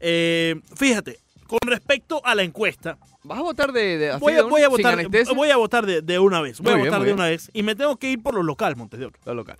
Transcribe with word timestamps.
Eh, 0.00 0.56
fíjate, 0.76 1.18
con 1.46 1.58
respecto 1.66 2.20
a 2.24 2.34
la 2.34 2.42
encuesta, 2.42 2.98
¿Vas 3.22 3.38
a 3.38 3.42
votar 3.42 3.70
de, 3.72 3.98
de 3.98 4.10
así 4.12 4.20
voy 4.20 4.32
de 4.32 4.38
a, 4.38 4.44
una, 4.44 4.50
voy 4.50 4.62
a 4.62 4.64
sin 4.64 4.76
votar, 4.76 5.34
voy 5.36 5.50
a 5.50 5.56
votar 5.58 5.86
de, 5.86 6.00
de 6.00 6.18
una 6.18 6.40
vez. 6.40 6.58
Voy 6.60 6.72
Muy 6.72 6.72
a 6.72 6.76
bien, 6.76 6.86
votar 6.88 7.00
de 7.00 7.04
bien. 7.04 7.16
una 7.16 7.28
vez. 7.28 7.50
Y 7.52 7.62
me 7.62 7.74
tengo 7.74 7.96
que 7.98 8.10
ir 8.12 8.22
por 8.22 8.34
lo 8.34 8.42
local, 8.42 8.76
Montes 8.76 8.98
de 8.98 9.06
Oca. 9.06 9.18
Lo 9.26 9.34
local. 9.34 9.58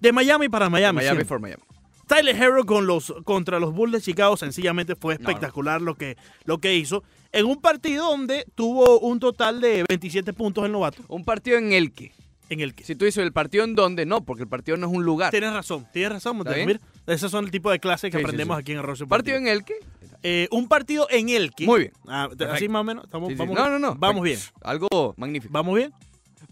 De 0.00 0.10
Miami 0.12 0.48
para 0.48 0.70
Miami. 0.70 0.96
Miami 0.96 1.24
for 1.24 1.38
Miami. 1.38 1.62
Tyler 2.06 2.34
Hero 2.36 2.64
con 2.64 2.86
los, 2.86 3.12
contra 3.24 3.58
los 3.58 3.74
Bulls 3.74 3.92
de 3.92 4.00
Chicago 4.00 4.36
sencillamente 4.36 4.94
fue 4.94 5.14
No, 5.14 5.20
no. 5.22 5.28
espectacular 5.28 5.80
Lo, 5.82 5.94
que, 5.96 6.16
lo 6.44 6.58
que 6.58 6.74
hizo. 6.76 7.02
En 7.32 7.46
un 7.46 7.60
partido 7.60 8.06
donde 8.10 8.46
tuvo 8.54 9.00
un 9.00 9.20
total 9.20 9.60
de 9.60 9.84
27 9.88 10.32
puntos 10.32 10.64
el 10.64 10.72
novato. 10.72 11.02
Un 11.08 11.24
partido 11.24 11.58
en 11.58 11.72
el 11.72 11.92
que, 11.92 12.12
En 12.54 12.60
el 12.60 12.74
que. 12.74 12.84
si 12.84 12.94
tú 12.96 13.04
dices 13.04 13.22
el 13.22 13.32
partido 13.32 13.64
en 13.64 13.74
donde, 13.74 14.06
no, 14.06 14.24
porque 14.24 14.44
el 14.44 14.48
partido 14.48 14.76
no 14.76 14.86
es 14.86 14.92
un 14.92 15.04
lugar. 15.04 15.30
Tienes 15.30 15.52
razón, 15.52 15.86
tienes 15.92 16.12
razón. 16.12 16.42
Mira, 16.66 16.80
esos 17.06 17.30
son 17.30 17.44
el 17.44 17.50
tipo 17.50 17.70
de 17.70 17.78
clases 17.80 18.10
que 18.10 18.16
Sí, 18.16 18.20
sí, 18.20 18.24
aprendemos 18.24 18.56
sí. 18.56 18.60
aquí 18.62 18.72
en 18.72 18.78
Arroz 18.78 19.00
y 19.00 19.04
Partido 19.06 19.36
en 19.36 19.46
el 19.48 19.64
que. 19.64 19.74
Eh, 20.22 20.48
un 20.50 20.68
partido 20.68 21.06
en 21.10 21.28
el 21.28 21.52
que. 21.52 21.66
Muy 21.66 21.80
bien. 21.80 21.92
Ah, 22.08 22.28
así 22.50 22.66
más 22.68 22.80
o 22.80 22.84
menos. 22.84 23.04
Estamos, 23.04 23.28
Sí, 23.28 23.34
sí. 23.34 23.38
vamos 23.38 23.56
No, 23.56 23.68
no, 23.68 23.78
no. 23.78 23.94
Vamos 23.96 24.22
bien. 24.22 24.38
Algo 24.62 25.14
magnífico. 25.18 25.52
¿Vamos 25.52 25.74
bien? 25.76 25.92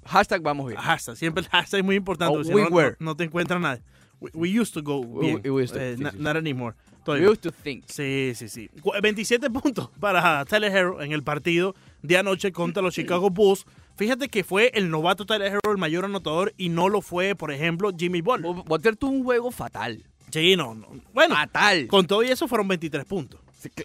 Hashtag 0.05 0.43
vamos 0.43 0.67
bien. 0.69 0.79
Hashtag. 0.81 1.17
Siempre 1.17 1.43
el 1.45 1.49
hashtag 1.49 1.79
es 1.81 1.85
muy 1.85 1.97
importante. 1.97 2.37
Oh, 2.37 2.55
we 2.55 2.63
no, 2.63 2.69
were. 2.69 2.97
no 2.99 3.17
te 3.17 3.25
encuentra 3.25 3.59
nada. 3.59 3.81
We, 4.21 4.31
we 4.35 4.61
used 4.61 4.75
to 4.75 4.83
go 4.83 4.99
We- 5.01 5.27
bien. 5.27 5.41
we 5.53 5.63
used 5.65 5.75
to, 5.75 5.81
Eh, 5.81 5.97
sí, 5.97 6.05
sí. 6.05 6.17
Not 6.19 6.37
anymore. 6.37 6.77
We 6.91 7.05
Todavía. 7.05 7.29
used 7.31 7.41
to 7.43 7.51
think. 7.53 7.85
Sí, 7.87 8.33
sí, 8.35 8.49
sí. 8.49 8.69
Cu- 8.81 8.93
27 9.01 9.49
puntos 9.51 9.89
para 10.01 10.45
Tyler 10.45 10.71
Hero 10.77 11.03
en 11.03 11.13
el 11.13 11.23
partido 11.23 11.75
de 12.03 12.19
anoche 12.19 12.53
contra 12.53 12.83
los 12.83 12.95
Chicago 12.95 13.31
Bulls. 13.31 13.65
Fíjate 14.03 14.29
que 14.29 14.43
fue 14.43 14.73
el 14.75 14.91
novato 14.91 15.25
Tyler 15.27 15.47
Hero 15.53 15.61
el 15.71 15.79
mayor 15.79 16.05
anotador 16.05 16.53
y 16.57 16.71
no 16.71 16.89
lo 16.89 17.03
fue, 17.03 17.37
por 17.37 17.53
ejemplo, 17.53 17.93
Jimmy 17.97 18.21
Butler. 18.21 18.53
Bo- 18.53 18.65
Butler 18.65 18.97
tuvo 18.97 19.13
un 19.13 19.23
juego 19.23 19.53
fatal. 19.53 20.03
Sí, 20.33 20.57
no, 20.57 20.75
no. 20.75 20.89
Bueno, 21.13 21.37
Fatal. 21.37 21.87
con 21.87 22.09
todo 22.09 22.25
y 22.25 22.29
eso 22.29 22.49
fueron 22.49 22.67
23 22.67 23.05
puntos. 23.05 23.39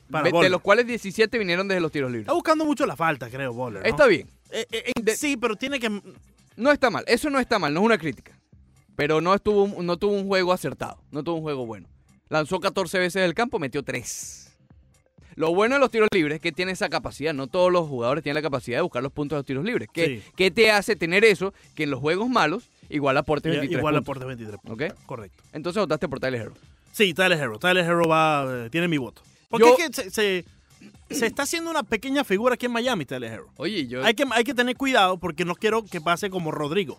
para 0.10 0.32
de, 0.32 0.50
los 0.50 0.62
cuales 0.62 0.88
17 0.88 1.38
vinieron 1.38 1.68
desde 1.68 1.82
los 1.82 1.92
tiros 1.92 2.10
libres. 2.10 2.24
Está 2.24 2.34
buscando 2.34 2.66
mucho 2.66 2.88
la 2.88 2.96
falta, 2.96 3.30
creo, 3.30 3.54
Butler. 3.54 3.84
¿no? 3.84 3.88
Está 3.90 4.08
bien. 4.08 4.28
Eh, 4.50 4.66
eh, 4.72 4.84
eh, 4.88 4.92
De- 5.04 5.16
sí, 5.16 5.38
pero 5.38 5.56
tiene 5.56 5.80
que... 5.80 6.02
No 6.56 6.72
está 6.72 6.90
mal. 6.90 7.04
Eso 7.06 7.30
no 7.30 7.38
está 7.40 7.60
mal. 7.60 7.72
No 7.72 7.82
es 7.82 7.86
una 7.86 8.00
crítica. 8.00 8.40
Pero 8.96 9.22
no, 9.22 9.36
estuvo, 9.36 9.84
no 9.84 9.98
tuvo 9.98 10.14
un 10.14 10.26
juego 10.26 10.52
acertado. 10.52 10.98
No 11.12 11.22
tuvo 11.24 11.36
un 11.36 11.42
juego 11.44 11.68
bueno. 11.68 11.88
Lanzó 12.30 12.60
14 12.60 12.98
veces 12.98 13.22
del 13.22 13.36
campo, 13.36 13.60
metió 13.60 13.84
3. 13.84 14.47
Lo 15.38 15.54
bueno 15.54 15.76
de 15.76 15.80
los 15.80 15.90
tiros 15.92 16.10
libres 16.12 16.36
es 16.36 16.42
que 16.42 16.52
tiene 16.52 16.74
esa 16.74 16.90
capacidad. 16.90 17.34
No 17.34 17.48
todos 17.48 17.72
los 17.72 17.88
jugadores 17.88 18.24
tienen 18.24 18.36
la 18.36 18.42
capacidad 18.42 18.80
de 18.80 18.82
buscar 18.82 19.02
los 19.02 19.12
puntos 19.14 19.36
de 19.36 19.40
los 19.40 19.46
tiros 19.46 19.64
libres. 19.64 19.88
¿Qué, 19.94 20.06
Sí. 20.06 20.24
qué 20.36 20.52
te 20.52 20.72
hace 20.72 20.96
tener 20.96 21.24
eso? 21.24 21.54
Que 21.76 21.84
en 21.84 21.92
los 21.92 22.00
juegos 22.02 22.28
malos 22.28 22.64
igual 22.90 23.16
aporte 23.18 23.48
23 23.50 23.78
Igual 23.80 23.94
puntos. 23.94 24.04
aporte 24.06 24.26
23 24.26 24.60
puntos. 24.60 24.90
¿Ok? 24.92 25.06
Correcto. 25.06 25.44
Entonces 25.54 25.80
votaste 25.80 26.10
por 26.10 26.20
Tyler 26.20 26.42
Hero. 26.42 26.54
Sí, 26.92 27.14
Tyler 27.14 27.38
Hero. 27.38 27.60
Tyler 27.60 27.86
Hero 27.86 28.08
va, 28.08 28.66
eh, 28.66 28.70
tiene 28.72 28.88
mi 28.88 28.98
voto. 28.98 29.22
Porque 29.50 29.68
Yo- 29.68 29.76
es 29.78 29.88
que 29.90 29.94
se, 29.94 30.10
se- 30.10 30.46
se 31.12 31.26
está 31.28 31.44
haciendo 31.44 31.70
una 31.70 31.84
pequeña 31.84 32.24
figura 32.24 32.56
aquí 32.56 32.66
en 32.66 32.72
Miami, 32.74 33.06
Tyler 33.06 33.32
Hero. 33.32 33.48
Oye, 33.58 33.86
yo... 33.88 34.04
Hay 34.04 34.16
que, 34.16 34.26
hay 34.32 34.44
que 34.44 34.54
tener 34.56 34.76
cuidado 34.76 35.18
porque 35.20 35.46
no 35.46 35.56
quiero 35.56 35.86
que 35.86 36.02
pase 36.02 36.30
como 36.32 36.52
Rodrigo. 36.52 36.98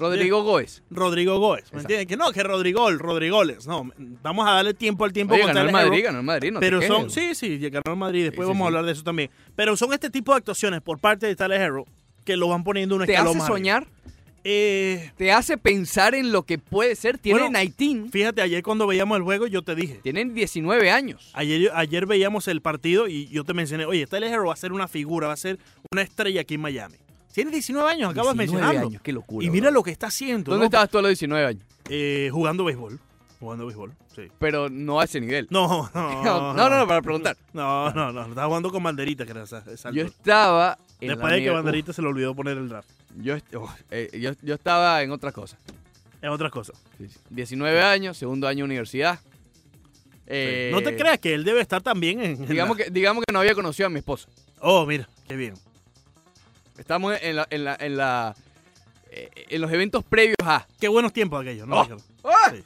Rodrigo 0.00 0.42
Góez. 0.42 0.82
Rodrigo 0.90 1.38
Góez. 1.38 1.62
¿Me 1.72 1.78
Exacto. 1.80 1.80
entiendes? 1.80 2.06
Que 2.08 2.16
no, 2.16 2.32
que 2.32 2.42
Rodrigo, 2.42 2.90
Rodrigoles. 2.90 3.66
No, 3.66 3.88
vamos 4.22 4.48
a 4.48 4.52
darle 4.52 4.74
tiempo 4.74 5.04
al 5.04 5.12
tiempo 5.12 5.34
Oye, 5.34 5.42
con 5.44 5.52
ganó 5.54 5.66
el. 5.68 5.72
Madrid, 5.72 6.04
ganó 6.04 6.18
el 6.18 6.24
Madrid. 6.24 6.50
No 6.52 6.60
te 6.60 6.66
pero 6.66 6.82
son, 6.82 7.10
sí, 7.10 7.34
sí, 7.34 7.58
ganó 7.68 7.82
el 7.92 7.96
Madrid. 7.96 8.24
Después 8.24 8.46
Sí, 8.46 8.52
sí, 8.52 8.52
vamos 8.52 8.64
a 8.64 8.68
hablar 8.68 8.84
de 8.86 8.92
eso 8.92 9.02
también. 9.02 9.30
Pero 9.54 9.76
son 9.76 9.92
este 9.92 10.10
tipo 10.10 10.32
de 10.32 10.38
actuaciones 10.38 10.80
por 10.80 10.98
parte 10.98 11.26
de 11.26 11.36
Tyler 11.36 11.60
Hero 11.60 11.84
que 12.24 12.36
lo 12.36 12.48
van 12.48 12.64
poniendo 12.64 12.96
un 12.96 13.04
¿Te 13.06 13.12
escalón 13.12 13.30
hace 13.30 13.38
más 13.38 13.44
arriba. 13.50 13.56
soñar? 13.58 13.86
Eh, 14.42 15.10
¿Te 15.18 15.32
hace 15.32 15.58
pensar 15.58 16.14
en 16.14 16.32
lo 16.32 16.44
que 16.44 16.56
puede 16.58 16.96
ser? 16.96 17.18
Tiene 17.18 17.40
Bueno, 17.40 17.58
19. 17.58 18.08
fíjate, 18.10 18.40
ayer 18.40 18.62
cuando 18.62 18.86
veíamos 18.86 19.18
el 19.18 19.22
juego 19.22 19.46
yo 19.46 19.60
te 19.62 19.74
dije. 19.74 20.00
Tienen 20.02 20.32
19 20.34 20.90
años. 20.90 21.30
Ayer, 21.34 21.70
ayer 21.74 22.06
veíamos 22.06 22.48
el 22.48 22.62
partido 22.62 23.06
y 23.06 23.28
yo 23.28 23.44
te 23.44 23.52
mencioné, 23.52 23.84
oye, 23.84 24.06
Tyler 24.06 24.32
Hero 24.32 24.46
va 24.46 24.54
a 24.54 24.56
ser 24.56 24.72
una 24.72 24.88
figura, 24.88 25.26
va 25.26 25.34
a 25.34 25.36
ser 25.36 25.58
una 25.92 26.00
estrella 26.02 26.40
aquí 26.40 26.54
en 26.54 26.62
Miami. 26.62 26.96
Tiene 27.32 27.50
19 27.50 27.88
años, 27.90 28.10
acabas 28.10 28.34
19 28.36 28.60
mencionando. 28.62 28.88
años, 28.88 29.02
qué 29.02 29.12
locura. 29.12 29.46
Y 29.46 29.50
mira 29.50 29.66
bro. 29.68 29.74
lo 29.74 29.82
que 29.82 29.90
está 29.90 30.08
haciendo. 30.08 30.50
¿Dónde 30.50 30.64
¿no? 30.64 30.66
estabas 30.66 30.90
tú 30.90 30.98
a 30.98 31.02
los 31.02 31.10
19 31.10 31.46
años? 31.46 31.62
Eh, 31.88 32.28
jugando 32.32 32.64
béisbol. 32.64 32.98
Jugando 33.38 33.66
béisbol, 33.66 33.92
sí. 34.14 34.22
Pero 34.38 34.68
no 34.68 35.00
a 35.00 35.04
ese 35.04 35.20
nivel. 35.20 35.46
No, 35.50 35.88
no. 35.94 36.24
No, 36.24 36.54
no, 36.54 36.78
no, 36.78 36.86
para 36.86 37.02
preguntar. 37.02 37.36
No, 37.52 37.90
no, 37.92 38.12
no. 38.12 38.26
Estaba 38.26 38.46
jugando 38.48 38.70
con 38.70 38.82
banderita, 38.82 39.24
que 39.24 39.30
era 39.30 39.42
exacto. 39.42 39.90
Yo 39.92 40.04
estaba 40.04 40.76
en 41.00 41.08
Después 41.08 41.30
la 41.30 41.36
de 41.36 41.42
que 41.44 41.50
banderita 41.50 41.92
se 41.92 42.02
le 42.02 42.08
olvidó 42.08 42.34
poner 42.34 42.58
el 42.58 42.68
draft. 42.68 42.88
Yo, 43.16 43.36
oh, 43.56 43.72
eh, 43.90 44.10
yo, 44.20 44.32
yo 44.42 44.54
estaba 44.54 45.02
en 45.02 45.10
otra 45.10 45.32
cosa. 45.32 45.56
Es 46.20 46.28
otra 46.28 46.50
cosa. 46.50 46.74
Sí, 46.98 47.08
sí. 47.08 47.18
19 47.30 47.80
años, 47.80 48.16
segundo 48.18 48.46
año 48.46 48.58
de 48.58 48.64
universidad. 48.64 49.18
Eh, 50.26 50.70
no 50.72 50.80
te 50.82 50.94
creas 50.96 51.18
que 51.18 51.34
él 51.34 51.42
debe 51.44 51.60
estar 51.60 51.82
también 51.82 52.20
en. 52.20 52.30
en 52.42 52.46
Digamos 52.46 52.78
la- 52.78 52.84
que, 52.84 52.90
digamos 52.90 53.24
que 53.26 53.32
no 53.32 53.40
había 53.40 53.54
conocido 53.54 53.86
a 53.86 53.90
mi 53.90 53.98
esposa. 53.98 54.28
Oh, 54.60 54.84
mira, 54.86 55.08
qué 55.26 55.34
bien. 55.34 55.54
Estamos 56.80 57.16
en, 57.20 57.36
la, 57.36 57.46
en, 57.50 57.64
la, 57.64 57.76
en, 57.78 57.96
la, 57.96 58.34
eh, 59.10 59.28
en 59.50 59.60
los 59.60 59.70
eventos 59.70 60.02
previos 60.02 60.36
a. 60.42 60.66
Qué 60.80 60.88
buenos 60.88 61.12
tiempos 61.12 61.40
aquellos, 61.42 61.68
¿no? 61.68 61.82
Oh. 62.22 62.32
Sí. 62.50 62.64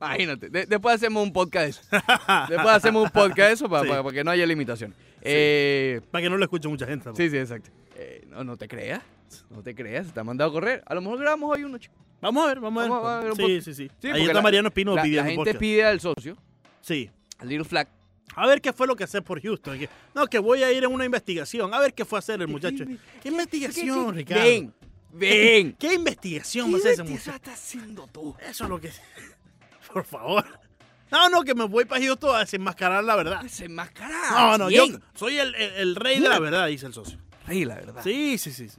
Imagínate. 0.00 0.48
de- 0.48 0.66
después 0.66 0.94
hacemos 0.96 1.22
un 1.22 1.32
podcast 1.32 1.64
de 1.64 1.70
eso. 1.70 1.80
después 2.48 2.68
hacemos 2.74 3.04
un 3.04 3.10
podcast 3.10 3.48
de 3.48 3.52
eso 3.52 3.68
para, 3.68 3.82
Sí. 3.84 3.88
para- 3.90 4.02
para 4.02 4.14
que 4.14 4.24
no 4.24 4.30
haya 4.30 4.46
limitación. 4.46 4.94
Eh, 5.22 6.00
Para 6.10 6.22
que 6.22 6.30
no 6.30 6.36
lo 6.36 6.44
escuche 6.44 6.68
mucha 6.68 6.86
gente. 6.86 7.10
sí, 7.16 7.30
sí, 7.30 7.36
exacto. 7.38 7.70
Eh, 7.96 8.26
no, 8.30 8.44
no 8.44 8.56
te 8.56 8.66
creas. 8.66 9.02
No 9.50 9.62
te 9.62 9.74
creas. 9.74 10.06
Se 10.06 10.12
te 10.12 10.20
ha 10.20 10.24
mandado 10.24 10.50
a 10.50 10.52
correr. 10.52 10.82
A 10.86 10.94
lo 10.94 11.00
mejor 11.00 11.18
grabamos 11.20 11.50
hoy 11.56 11.64
uno, 11.64 11.78
chico. 11.78 11.94
Vamos 12.20 12.44
a 12.44 12.48
ver, 12.48 12.60
vamos 12.60 12.80
a 12.80 12.82
ver. 12.84 12.90
Vamos 12.90 13.08
a 13.10 13.20
ver 13.20 13.34
sí, 13.36 13.60
sí, 13.62 13.74
sí, 13.74 13.90
Sí, 14.00 14.08
Ahí 14.10 14.22
está 14.22 14.34
la- 14.34 14.42
Mariano 14.42 14.68
Espino 14.68 14.92
La, 14.92 14.96
la 14.96 15.02
pidiendo 15.02 15.24
gente 15.30 15.36
podcast. 15.40 15.58
pide 15.58 15.84
al 15.84 16.00
socio, 16.00 16.36
Sí. 16.80 17.10
al 17.38 17.48
Little 17.48 17.64
Flag. 17.64 17.88
A 18.36 18.46
ver 18.46 18.60
qué 18.60 18.72
fue 18.72 18.86
lo 18.86 18.96
que 18.96 19.04
hace 19.04 19.22
por 19.22 19.40
Houston. 19.40 19.78
No, 20.14 20.26
que 20.26 20.38
voy 20.38 20.62
a 20.62 20.72
ir 20.72 20.84
a 20.84 20.88
una 20.88 21.04
investigación. 21.04 21.72
A 21.74 21.78
ver 21.78 21.94
qué 21.94 22.04
fue 22.04 22.18
a 22.18 22.20
hacer 22.20 22.40
el 22.40 22.48
muchacho. 22.48 22.84
¿Qué 23.22 23.28
investigación, 23.28 24.06
¿Qué- 24.16 24.24
qué- 24.24 24.34
Ricardo? 24.34 24.42
Ven, 24.44 24.74
ven. 25.12 25.76
¿Qué 25.78 25.94
investigación 25.94 26.72
va 26.72 26.76
a 26.76 26.78
hacer 26.78 26.92
ese 26.92 27.02
muchacho? 27.04 27.30
estás 27.30 27.54
haciendo 27.54 28.06
tú? 28.08 28.34
Eso 28.40 28.64
es 28.64 28.70
lo 28.70 28.80
que. 28.80 28.90
Por 29.92 30.04
favor. 30.04 30.44
No, 31.10 31.28
no, 31.28 31.42
que 31.42 31.54
me 31.54 31.64
voy 31.66 31.84
para 31.84 32.04
Houston 32.04 32.34
a 32.34 32.40
desenmascarar 32.40 33.04
la 33.04 33.14
verdad. 33.14 33.40
Desenmascarar. 33.42 34.32
No, 34.32 34.58
no, 34.58 34.70
yo 34.70 34.86
soy 35.14 35.38
el, 35.38 35.54
el- 35.54 35.72
el 35.74 35.96
rey 35.96 36.18
de 36.18 36.28
la 36.28 36.40
verdad, 36.40 36.66
dice 36.66 36.86
el 36.86 36.94
socio. 36.94 37.18
Sí, 37.48 37.64
la 37.64 37.76
verdad. 37.76 38.02
Sí, 38.02 38.36
sí, 38.38 38.52
sí. 38.52 38.68
Se 38.68 38.78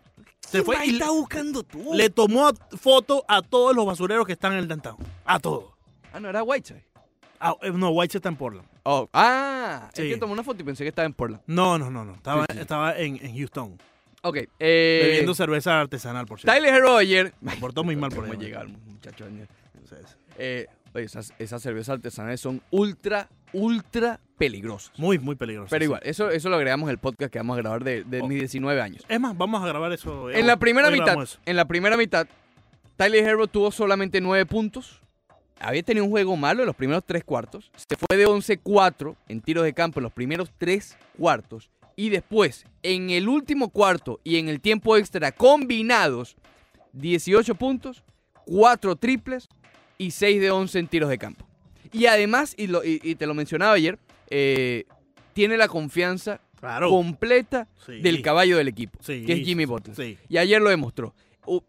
¿Quién 0.52 0.66
fue 0.66 0.86
y 0.86 0.90
está 0.94 1.10
buscando 1.12 1.64
tú? 1.64 1.94
le 1.94 2.10
tomó 2.10 2.52
foto 2.80 3.24
a 3.28 3.42
todos 3.42 3.76
los 3.76 3.86
basureros 3.86 4.26
que 4.28 4.34
están 4.34 4.52
en 4.54 4.60
el 4.60 4.68
downtown. 4.68 4.98
A 5.24 5.40
todos. 5.40 5.74
Ah, 6.12 6.20
no, 6.20 6.28
era 6.30 6.44
Whiteside. 6.44 6.84
Ah, 7.40 7.56
eh, 7.62 7.72
no, 7.72 7.90
White 7.92 8.18
está 8.18 8.30
en 8.30 8.36
Portland. 8.36 8.68
Oh, 8.88 9.10
ah, 9.14 9.90
Sí. 9.94 10.04
es 10.04 10.14
que 10.14 10.20
tomó 10.20 10.34
una 10.34 10.44
foto 10.44 10.62
y 10.62 10.66
pensé 10.66 10.84
que 10.84 10.90
estaba 10.90 11.06
en 11.08 11.14
Portland. 11.14 11.42
No, 11.48 11.78
no, 11.80 11.90
no, 11.90 12.06
no. 12.06 12.14
Estaba, 12.14 12.46
Sí, 12.48 12.54
sí. 12.54 12.60
estaba 12.60 12.98
en, 12.98 13.18
en 13.26 13.36
Houston. 13.36 13.78
Ok, 14.22 14.38
eh... 14.60 15.02
Bebiendo 15.06 15.34
cerveza 15.34 15.82
artesanal, 15.82 16.26
por 16.28 16.40
cierto. 16.40 16.54
Tyler 16.56 16.74
Hero 16.74 16.96
ayer... 16.98 17.34
Me 17.42 17.56
portó 17.58 17.84
muy 17.84 17.96
mal 17.96 18.12
por 18.12 18.22
¿Cómo 18.28 18.34
ahí. 18.34 18.40
llegar, 18.40 18.68
muchachos? 18.68 19.28
Eh, 20.38 20.68
oye, 20.94 21.06
esas, 21.06 21.34
esas 21.40 21.62
cervezas 21.62 21.94
artesanales 21.96 22.42
son 22.42 22.62
ultra, 22.72 23.28
ultra 23.54 24.20
peligrosas. 24.38 24.92
Muy, 25.00 25.18
muy 25.20 25.36
peligroso. 25.36 25.70
Pero 25.70 25.82
sí. 25.82 25.86
igual, 25.86 26.02
eso, 26.04 26.30
eso 26.30 26.50
lo 26.50 26.56
agregamos 26.58 26.88
en 26.88 26.92
el 26.92 26.98
podcast 27.00 27.32
que 27.32 27.40
vamos 27.40 27.58
a 27.58 27.62
grabar 27.62 27.84
de, 27.84 28.04
de 28.04 28.22
mis 28.24 28.40
19 28.40 28.82
años. 28.82 29.04
Es 29.08 29.20
más, 29.20 29.38
vamos 29.38 29.64
a 29.64 29.68
grabar 29.68 29.92
eso. 29.94 30.30
En 30.30 30.46
la 30.48 30.58
primera 30.58 30.90
mitad, 30.92 31.18
en 31.46 31.56
la 31.56 31.66
primera 31.66 31.96
mitad, 31.98 32.28
Tyler 32.98 33.24
Hero 33.28 33.48
tuvo 33.48 33.72
solamente 33.72 34.22
9 34.22 34.46
puntos. 34.46 35.02
Había 35.60 35.84
tenido 35.84 36.04
un 36.06 36.12
juego 36.12 36.36
malo 36.36 36.62
en 36.64 36.68
los 36.68 36.76
primeros 36.76 37.04
3 37.06 37.24
cuartos. 37.24 37.72
Se 37.76 37.96
fue 37.96 38.18
de 38.18 38.28
11-4 38.28 39.16
en 39.30 39.42
tiros 39.42 39.64
de 39.64 39.74
campo 39.74 40.00
en 40.00 40.04
los 40.04 40.12
primeros 40.14 40.52
3 40.58 40.98
cuartos. 41.18 41.70
Y 41.96 42.10
después, 42.10 42.66
en 42.84 43.10
el 43.10 43.30
último 43.30 43.70
cuarto 43.70 44.20
y 44.24 44.38
en 44.38 44.50
el 44.50 44.60
tiempo 44.60 44.98
extra 44.98 45.32
combinados, 45.32 46.36
18 46.94 47.56
puntos, 47.56 48.04
4 48.46 48.96
triples 48.98 49.48
y 49.98 50.12
6 50.12 50.42
de 50.42 50.52
11 50.52 50.80
en 50.80 50.88
tiros 50.88 51.10
de 51.10 51.18
campo. 51.18 51.46
Y 51.94 52.08
además, 52.08 52.54
y, 52.58 52.68
lo- 52.68 52.84
y- 52.84 53.00
y 53.02 53.16
te 53.16 53.26
lo 53.26 53.34
mencionaba 53.34 53.74
ayer, 53.74 53.98
eh, 54.30 54.84
tiene 55.34 55.56
la 55.58 55.68
confianza 55.70 56.42
Claro. 56.60 56.90
completa 56.90 57.68
Sí. 57.86 58.02
del 58.02 58.22
caballo 58.22 58.58
del 58.58 58.68
equipo, 58.68 59.00
Sí, 59.02 59.24
que 59.26 59.34
es 59.34 59.46
Jimmy 59.46 59.66
Butler. 59.66 59.96
Sí. 59.96 60.18
Y 60.28 60.38
ayer 60.38 60.62
lo 60.62 60.70
demostró. 60.70 61.14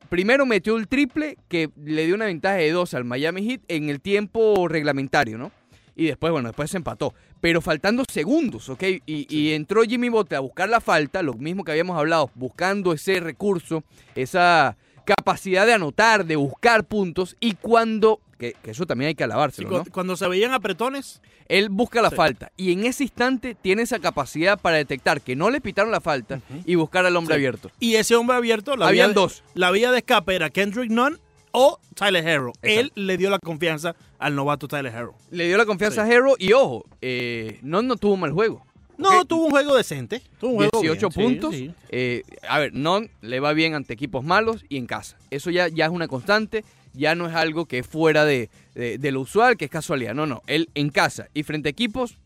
Primero 0.08 0.46
metió 0.46 0.76
el 0.76 0.88
triple 0.88 1.38
que 1.48 1.70
le 1.76 2.06
dio 2.06 2.14
una 2.14 2.26
ventaja 2.26 2.56
de 2.56 2.70
2 2.70 2.94
al 2.94 3.04
Miami 3.04 3.42
Heat 3.48 3.60
en 3.68 3.88
el 3.88 4.00
tiempo 4.00 4.68
reglamentario, 4.68 5.38
¿no? 5.38 5.52
Y 5.94 6.06
después, 6.06 6.30
bueno, 6.30 6.48
después 6.48 6.70
se 6.70 6.76
empató. 6.76 7.14
Pero 7.40 7.60
faltando 7.60 8.04
segundos, 8.10 8.68
¿ok? 8.68 8.82
Y, 9.06 9.26
y 9.34 9.52
entró 9.52 9.82
Jimmy 9.82 10.08
Butler 10.08 10.38
a 10.38 10.40
buscar 10.40 10.68
la 10.68 10.80
falta, 10.80 11.22
lo 11.22 11.34
mismo 11.34 11.64
que 11.64 11.72
habíamos 11.72 11.98
hablado, 11.98 12.30
buscando 12.34 12.92
ese 12.92 13.20
recurso, 13.20 13.82
esa 14.14 14.76
capacidad 15.06 15.64
de 15.64 15.72
anotar, 15.72 16.26
de 16.26 16.36
buscar 16.36 16.84
puntos. 16.84 17.36
Y 17.40 17.54
cuando, 17.54 18.20
que, 18.38 18.54
que 18.62 18.70
eso 18.72 18.86
también 18.86 19.08
hay 19.08 19.14
que 19.14 19.24
Sí, 19.24 19.24
alabárselo, 19.24 19.68
cu- 19.68 19.74
¿no? 19.78 19.84
Cuando 19.92 20.16
se 20.16 20.28
veían 20.28 20.52
apretones, 20.52 21.20
Él 21.48 21.68
busca 21.68 22.02
la 22.02 22.10
Sí. 22.10 22.16
falta 22.16 22.50
y 22.56 22.72
en 22.72 22.84
ese 22.84 23.04
instante 23.04 23.54
tiene 23.54 23.82
esa 23.82 23.98
capacidad 24.00 24.58
para 24.58 24.76
detectar 24.78 25.20
que 25.20 25.36
no 25.36 25.48
le 25.50 25.60
pitaron 25.60 25.90
la 25.92 26.00
falta 26.00 26.40
y 26.64 26.74
buscar 26.74 27.06
al 27.06 27.16
hombre 27.16 27.34
Sí. 27.34 27.38
abierto. 27.38 27.70
y 27.80 27.94
ese 27.94 28.16
hombre 28.16 28.36
abierto, 28.36 28.76
la 28.76 28.88
Habían 28.88 29.08
vía 29.08 29.14
de- 29.14 29.14
dos. 29.14 29.42
La 29.54 29.70
vía 29.70 29.90
de 29.92 29.98
escape 29.98 30.34
era 30.34 30.50
Kendrick 30.50 30.90
Nunn 30.90 31.18
o 31.52 31.78
Tyler 31.94 32.26
Hero. 32.26 32.52
Él 32.62 32.92
le 32.96 33.16
dio 33.16 33.30
la 33.30 33.38
confianza 33.38 33.94
al 34.18 34.34
novato 34.34 34.66
Tyler 34.68 34.92
Hero. 34.94 35.14
Le 35.30 35.46
dio 35.46 35.56
la 35.56 35.64
confianza 35.66 36.02
a 36.02 36.12
Hero 36.12 36.34
y 36.38 36.52
ojo, 36.52 36.84
eh, 37.00 37.58
no, 37.62 37.80
no 37.82 37.96
tuvo 37.96 38.14
un 38.14 38.20
mal 38.20 38.32
juego. 38.32 38.66
No, 38.98 39.24
tuvo 39.26 39.44
un 39.44 39.50
juego 39.50 39.76
decente. 39.76 40.22
Tuvo 40.40 40.52
un 40.52 40.56
juego 40.56 40.80
18 40.80 41.08
bien, 41.10 41.12
sí, 41.12 41.34
puntos. 41.34 41.54
sí. 41.54 41.70
Eh, 41.90 42.22
a 42.48 42.58
ver, 42.58 42.72
non 42.72 43.10
le 43.20 43.40
va 43.40 43.52
bien 43.52 43.74
ante 43.74 43.92
equipos 43.92 44.24
malos 44.24 44.64
y 44.70 44.78
en 44.78 44.86
casa. 44.86 45.18
Eso 45.30 45.50
ya, 45.50 45.68
ya 45.68 45.84
es 45.84 45.90
una 45.92 46.08
constante, 46.08 46.64
ya 46.96 47.14
no 47.14 47.28
es 47.28 47.34
algo 47.34 47.66
que 47.66 47.78
es 47.78 47.86
fuera 47.86 48.24
de, 48.24 48.50
de- 48.74 48.98
de 48.98 49.12
lo 49.12 49.20
usual, 49.20 49.56
que 49.56 49.66
es 49.66 49.70
casualidad. 49.70 50.14
No, 50.14 50.26
no. 50.26 50.42
Él 50.46 50.68
en 50.74 50.90
casa 50.90 51.28
y 51.34 51.42
frente 51.42 51.68
a 51.68 51.70
equipos 51.70 52.18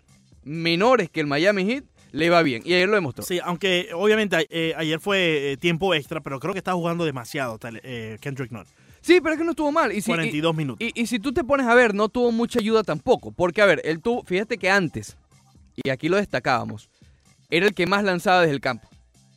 menores 0.44 1.11
que 1.11 1.20
el 1.20 1.26
Miami 1.26 1.64
Heat 1.67 1.84
le 2.12 2.31
va 2.31 2.43
bien. 2.43 2.62
Y 2.64 2.75
ayer 2.75 2.88
lo 2.88 2.94
demostró. 2.96 3.25
Sí, 3.25 3.38
aunque 3.44 3.88
obviamente 3.94 4.46
eh, 4.50 4.75
ayer 4.76 4.99
fue 5.00 5.52
eh, 5.52 5.56
tiempo 5.56 5.94
extra, 5.94 6.20
pero 6.20 6.40
creo 6.40 6.52
que 6.52 6.58
está 6.58 6.72
jugando 6.72 7.05
demasiado 7.05 7.58
Tyler- 7.58 7.82
eh, 7.84 8.19
Kendrick 8.20 8.50
Nunn. 8.50 8.64
Sí, 9.00 9.20
pero 9.20 9.32
es 9.34 9.38
que 9.38 9.44
no 9.44 9.52
estuvo 9.52 9.72
mal. 9.72 9.93
Y 9.93 10.00
si, 10.02 10.11
y- 10.11 10.14
42 10.14 10.55
minutos. 10.56 10.87
Y, 10.94 11.00
y 11.00 11.06
si 11.06 11.19
tú 11.19 11.32
te 11.32 11.44
pones 11.44 11.67
a 11.67 11.75
ver, 11.75 11.94
no 11.94 12.08
tuvo 12.08 12.32
mucha 12.32 12.58
ayuda 12.58 12.82
tampoco. 12.82 13.31
Porque, 13.32 13.62
a 13.62 13.67
ver, 13.67 13.81
él 13.84 14.00
tuvo, 14.00 14.22
fíjate 14.25 14.58
que 14.58 14.69
antes, 14.70 15.17
y 15.82 15.88
aquí 15.90 16.08
lo 16.08 16.17
destacábamos, 16.17 16.90
era 17.49 17.67
el 17.67 17.75
que 17.75 17.87
más 17.87 18.05
lanzaba 18.05 18.40
desde 18.43 18.55
el 18.55 18.61
campo. 18.61 18.88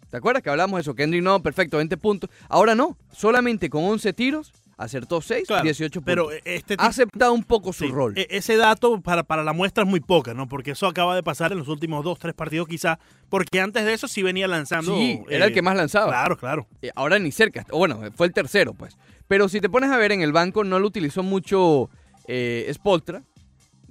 ¿Te 0.09 0.18
acuerdas 0.18 0.44
que 0.44 0.50
hablamos 0.50 0.77
de 0.77 0.81
eso? 0.81 0.94
Kendrick 0.95 1.24
no, 1.24 1.41
perfecto, 1.41 1.77
20 1.77 1.95
puntos. 1.97 2.30
Ahora 2.50 2.75
no, 2.75 2.97
solamente 3.12 3.69
con 3.69 3.83
11 3.85 4.13
tiros, 4.13 4.51
acertó 4.83 5.21
6, 5.21 5.47
Claro, 5.47 5.63
18 5.63 6.01
puntos. 6.01 6.06
pero 6.06 6.30
este 6.45 6.75
ha 6.77 6.85
aceptado 6.88 7.33
un 7.33 7.44
poco 7.44 7.74
su 7.74 7.85
Sí, 7.85 7.91
rol. 7.91 8.13
e- 8.18 8.27
Ese 8.30 8.56
dato 8.57 9.01
para, 9.01 9.24
para 9.24 9.44
la 9.44 9.53
muestra 9.53 9.83
es 9.83 9.89
muy 9.89 10.00
poca, 10.00 10.33
¿no? 10.33 10.47
Porque 10.47 10.71
eso 10.71 10.88
acaba 10.88 11.15
de 11.15 11.24
pasar 11.24 11.51
en 11.51 11.57
los 11.59 11.68
últimos 11.68 12.03
dos, 12.03 12.19
tres 12.19 12.33
partidos 12.33 12.68
quizá. 12.68 13.00
Porque 13.30 13.59
antes 13.59 13.85
de 13.85 13.94
eso 13.94 14.07
sí 14.07 14.21
venía 14.24 14.47
lanzando. 14.47 14.95
sí, 14.95 15.21
era 15.30 15.45
eh, 15.45 15.47
el 15.47 15.53
que 15.53 15.62
más 15.62 15.75
lanzaba. 15.75 16.07
Claro, 16.12 16.38
claro. 16.38 16.68
Eh, 16.81 16.91
Ahora 16.95 17.18
ni 17.19 17.31
cerca. 17.31 17.65
o 17.71 17.77
Bueno, 17.80 18.00
fue 18.15 18.27
el 18.27 18.33
tercero, 18.33 18.74
pues. 18.74 18.97
Pero 19.27 19.50
si 19.50 19.59
te 19.62 19.69
pones 19.69 19.89
a 19.89 19.97
ver 19.97 20.12
en 20.12 20.21
el 20.21 20.31
banco, 20.31 20.63
no 20.63 20.80
lo 20.80 20.88
utilizó 20.88 21.24
mucho 21.24 21.89
eh, 22.27 22.69
Spoltra. 22.74 23.24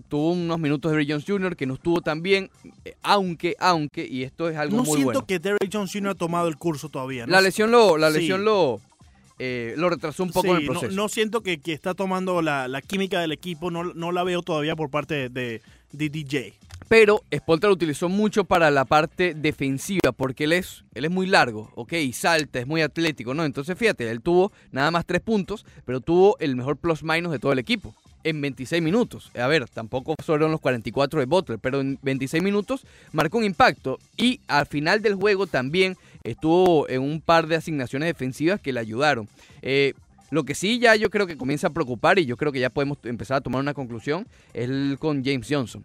Tuvo 0.08 0.32
unos 0.32 0.58
minutos 0.58 0.90
de 0.90 0.96
Ray 0.98 1.06
Jones 1.08 1.24
Jr. 1.26 1.56
que 1.56 1.64
no 1.66 1.74
estuvo 1.74 2.02
tan 2.02 2.22
bien. 2.22 2.50
eh, 2.84 2.94
aunque, 3.02 3.56
aunque, 3.58 4.06
y 4.06 4.24
esto 4.24 4.48
es 4.48 4.56
algo 4.58 4.76
No 4.76 4.82
muy 4.82 4.92
siento 4.92 5.04
bueno. 5.06 5.26
que 5.26 5.38
Derrick 5.38 5.70
Jones 5.72 5.90
Jr. 5.92 6.10
ha 6.10 6.14
tomado 6.14 6.48
el 6.48 6.56
curso 6.58 6.88
todavía. 6.90 7.24
¿no? 7.26 7.32
La 7.32 7.40
lesión 7.40 7.70
lo, 7.70 7.96
la 7.96 8.10
Sí. 8.10 8.18
lesión 8.20 8.44
lo, 8.44 8.80
eh, 9.44 9.74
lo 9.76 9.90
retrasó 9.90 10.22
un 10.22 10.30
poco 10.30 10.48
en 10.54 10.58
el 10.58 10.66
no- 10.66 10.72
proceso. 10.72 10.92
No, 10.94 11.08
siento 11.08 11.42
que, 11.42 11.58
que 11.60 11.72
está 11.72 11.94
tomando 11.94 12.42
la, 12.42 12.68
la 12.68 12.80
química 12.80 13.20
del 13.20 13.32
equipo, 13.32 13.70
no, 13.72 13.82
no 13.94 14.12
la 14.12 14.22
veo 14.22 14.42
todavía 14.42 14.76
por 14.76 14.88
parte 14.88 15.28
de, 15.28 15.60
de 15.90 16.08
DJ. 16.08 16.54
Pero 16.88 17.22
Spoltra 17.34 17.68
lo 17.68 17.74
utilizó 17.74 18.08
mucho 18.08 18.44
para 18.44 18.70
la 18.70 18.84
parte 18.84 19.34
defensiva, 19.34 20.12
porque 20.12 20.44
él 20.44 20.52
es, 20.52 20.84
él 20.94 21.06
es 21.06 21.10
muy 21.10 21.26
largo, 21.26 21.70
¿ok? 21.74 21.94
Y 21.94 22.12
salta, 22.12 22.60
es 22.60 22.66
muy 22.66 22.82
atlético, 22.82 23.32
¿no? 23.34 23.44
Entonces, 23.44 23.76
fíjate, 23.78 24.08
él 24.10 24.20
tuvo 24.20 24.52
nada 24.72 24.90
más 24.90 25.06
tres 25.06 25.22
puntos, 25.22 25.64
pero 25.86 26.00
tuvo 26.00 26.36
el 26.38 26.54
mejor 26.54 26.76
plus-minus 26.76 27.32
de 27.32 27.38
todo 27.38 27.52
el 27.52 27.58
equipo. 27.58 27.94
En 28.24 28.40
26 28.40 28.80
minutos. 28.82 29.32
A 29.34 29.48
ver, 29.48 29.68
tampoco 29.68 30.14
fueron 30.22 30.52
los 30.52 30.60
44 30.60 31.18
de 31.18 31.26
Butler, 31.26 31.58
pero 31.58 31.80
en 31.80 31.98
26 32.02 32.40
minutos 32.40 32.86
marcó 33.10 33.38
un 33.38 33.44
impacto. 33.44 33.98
Y 34.16 34.40
al 34.46 34.66
final 34.66 35.02
del 35.02 35.14
juego 35.16 35.48
también 35.48 35.96
estuvo 36.24 36.88
en 36.88 37.02
un 37.02 37.20
par 37.20 37.46
de 37.46 37.56
asignaciones 37.56 38.08
defensivas 38.08 38.60
que 38.60 38.72
le 38.72 38.80
ayudaron. 38.80 39.28
Eh, 39.62 39.94
lo 40.30 40.44
que 40.44 40.54
sí 40.54 40.78
ya 40.78 40.96
yo 40.96 41.10
creo 41.10 41.26
que 41.26 41.36
comienza 41.36 41.66
a 41.66 41.70
preocupar 41.70 42.18
y 42.18 42.24
yo 42.24 42.36
creo 42.36 42.52
que 42.52 42.60
ya 42.60 42.70
podemos 42.70 42.98
empezar 43.04 43.36
a 43.36 43.40
tomar 43.42 43.60
una 43.60 43.74
conclusión 43.74 44.26
es 44.54 44.68
el 44.68 44.96
con 44.98 45.22
James 45.24 45.46
Johnson. 45.48 45.84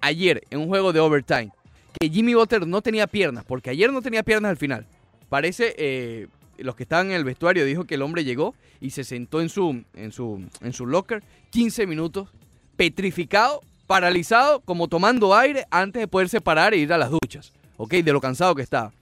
Ayer, 0.00 0.42
en 0.50 0.60
un 0.60 0.68
juego 0.68 0.92
de 0.92 1.00
overtime, 1.00 1.50
que 1.98 2.08
Jimmy 2.08 2.34
Butler 2.34 2.66
no 2.66 2.82
tenía 2.82 3.06
piernas, 3.06 3.44
porque 3.44 3.70
ayer 3.70 3.92
no 3.92 4.00
tenía 4.00 4.22
piernas 4.22 4.50
al 4.50 4.56
final. 4.56 4.86
Parece, 5.28 5.74
eh, 5.76 6.28
los 6.58 6.76
que 6.76 6.84
estaban 6.84 7.08
en 7.08 7.14
el 7.14 7.24
vestuario 7.24 7.64
dijo 7.64 7.84
que 7.84 7.96
el 7.96 8.02
hombre 8.02 8.24
llegó 8.24 8.54
y 8.80 8.90
se 8.90 9.04
sentó 9.04 9.40
en 9.40 9.48
su, 9.48 9.82
en 9.94 10.12
su, 10.12 10.40
en 10.60 10.72
su 10.72 10.86
locker 10.86 11.22
15 11.50 11.86
minutos, 11.86 12.28
petrificado, 12.76 13.60
paralizado, 13.86 14.60
como 14.60 14.86
tomando 14.86 15.34
aire 15.34 15.66
antes 15.70 16.00
de 16.00 16.06
poderse 16.06 16.40
parar 16.40 16.74
e 16.74 16.78
ir 16.78 16.92
a 16.92 16.98
las 16.98 17.10
duchas. 17.10 17.52
¿Ok? 17.76 17.94
De 17.94 18.12
lo 18.12 18.20
cansado 18.20 18.54
que 18.54 18.62
estaba. 18.62 18.92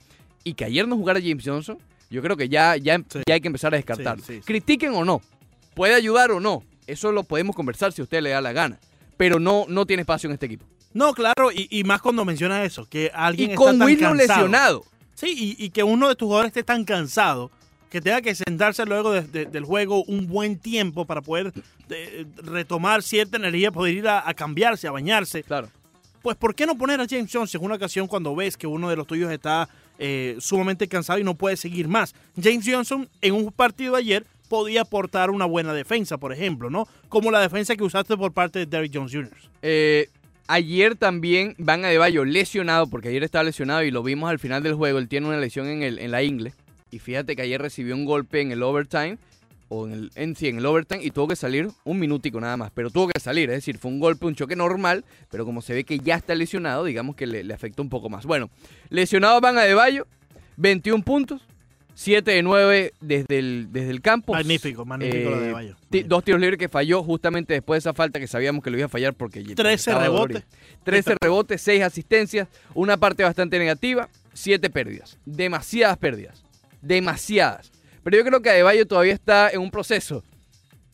Y 0.44 0.54
que 0.54 0.64
ayer 0.64 0.86
no 0.88 0.96
jugara 0.96 1.20
James 1.20 1.44
Johnson, 1.44 1.78
yo 2.10 2.22
creo 2.22 2.36
que 2.36 2.48
ya, 2.48 2.76
ya, 2.76 2.98
Sí. 3.08 3.20
ya 3.26 3.34
hay 3.34 3.40
que 3.40 3.48
empezar 3.48 3.74
a 3.74 3.76
descartarlo. 3.76 4.22
Sí, 4.24 4.36
sí. 4.36 4.40
Critiquen 4.44 4.94
o 4.94 5.04
no, 5.04 5.20
puede 5.74 5.94
ayudar 5.94 6.30
o 6.30 6.40
no, 6.40 6.62
eso 6.86 7.12
lo 7.12 7.22
podemos 7.24 7.54
conversar 7.54 7.92
si 7.92 8.00
a 8.00 8.04
usted 8.04 8.22
le 8.22 8.30
da 8.30 8.40
la 8.40 8.52
gana. 8.52 8.78
Pero 9.16 9.38
no, 9.40 9.64
no 9.68 9.84
tiene 9.84 10.02
espacio 10.02 10.28
en 10.28 10.34
este 10.34 10.46
equipo. 10.46 10.64
No, 10.94 11.12
claro, 11.12 11.50
y, 11.52 11.66
y 11.70 11.84
más 11.84 12.00
cuando 12.00 12.24
mencionas 12.24 12.64
eso, 12.64 12.86
que 12.88 13.10
alguien 13.12 13.50
Y 13.50 13.52
está 13.52 13.64
con 13.64 13.78
tan 13.78 13.86
Winslow 13.86 14.10
cansado. 14.16 14.38
lesionado. 14.40 14.84
Sí, 15.14 15.56
y, 15.58 15.64
y 15.64 15.70
que 15.70 15.82
uno 15.82 16.08
de 16.08 16.14
tus 16.14 16.26
jugadores 16.26 16.48
esté 16.50 16.62
tan 16.62 16.84
cansado 16.84 17.50
que 17.90 18.00
tenga 18.00 18.20
que 18.22 18.34
sentarse 18.34 18.84
luego 18.86 19.12
de- 19.12 19.22
de- 19.22 19.46
del 19.46 19.64
juego 19.64 20.04
un 20.04 20.26
buen 20.28 20.58
tiempo 20.58 21.04
para 21.04 21.20
poder 21.20 21.52
eh, 21.90 22.26
retomar 22.36 23.02
cierta 23.02 23.36
energía, 23.38 23.72
poder 23.72 23.94
ir 23.96 24.08
a, 24.08 24.26
a 24.28 24.34
cambiarse, 24.34 24.86
a 24.86 24.90
bañarse. 24.92 25.42
Claro. 25.42 25.68
Pues, 26.22 26.36
¿por 26.36 26.54
qué 26.54 26.66
no 26.66 26.76
poner 26.76 27.00
a 27.00 27.06
James 27.08 27.30
Jones 27.32 27.54
en 27.54 27.62
una 27.64 27.74
ocasión 27.76 28.06
cuando 28.06 28.34
ves 28.36 28.56
que 28.56 28.66
uno 28.66 28.88
de 28.90 28.96
los 28.96 29.06
tuyos 29.06 29.30
está 29.32 29.68
eh, 29.98 30.36
sumamente 30.40 30.88
cansado 30.88 31.18
y 31.18 31.24
no 31.24 31.34
puede 31.34 31.56
seguir 31.56 31.88
más? 31.88 32.14
James 32.40 32.64
Johnson 32.66 33.08
en 33.20 33.34
un 33.34 33.52
partido 33.52 33.96
ayer 33.96 34.24
podía 34.48 34.82
aportar 34.82 35.30
una 35.30 35.44
buena 35.44 35.72
defensa, 35.72 36.18
por 36.18 36.32
ejemplo, 36.32 36.70
¿no? 36.70 36.88
Como 37.08 37.30
la 37.30 37.40
defensa 37.40 37.76
que 37.76 37.84
usaste 37.84 38.16
por 38.16 38.32
parte 38.32 38.60
de 38.60 38.66
Derrick 38.66 38.94
Jones 38.94 39.12
Jr. 39.12 39.36
Eh, 39.62 40.08
ayer 40.46 40.96
también 40.96 41.54
Van 41.58 41.84
Adebayo 41.84 42.24
lesionado, 42.24 42.86
porque 42.88 43.08
ayer 43.08 43.22
estaba 43.22 43.44
lesionado 43.44 43.82
y 43.82 43.90
lo 43.90 44.02
vimos 44.02 44.30
al 44.30 44.38
final 44.38 44.62
del 44.62 44.74
juego. 44.74 44.98
Él 44.98 45.08
tiene 45.08 45.28
una 45.28 45.38
lesión 45.38 45.68
en, 45.68 45.82
el, 45.82 45.98
en 45.98 46.10
la 46.10 46.22
ingle. 46.22 46.52
Y 46.90 46.98
fíjate 46.98 47.36
que 47.36 47.42
ayer 47.42 47.60
recibió 47.60 47.94
un 47.94 48.06
golpe 48.06 48.40
en 48.40 48.50
el 48.50 48.62
overtime, 48.62 49.18
o 49.68 49.86
en 49.86 49.92
el, 49.92 50.10
en, 50.14 50.34
sí, 50.36 50.48
en 50.48 50.58
el 50.58 50.66
overtime, 50.66 51.02
y 51.04 51.10
tuvo 51.10 51.28
que 51.28 51.36
salir 51.36 51.68
un 51.84 51.98
minutico 51.98 52.40
nada 52.40 52.56
más. 52.56 52.70
Pero 52.72 52.90
tuvo 52.90 53.08
que 53.08 53.20
salir, 53.20 53.50
es 53.50 53.56
decir, 53.56 53.78
fue 53.78 53.90
un 53.90 54.00
golpe, 54.00 54.26
un 54.26 54.34
choque 54.34 54.56
normal, 54.56 55.04
pero 55.30 55.44
como 55.44 55.60
se 55.62 55.74
ve 55.74 55.84
que 55.84 55.98
ya 55.98 56.14
está 56.16 56.34
lesionado, 56.34 56.84
digamos 56.84 57.16
que 57.16 57.26
le, 57.26 57.44
le 57.44 57.54
afectó 57.54 57.82
un 57.82 57.88
poco 57.88 58.08
más. 58.08 58.24
Bueno, 58.26 58.50
lesionado 58.88 59.40
Van 59.40 59.58
Adebayo, 59.58 60.06
21 60.56 61.04
puntos, 61.04 61.42
7 61.94 62.30
de 62.30 62.42
9 62.44 62.94
desde 63.00 63.38
el, 63.40 63.68
desde 63.72 63.90
el 63.90 64.00
campo. 64.00 64.32
Magnífico, 64.32 64.84
magnífico 64.84 65.16
Eh, 65.30 65.30
lo 65.32 65.40
de 65.40 65.52
Bayo. 65.52 65.76
Ti- 65.90 66.04
Dos 66.04 66.22
tiros 66.22 66.40
libres 66.40 66.56
que 66.58 66.68
falló 66.68 67.02
justamente 67.02 67.54
después 67.54 67.76
de 67.82 67.88
esa 67.90 67.94
falta 67.94 68.20
que 68.20 68.28
sabíamos 68.28 68.62
que 68.62 68.70
lo 68.70 68.76
iba 68.78 68.86
a 68.86 68.88
fallar 68.88 69.14
porque 69.14 69.42
13 69.42 69.72
estaba 69.74 70.02
rebotes. 70.04 70.44
dolorido. 70.44 70.82
13 70.84 71.14
rebotes, 71.20 71.60
6 71.60 71.82
asistencias, 71.82 72.46
una 72.74 72.96
parte 72.98 73.24
bastante 73.24 73.58
negativa, 73.58 74.08
7 74.32 74.70
pérdidas. 74.70 75.18
Demasiadas 75.26 75.98
pérdidas. 75.98 76.44
Demasiadas. 76.82 77.72
Pero 78.02 78.16
yo 78.16 78.24
creo 78.24 78.40
que 78.40 78.50
Adebayo 78.50 78.86
todavía 78.86 79.14
está 79.14 79.50
en 79.50 79.60
un 79.60 79.70
proceso 79.70 80.22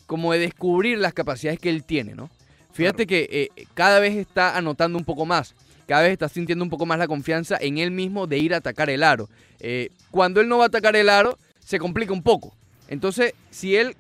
como 0.07 0.33
de 0.33 0.39
descubrir 0.41 0.99
las 0.99 1.15
capacidades 1.15 1.59
que 1.59 1.71
él 1.71 1.85
tiene, 1.85 2.15
¿no? 2.15 2.31
Fíjate 2.73 3.07
que 3.07 3.29
eh, 3.31 3.67
cada 3.75 4.01
vez 4.01 4.17
está 4.17 4.57
anotando 4.57 4.99
un 4.99 5.05
poco 5.05 5.25
más. 5.25 5.55
Cada 5.87 6.03
vez 6.03 6.13
está 6.13 6.29
sintiendo 6.29 6.65
un 6.65 6.71
poco 6.71 6.87
más 6.87 6.99
la 6.99 7.07
confianza 7.07 7.57
en 7.61 7.79
él 7.79 7.91
mismo 7.91 8.27
de 8.27 8.39
ir 8.39 8.55
a 8.55 8.59
atacar 8.59 8.91
el 8.91 9.03
aro. 9.03 9.29
Eh, 9.61 9.91
cuando 10.11 10.41
él 10.41 10.49
no 10.49 10.59
va 10.59 10.65
a 10.65 10.67
atacar 10.69 10.97
el 10.97 11.09
aro, 11.09 11.39
se 11.61 11.79
complica 11.79 12.13
un 12.13 12.23
poco. 12.23 12.55
Entonces, 12.89 13.35
si 13.51 13.77
él 13.77 13.97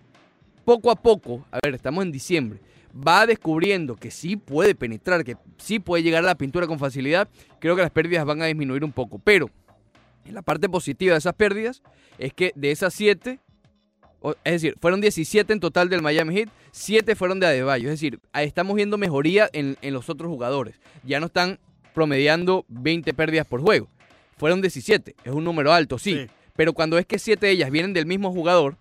poco 0.64 0.90
a 0.90 0.96
poco, 0.96 1.46
a 1.52 1.58
ver, 1.62 1.74
estamos 1.74 2.04
en 2.04 2.10
diciembre, 2.10 2.58
va 2.96 3.26
descubriendo 3.26 3.96
que 3.96 4.10
sí 4.10 4.36
puede 4.36 4.74
penetrar, 4.74 5.24
que 5.24 5.36
sí 5.58 5.78
puede 5.78 6.02
llegar 6.02 6.24
a 6.24 6.26
la 6.26 6.34
pintura 6.34 6.66
con 6.66 6.78
facilidad, 6.78 7.28
creo 7.60 7.76
que 7.76 7.82
las 7.82 7.90
pérdidas 7.90 8.24
van 8.24 8.42
a 8.42 8.46
disminuir 8.46 8.84
un 8.84 8.92
poco. 8.92 9.20
Pero 9.22 9.50
la 10.30 10.42
parte 10.42 10.68
positiva 10.68 11.12
de 11.12 11.18
esas 11.18 11.34
pérdidas 11.34 11.82
es 12.18 12.32
que 12.32 12.52
de 12.54 12.70
esas 12.70 12.94
7, 12.94 13.38
es 14.44 14.52
decir, 14.52 14.76
fueron 14.80 15.00
17 15.00 15.52
en 15.52 15.60
total 15.60 15.88
del 15.88 16.02
Miami 16.02 16.34
Heat, 16.34 16.48
7 16.70 17.14
fueron 17.16 17.40
de 17.40 17.46
Adebayo. 17.46 17.88
Es 17.88 18.00
decir, 18.00 18.20
estamos 18.34 18.76
viendo 18.76 18.98
mejoría 18.98 19.48
en, 19.52 19.76
en 19.82 19.94
los 19.94 20.08
otros 20.08 20.28
jugadores. 20.28 20.76
Ya 21.02 21.20
no 21.20 21.26
están 21.26 21.58
promediando 21.92 22.64
20 22.68 23.14
pérdidas 23.14 23.46
por 23.46 23.60
juego. 23.60 23.88
Fueron 24.36 24.60
17, 24.60 25.14
es 25.24 25.32
un 25.32 25.44
número 25.44 25.72
alto, 25.72 25.98
sí. 25.98 26.14
Sí. 26.14 26.26
Pero 26.56 26.72
cuando 26.72 26.98
es 26.98 27.06
que 27.06 27.18
7 27.18 27.46
de 27.46 27.52
ellas 27.52 27.70
vienen 27.70 27.92
del 27.92 28.06
mismo 28.06 28.32
jugador, 28.32 28.76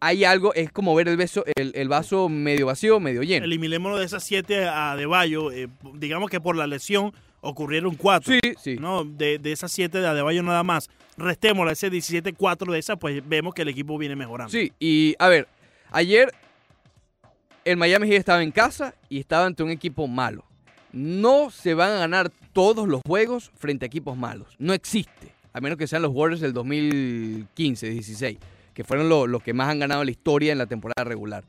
hay 0.00 0.24
algo, 0.24 0.54
es 0.54 0.70
como 0.70 0.94
ver 0.94 1.08
el, 1.08 1.16
beso, 1.16 1.44
el, 1.56 1.72
el 1.74 1.88
vaso 1.88 2.28
medio 2.28 2.66
vacío, 2.66 3.00
medio 3.00 3.22
lleno. 3.22 3.44
Eliminémoslo 3.44 3.98
de 3.98 4.04
esas 4.04 4.22
7 4.24 4.66
a 4.68 4.94
De 4.96 5.06
Bayo. 5.06 5.50
eh, 5.50 5.68
digamos 5.94 6.30
que 6.30 6.40
por 6.40 6.54
la 6.56 6.66
lesión 6.66 7.12
ocurrieron 7.40 7.94
4. 7.94 8.34
Sí, 8.42 8.54
sí. 8.60 8.76
¿no? 8.76 9.04
De, 9.04 9.38
de 9.38 9.52
esas 9.52 9.70
7 9.72 9.98
de 10.00 10.06
Adebayo 10.06 10.42
nada 10.42 10.62
más. 10.62 10.88
Restémosla, 11.16 11.72
ese 11.72 11.90
17-4 11.90 12.70
de 12.72 12.78
esas, 12.78 12.96
pues 12.98 13.22
vemos 13.28 13.54
que 13.54 13.62
el 13.62 13.68
equipo 13.68 13.98
viene 13.98 14.14
mejorando. 14.16 14.50
Sí, 14.52 14.72
y 14.78 15.14
a 15.18 15.28
ver, 15.28 15.48
ayer 15.90 16.32
el 17.64 17.76
Miami 17.76 18.06
Heat 18.08 18.18
estaba 18.20 18.42
en 18.42 18.50
casa 18.52 18.94
y 19.08 19.18
estaba 19.18 19.44
ante 19.46 19.62
un 19.62 19.70
equipo 19.70 20.06
malo. 20.06 20.44
No 20.92 21.50
se 21.50 21.74
van 21.74 21.90
a 21.92 21.96
ganar 21.98 22.30
todos 22.52 22.88
los 22.88 23.02
juegos 23.06 23.50
frente 23.56 23.84
a 23.84 23.88
equipos 23.88 24.16
malos. 24.16 24.54
No 24.58 24.72
existe. 24.72 25.32
A 25.52 25.60
menos 25.60 25.76
que 25.76 25.86
sean 25.86 26.02
los 26.02 26.12
Warriors 26.14 26.40
del 26.40 26.54
2015-16, 26.54 28.38
que 28.74 28.84
fueron 28.84 29.08
lo- 29.08 29.26
los 29.26 29.42
que 29.42 29.52
más 29.52 29.68
han 29.68 29.78
ganado 29.80 30.04
la 30.04 30.10
historia 30.10 30.52
en 30.52 30.58
la 30.58 30.66
temporada 30.66 31.04
regular. 31.04 31.44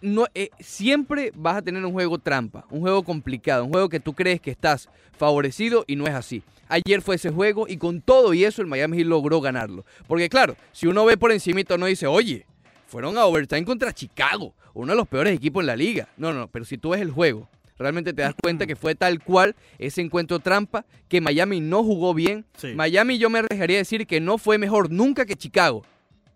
No, 0.00 0.26
eh, 0.34 0.50
siempre 0.60 1.32
vas 1.34 1.56
a 1.56 1.62
tener 1.62 1.84
un 1.84 1.92
juego 1.92 2.18
trampa, 2.18 2.64
un 2.70 2.80
juego 2.80 3.02
complicado, 3.02 3.64
un 3.64 3.72
juego 3.72 3.88
que 3.88 4.00
tú 4.00 4.14
crees 4.14 4.40
que 4.40 4.50
estás 4.50 4.88
favorecido 5.16 5.84
y 5.86 5.96
no 5.96 6.06
es 6.06 6.14
así. 6.14 6.42
Ayer 6.68 7.02
fue 7.02 7.16
ese 7.16 7.30
juego 7.30 7.66
y 7.66 7.78
con 7.78 8.00
todo 8.00 8.34
y 8.34 8.44
eso 8.44 8.62
el 8.62 8.68
Miami 8.68 8.98
Heat 8.98 9.06
logró 9.06 9.40
ganarlo. 9.40 9.84
Porque 10.06 10.28
claro, 10.28 10.56
si 10.72 10.86
uno 10.86 11.04
ve 11.04 11.16
por 11.16 11.32
encimito 11.32 11.78
no 11.78 11.86
dice, 11.86 12.06
oye, 12.06 12.46
fueron 12.86 13.18
a 13.18 13.24
overtime 13.24 13.64
contra 13.64 13.92
Chicago, 13.92 14.54
uno 14.74 14.92
de 14.92 14.96
los 14.96 15.08
peores 15.08 15.34
equipos 15.34 15.62
en 15.62 15.66
la 15.66 15.76
liga. 15.76 16.08
No, 16.16 16.32
no, 16.32 16.48
pero 16.48 16.64
si 16.64 16.78
tú 16.78 16.90
ves 16.90 17.00
el 17.00 17.10
juego, 17.10 17.48
realmente 17.78 18.12
te 18.12 18.22
das 18.22 18.34
cuenta 18.40 18.66
que 18.66 18.76
fue 18.76 18.94
tal 18.94 19.22
cual 19.22 19.56
ese 19.78 20.00
encuentro 20.00 20.38
trampa, 20.40 20.84
que 21.08 21.20
Miami 21.20 21.60
no 21.60 21.82
jugó 21.82 22.14
bien. 22.14 22.44
Sí. 22.56 22.74
Miami 22.74 23.18
yo 23.18 23.30
me 23.30 23.40
arriesgaría 23.40 23.78
a 23.78 23.80
decir 23.80 24.06
que 24.06 24.20
no 24.20 24.38
fue 24.38 24.58
mejor 24.58 24.90
nunca 24.90 25.24
que 25.24 25.36
Chicago. 25.36 25.84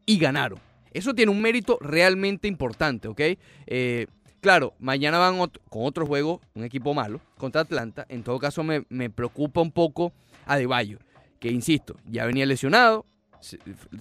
Y 0.04 0.18
ganaron. 0.18 0.58
Eso 0.94 1.14
tiene 1.14 1.32
un 1.32 1.40
mérito 1.40 1.78
realmente 1.80 2.48
importante, 2.48 3.08
¿ok? 3.08 3.20
Eh, 3.66 4.06
claro, 4.40 4.74
mañana 4.78 5.18
van 5.18 5.36
con 5.36 5.84
otro 5.84 6.06
juego, 6.06 6.40
un 6.54 6.64
equipo 6.64 6.94
malo, 6.94 7.20
contra 7.36 7.62
Atlanta. 7.62 8.06
En 8.08 8.22
todo 8.22 8.38
caso 8.38 8.62
me, 8.62 8.84
me 8.88 9.10
preocupa 9.10 9.60
un 9.60 9.72
poco 9.72 10.12
Adebayo, 10.46 10.98
que 11.38 11.50
insisto, 11.50 11.96
ya 12.06 12.26
venía 12.26 12.46
lesionado, 12.46 13.06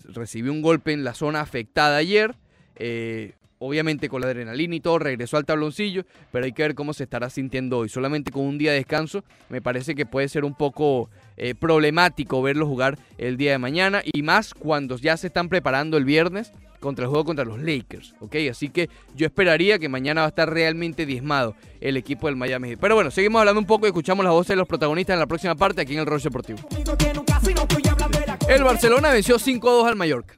recibió 0.05 0.51
un 0.51 0.62
golpe 0.62 0.93
en 0.93 1.03
la 1.03 1.13
zona 1.13 1.41
afectada 1.41 1.98
ayer. 1.98 2.36
eh, 2.75 3.33
obviamente 3.63 4.10
con 4.10 4.21
la 4.21 4.27
adrenalina 4.27 4.75
y 4.75 4.79
todo, 4.79 4.98
regresó 4.98 5.38
al 5.38 5.45
tabloncillo, 5.45 6.03
pero 6.31 6.45
hay 6.45 6.51
que 6.51 6.63
ver 6.63 6.74
cómo 6.74 6.93
se 6.93 7.03
estará 7.03 7.29
sintiendo 7.29 7.77
hoy. 7.77 7.89
Solamente 7.89 8.31
con 8.31 8.43
un 8.43 8.57
día 8.57 8.71
de 8.71 8.77
descanso, 8.77 9.24
me 9.50 9.62
parece 9.62 9.93
que 9.93 10.07
puede 10.07 10.27
ser 10.29 10.45
un 10.45 10.55
poco 10.55 11.12
eh, 11.38 11.53
problemático 11.53 12.41
verlo 12.41 12.65
jugar 12.65 12.98
el 13.19 13.38
día 13.38 13.51
de 13.51 13.60
mañana 13.60 14.01
y 14.03 14.24
más 14.24 14.55
cuando 14.55 14.98
ya 14.98 15.15
se 15.15 15.27
están 15.27 15.48
preparando 15.48 15.98
el 15.98 16.05
viernes 16.05 16.51
contra 16.81 17.05
el 17.05 17.09
juego 17.09 17.23
contra 17.23 17.45
los 17.45 17.59
Lakers, 17.61 18.13
¿ok? 18.19 18.35
Así 18.50 18.69
que 18.69 18.89
yo 19.15 19.25
esperaría 19.25 19.79
que 19.79 19.88
mañana 19.88 20.21
va 20.21 20.25
a 20.25 20.29
estar 20.29 20.51
realmente 20.51 21.05
diezmado 21.05 21.55
el 21.79 21.95
equipo 21.95 22.27
del 22.27 22.35
Miami 22.35 22.69
Heat. 22.69 22.79
Pero 22.81 22.95
bueno, 22.95 23.11
seguimos 23.11 23.39
hablando 23.39 23.61
un 23.61 23.67
poco 23.67 23.85
y 23.85 23.89
escuchamos 23.89 24.25
las 24.25 24.33
voces 24.33 24.50
de 24.50 24.55
los 24.57 24.67
protagonistas 24.67 25.13
en 25.13 25.19
la 25.19 25.27
próxima 25.27 25.55
parte 25.55 25.81
aquí 25.81 25.93
en 25.93 26.00
el 26.00 26.05
Rollo 26.05 26.23
Deportivo. 26.23 26.59
El 28.50 28.63
Barcelona 28.63 29.11
venció 29.11 29.38
5-2 29.38 29.88
al 29.88 29.95
Mallorca. 29.95 30.35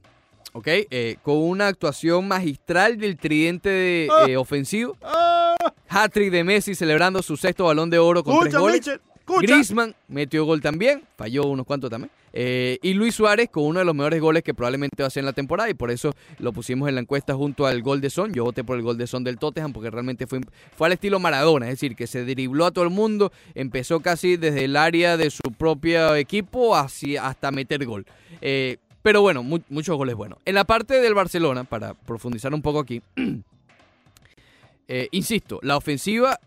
¿Ok? 0.55 0.67
Eh, 0.67 1.15
con 1.23 1.37
una 1.37 1.67
actuación 1.67 2.27
magistral 2.27 2.97
del 2.97 3.17
tridente 3.17 3.69
de, 3.69 4.09
eh, 4.27 4.37
ofensivo. 4.37 4.95
¡Ah! 5.01 5.55
Hat-trick 5.89 6.31
de 6.31 6.43
Messi 6.43 6.75
celebrando 6.75 7.23
su 7.23 7.37
sexto 7.37 7.65
balón 7.65 7.89
de 7.89 7.97
oro 7.97 8.23
con 8.23 8.39
tres 8.41 8.53
goles. 8.53 8.75
Mitchell, 8.75 9.01
escucha. 9.25 9.53
Griezmann 9.53 9.95
metió 10.07 10.45
gol 10.45 10.61
también, 10.61 11.03
falló 11.17 11.45
unos 11.45 11.65
cuantos 11.65 11.89
también. 11.89 12.11
Eh, 12.35 12.79
y 12.81 12.93
Luis 12.95 13.13
Suárez 13.13 13.49
con 13.51 13.63
uno 13.63 13.77
de 13.77 13.85
los 13.85 13.93
mejores 13.93 14.19
goles 14.19 14.41
que 14.41 14.55
probablemente 14.55 15.03
va 15.03 15.05
a 15.05 15.07
hacer 15.09 15.21
en 15.21 15.27
la 15.27 15.33
temporada 15.33 15.69
y 15.69 15.75
por 15.75 15.91
eso 15.91 16.15
lo 16.39 16.51
pusimos 16.51 16.89
en 16.89 16.95
la 16.95 17.01
encuesta 17.01 17.35
junto 17.35 17.67
al 17.67 17.83
gol 17.83 18.01
de 18.01 18.09
Son. 18.09 18.33
Yo 18.33 18.43
voté 18.43 18.63
por 18.63 18.75
el 18.75 18.81
gol 18.81 18.97
de 18.97 19.05
Son 19.05 19.23
del 19.23 19.37
Tottenham 19.37 19.71
porque 19.71 19.91
realmente 19.91 20.25
fue, 20.25 20.41
fue 20.75 20.87
al 20.87 20.93
estilo 20.93 21.19
Maradona, 21.19 21.67
es 21.67 21.73
decir, 21.73 21.95
que 21.95 22.07
se 22.07 22.25
dribló 22.25 22.65
a 22.65 22.71
todo 22.71 22.85
el 22.85 22.89
mundo, 22.89 23.31
empezó 23.53 23.99
casi 23.99 24.35
desde 24.35 24.65
el 24.65 24.75
área 24.75 25.15
de 25.15 25.29
su 25.29 25.43
propio 25.57 26.15
equipo 26.15 26.75
hacia, 26.75 27.27
hasta 27.27 27.51
meter 27.51 27.85
gol. 27.85 28.05
Eh, 28.41 28.77
pero 29.03 29.21
bueno, 29.21 29.43
mu- 29.43 29.59
muchos 29.69 29.95
goles 29.95 30.15
buenos. 30.15 30.39
En 30.45 30.55
la 30.55 30.63
parte 30.63 30.99
del 31.01 31.13
Barcelona, 31.13 31.65
para 31.65 31.93
profundizar 31.93 32.51
un 32.51 32.63
poco 32.63 32.79
aquí, 32.79 32.99
eh, 34.87 35.07
insisto, 35.11 35.59
la 35.61 35.77
ofensiva 35.77 36.39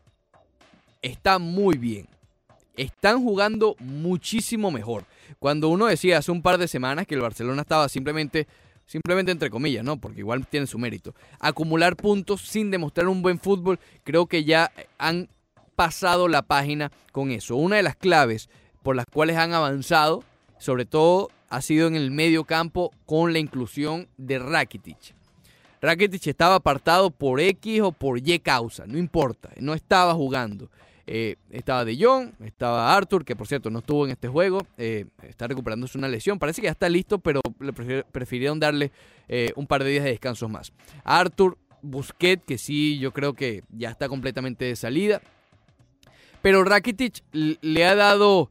está 1.02 1.38
muy 1.38 1.78
bien. 1.78 2.08
Están 2.76 3.22
jugando 3.22 3.74
muchísimo 3.78 4.70
mejor. 4.70 5.04
Cuando 5.38 5.68
uno 5.68 5.86
decía 5.86 6.18
hace 6.18 6.30
un 6.30 6.42
par 6.42 6.58
de 6.58 6.68
semanas 6.68 7.06
que 7.06 7.14
el 7.14 7.22
Barcelona 7.22 7.62
estaba 7.62 7.88
simplemente, 7.88 8.46
simplemente 8.84 9.32
entre 9.32 9.50
comillas, 9.50 9.84
¿no? 9.84 9.96
Porque 9.96 10.20
igual 10.20 10.46
tiene 10.46 10.66
su 10.66 10.78
mérito. 10.78 11.14
Acumular 11.40 11.96
puntos 11.96 12.42
sin 12.42 12.70
demostrar 12.70 13.08
un 13.08 13.22
buen 13.22 13.38
fútbol, 13.38 13.78
creo 14.04 14.26
que 14.26 14.44
ya 14.44 14.70
han 14.98 15.28
pasado 15.74 16.28
la 16.28 16.42
página 16.42 16.92
con 17.12 17.30
eso. 17.30 17.56
Una 17.56 17.76
de 17.76 17.82
las 17.82 17.96
claves 17.96 18.48
por 18.82 18.94
las 18.94 19.06
cuales 19.06 19.36
han 19.36 19.52
avanzado, 19.52 20.22
sobre 20.58 20.84
todo, 20.84 21.30
ha 21.48 21.62
sido 21.62 21.86
en 21.86 21.96
el 21.96 22.10
medio 22.10 22.44
campo 22.44 22.92
con 23.04 23.32
la 23.32 23.38
inclusión 23.38 24.08
de 24.16 24.38
Rakitic. 24.38 25.14
Rakitic 25.80 26.26
estaba 26.26 26.56
apartado 26.56 27.10
por 27.10 27.40
X 27.40 27.80
o 27.82 27.92
por 27.92 28.18
Y 28.18 28.38
causa, 28.40 28.86
no 28.86 28.98
importa, 28.98 29.50
no 29.60 29.74
estaba 29.74 30.14
jugando. 30.14 30.70
Eh, 31.08 31.36
estaba 31.50 31.84
De 31.84 31.96
Jong, 31.96 32.32
estaba 32.44 32.96
Arthur, 32.96 33.24
que 33.24 33.36
por 33.36 33.46
cierto 33.46 33.70
no 33.70 33.78
estuvo 33.78 34.04
en 34.04 34.10
este 34.10 34.26
juego, 34.26 34.66
eh, 34.76 35.06
está 35.22 35.46
recuperándose 35.46 35.96
una 35.96 36.08
lesión, 36.08 36.38
parece 36.38 36.60
que 36.60 36.66
ya 36.66 36.72
está 36.72 36.88
listo, 36.88 37.20
pero 37.20 37.40
prefirieron 38.10 38.58
darle 38.58 38.90
eh, 39.28 39.52
un 39.54 39.68
par 39.68 39.84
de 39.84 39.90
días 39.90 40.04
de 40.04 40.10
descanso 40.10 40.48
más. 40.48 40.72
Arthur, 41.04 41.58
Busquets, 41.80 42.42
que 42.44 42.58
sí, 42.58 42.98
yo 42.98 43.12
creo 43.12 43.34
que 43.34 43.62
ya 43.70 43.90
está 43.90 44.08
completamente 44.08 44.64
de 44.64 44.74
salida, 44.74 45.22
pero 46.42 46.64
Rakitic 46.64 47.22
le 47.32 47.84
ha 47.84 47.94
dado 47.94 48.50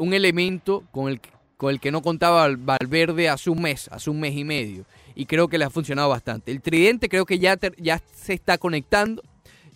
un 0.00 0.12
elemento 0.14 0.84
con 0.90 1.08
el, 1.08 1.20
con 1.56 1.70
el 1.70 1.80
que 1.80 1.90
no 1.90 2.02
contaba 2.02 2.42
Val- 2.42 2.56
Valverde 2.56 3.28
hace 3.28 3.50
un 3.50 3.62
mes, 3.62 3.88
hace 3.88 4.10
un 4.10 4.20
mes 4.20 4.36
y 4.36 4.44
medio. 4.44 4.84
Y 5.14 5.26
creo 5.26 5.48
que 5.48 5.58
le 5.58 5.64
ha 5.64 5.70
funcionado 5.70 6.08
bastante. 6.08 6.52
El 6.52 6.60
tridente 6.60 7.08
creo 7.08 7.26
que 7.26 7.38
ya, 7.40 7.58
ya 7.76 8.00
se 8.12 8.34
está 8.34 8.58
conectando. 8.58 9.22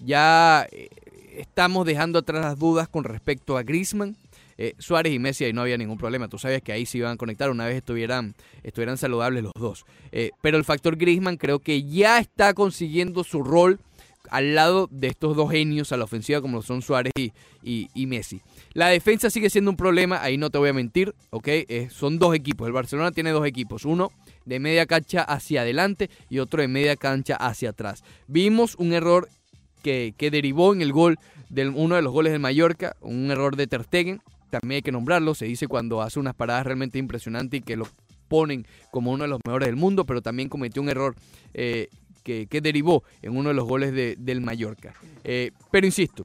Ya 0.05 0.67
estamos 1.37 1.87
dejando 1.87 2.19
atrás 2.19 2.43
las 2.45 2.59
dudas 2.59 2.89
con 2.89 3.05
respecto 3.05 3.57
a 3.57 3.63
Griezmann. 3.63 4.17
Eh, 4.59 4.75
Suárez 4.79 5.13
y 5.13 5.19
Messi 5.19 5.45
ahí 5.45 5.53
no 5.53 5.63
había 5.63 5.79
ningún 5.79 5.99
problema. 5.99 6.29
Tú 6.29 6.39
sabías 6.39 6.63
que 6.63 6.73
ahí 6.73 6.87
se 6.87 6.99
iban 6.99 7.13
a 7.13 7.17
conectar 7.17 7.51
una 7.51 7.67
vez 7.67 7.77
estuvieran, 7.77 8.35
estuvieran 8.63 8.99
saludables 8.99 9.43
los 9.43 9.53
dos. 9.55 9.85
Eh, 10.13 10.31
pero 10.41 10.59
el 10.59 10.65
factor 10.65 10.97
Griezmann 10.97 11.37
creo 11.37 11.59
que 11.59 11.83
ya 11.85 12.19
está 12.19 12.55
consiguiendo 12.55 13.25
su 13.25 13.43
rol 13.43 13.81
al 14.31 14.55
lado 14.55 14.89
de 14.91 15.09
estos 15.09 15.37
dos 15.37 15.51
genios 15.51 15.91
a 15.93 15.97
la 15.97 16.05
ofensiva 16.05 16.41
como 16.41 16.59
lo 16.59 16.63
son 16.63 16.81
Suárez 16.81 17.13
y, 17.17 17.33
y- 17.95 18.07
Messi. 18.07 18.41
La 18.73 18.89
defensa 18.89 19.31
sigue 19.31 19.51
siendo 19.51 19.71
un 19.71 19.77
problema, 19.77 20.23
ahí 20.23 20.39
no 20.39 20.49
te 20.49 20.59
voy 20.59 20.69
a 20.69 20.73
mentir, 20.73 21.15
¿ok? 21.31 21.49
Eh, 21.49 21.89
son 21.91 22.19
dos 22.19 22.35
equipos, 22.35 22.67
el 22.67 22.73
Barcelona 22.73 23.11
tiene 23.11 23.31
dos 23.31 23.45
equipos, 23.47 23.85
uno 23.85 24.11
de 24.45 24.61
media 24.61 24.87
cancha 24.87 25.23
hacia 25.23 25.63
adelante 25.63 26.09
y 26.31 26.39
otro 26.39 26.63
de 26.63 26.69
media 26.69 26.97
cancha 26.97 27.35
hacia 27.37 27.71
atrás. 27.71 28.05
Vimos 28.29 28.77
un 28.77 28.93
error 28.93 29.29
que, 29.83 30.15
derivó 30.31 30.73
en 30.73 30.81
el 30.83 30.93
gol 30.93 31.19
de 31.51 31.69
uno 31.69 31.97
de 31.97 32.03
los 32.03 32.13
goles 32.13 32.33
del 32.33 32.41
Mallorca, 32.41 32.97
un 33.01 33.31
error 33.31 33.57
de 33.57 33.67
Ter 33.67 33.85
Stegen, 33.85 34.21
también 34.51 34.77
hay 34.77 34.83
que 34.83 34.93
nombrarlo, 34.93 35.35
se 35.35 35.47
dice 35.47 35.67
cuando 35.67 36.01
hace 36.03 36.19
unas 36.21 36.35
paradas 36.35 36.65
realmente 36.67 36.99
impresionantes 36.99 37.61
y 37.61 37.63
que 37.63 37.77
lo 37.77 37.87
ponen 38.29 38.67
como 38.91 39.11
uno 39.13 39.25
de 39.25 39.29
los 39.29 39.41
mejores 39.45 39.67
del 39.69 39.77
mundo, 39.77 40.05
pero 40.07 40.23
también 40.23 40.49
cometió 40.49 40.81
un 40.81 40.89
error 40.89 41.15
eh, 41.55 41.89
que, 42.23 42.47
que 42.47 42.61
derivó 42.61 43.03
en 43.21 43.37
uno 43.37 43.49
de 43.51 43.55
los 43.55 43.67
goles 43.67 43.93
de- 43.93 44.17
del 44.19 44.41
Mallorca. 44.41 44.95
Eh, 45.25 45.51
pero 45.71 45.87
insisto, 45.87 46.25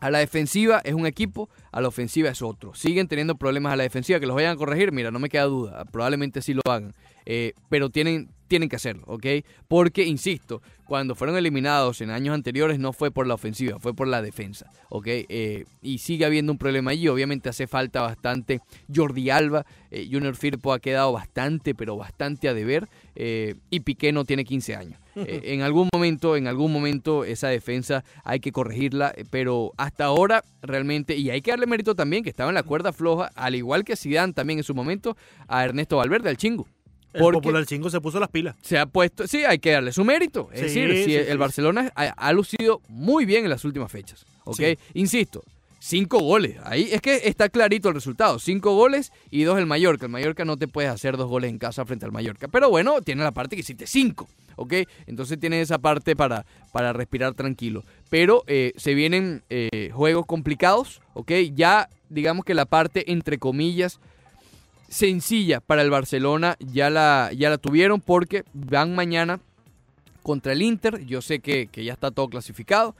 a 0.00 0.10
la 0.10 0.18
defensiva 0.18 0.80
es 0.84 0.94
un 0.94 1.06
equipo, 1.06 1.48
a 1.70 1.80
la 1.80 1.88
ofensiva 1.88 2.28
es 2.30 2.42
otro. 2.42 2.74
Siguen 2.74 3.06
teniendo 3.06 3.36
problemas 3.36 3.72
a 3.72 3.76
la 3.76 3.84
defensiva, 3.84 4.18
que 4.18 4.26
los 4.26 4.34
vayan 4.34 4.52
a 4.52 4.56
corregir, 4.56 4.90
mira, 4.92 5.10
no 5.10 5.18
me 5.20 5.28
queda 5.28 5.44
duda, 5.44 5.84
probablemente 5.84 6.42
sí 6.42 6.54
lo 6.54 6.62
hagan, 6.66 6.92
Eh, 7.24 7.52
pero 7.68 7.88
tienen, 7.88 8.30
tienen 8.52 8.68
que 8.68 8.76
hacerlo, 8.76 9.04
¿ok? 9.06 9.24
Porque, 9.66 10.04
insisto, 10.04 10.60
cuando 10.84 11.14
fueron 11.14 11.38
eliminados 11.38 12.02
en 12.02 12.10
años 12.10 12.34
anteriores 12.34 12.78
no 12.78 12.92
fue 12.92 13.10
por 13.10 13.26
la 13.26 13.32
ofensiva, 13.32 13.78
fue 13.78 13.94
por 13.94 14.06
la 14.06 14.20
defensa, 14.20 14.70
¿ok? 14.90 15.06
Eh, 15.06 15.64
y 15.80 15.96
sigue 15.96 16.26
habiendo 16.26 16.52
un 16.52 16.58
problema 16.58 16.90
allí, 16.90 17.08
obviamente 17.08 17.48
hace 17.48 17.66
falta 17.66 18.02
bastante 18.02 18.60
Jordi 18.94 19.30
Alba, 19.30 19.64
eh, 19.90 20.06
Junior 20.12 20.36
Firpo 20.36 20.74
ha 20.74 20.80
quedado 20.80 21.12
bastante, 21.12 21.74
pero 21.74 21.96
bastante 21.96 22.46
a 22.46 22.52
deber, 22.52 22.90
eh, 23.14 23.54
y 23.70 23.80
Piqué 23.80 24.12
no 24.12 24.26
tiene 24.26 24.44
15 24.44 24.76
años. 24.76 25.00
En 25.14 25.62
algún 25.62 25.88
momento, 25.92 26.36
en 26.36 26.46
algún 26.46 26.72
momento 26.72 27.24
esa 27.24 27.48
defensa 27.48 28.04
hay 28.24 28.40
que 28.40 28.52
corregirla, 28.52 29.14
pero 29.30 29.72
hasta 29.78 30.04
ahora 30.04 30.42
realmente, 30.60 31.16
y 31.16 31.30
hay 31.30 31.40
que 31.40 31.52
darle 31.52 31.66
mérito 31.66 31.94
también 31.94 32.22
que 32.22 32.30
estaba 32.30 32.50
en 32.50 32.54
la 32.54 32.62
cuerda 32.62 32.92
floja, 32.92 33.30
al 33.34 33.54
igual 33.54 33.84
que 33.84 33.96
Zidane 33.96 34.34
también 34.34 34.58
en 34.58 34.64
su 34.64 34.74
momento, 34.74 35.16
a 35.48 35.64
Ernesto 35.64 35.96
Valverde, 35.96 36.28
al 36.28 36.36
chingo. 36.36 36.66
El 37.12 37.20
Porque 37.20 37.36
popular 37.38 37.66
5 37.66 37.90
se 37.90 38.00
puso 38.00 38.18
las 38.20 38.28
pilas. 38.30 38.56
se 38.62 38.78
ha 38.78 38.86
puesto, 38.86 39.26
sí, 39.26 39.44
hay 39.44 39.58
que 39.58 39.72
darle 39.72 39.92
su 39.92 40.04
mérito. 40.04 40.48
Es 40.52 40.72
Sí, 40.72 40.80
decir, 40.80 41.04
sí, 41.04 41.14
el. 41.14 41.38
Barcelona 41.38 41.92
ha, 41.94 42.04
ha 42.08 42.32
lucido 42.32 42.80
muy 42.88 43.24
bien 43.26 43.44
en 43.44 43.50
las 43.50 43.64
últimas 43.64 43.92
fechas. 43.92 44.24
¿Ok? 44.44 44.60
Insisto, 44.94 45.42
cinco 45.78 46.20
goles. 46.20 46.56
Ahí 46.64 46.88
es 46.90 47.00
que 47.02 47.22
está 47.24 47.48
clarito 47.48 47.88
el 47.88 47.94
resultado. 47.94 48.38
Cinco 48.38 48.74
goles 48.74 49.12
y 49.30 49.42
dos 49.42 49.58
el 49.58 49.66
Mallorca. 49.66 50.06
El 50.06 50.12
Mallorca 50.12 50.44
no 50.44 50.56
te 50.56 50.68
puedes 50.68 50.90
hacer 50.90 51.16
dos 51.16 51.28
goles 51.28 51.50
en 51.50 51.58
casa 51.58 51.84
frente 51.84 52.06
al 52.06 52.12
Mallorca. 52.12 52.48
Pero 52.48 52.70
bueno, 52.70 53.02
tiene 53.02 53.22
la 53.22 53.32
parte 53.32 53.56
que 53.56 53.60
hiciste 53.60 53.86
cinco. 53.86 54.28
¿Ok? 54.56 54.74
Entonces 55.06 55.38
tiene 55.40 55.60
esa 55.60 55.78
parte 55.78 56.14
para, 56.16 56.44
para 56.72 56.92
respirar 56.92 57.34
tranquilo. 57.34 57.84
Pero 58.10 58.42
eh, 58.46 58.72
se 58.76 58.94
vienen 58.94 59.42
eh, 59.50 59.90
juegos 59.92 60.24
complicados. 60.26 61.00
¿Ok? 61.14 61.30
Ya 61.54 61.88
digamos 62.08 62.44
que 62.44 62.54
la 62.54 62.66
parte 62.66 63.10
entre 63.12 63.38
comillas 63.38 63.98
sencilla 64.92 65.60
para 65.60 65.82
el 65.82 65.90
Barcelona 65.90 66.56
ya 66.60 66.90
la, 66.90 67.30
ya 67.34 67.48
la 67.50 67.58
tuvieron 67.58 68.00
porque 68.00 68.44
van 68.52 68.94
mañana 68.94 69.40
contra 70.22 70.52
el 70.52 70.62
Inter. 70.62 71.04
Yo 71.06 71.22
sé 71.22 71.40
que, 71.40 71.66
que 71.66 71.82
ya 71.84 71.94
está 71.94 72.10
todo 72.10 72.28
clasificado. 72.28 72.94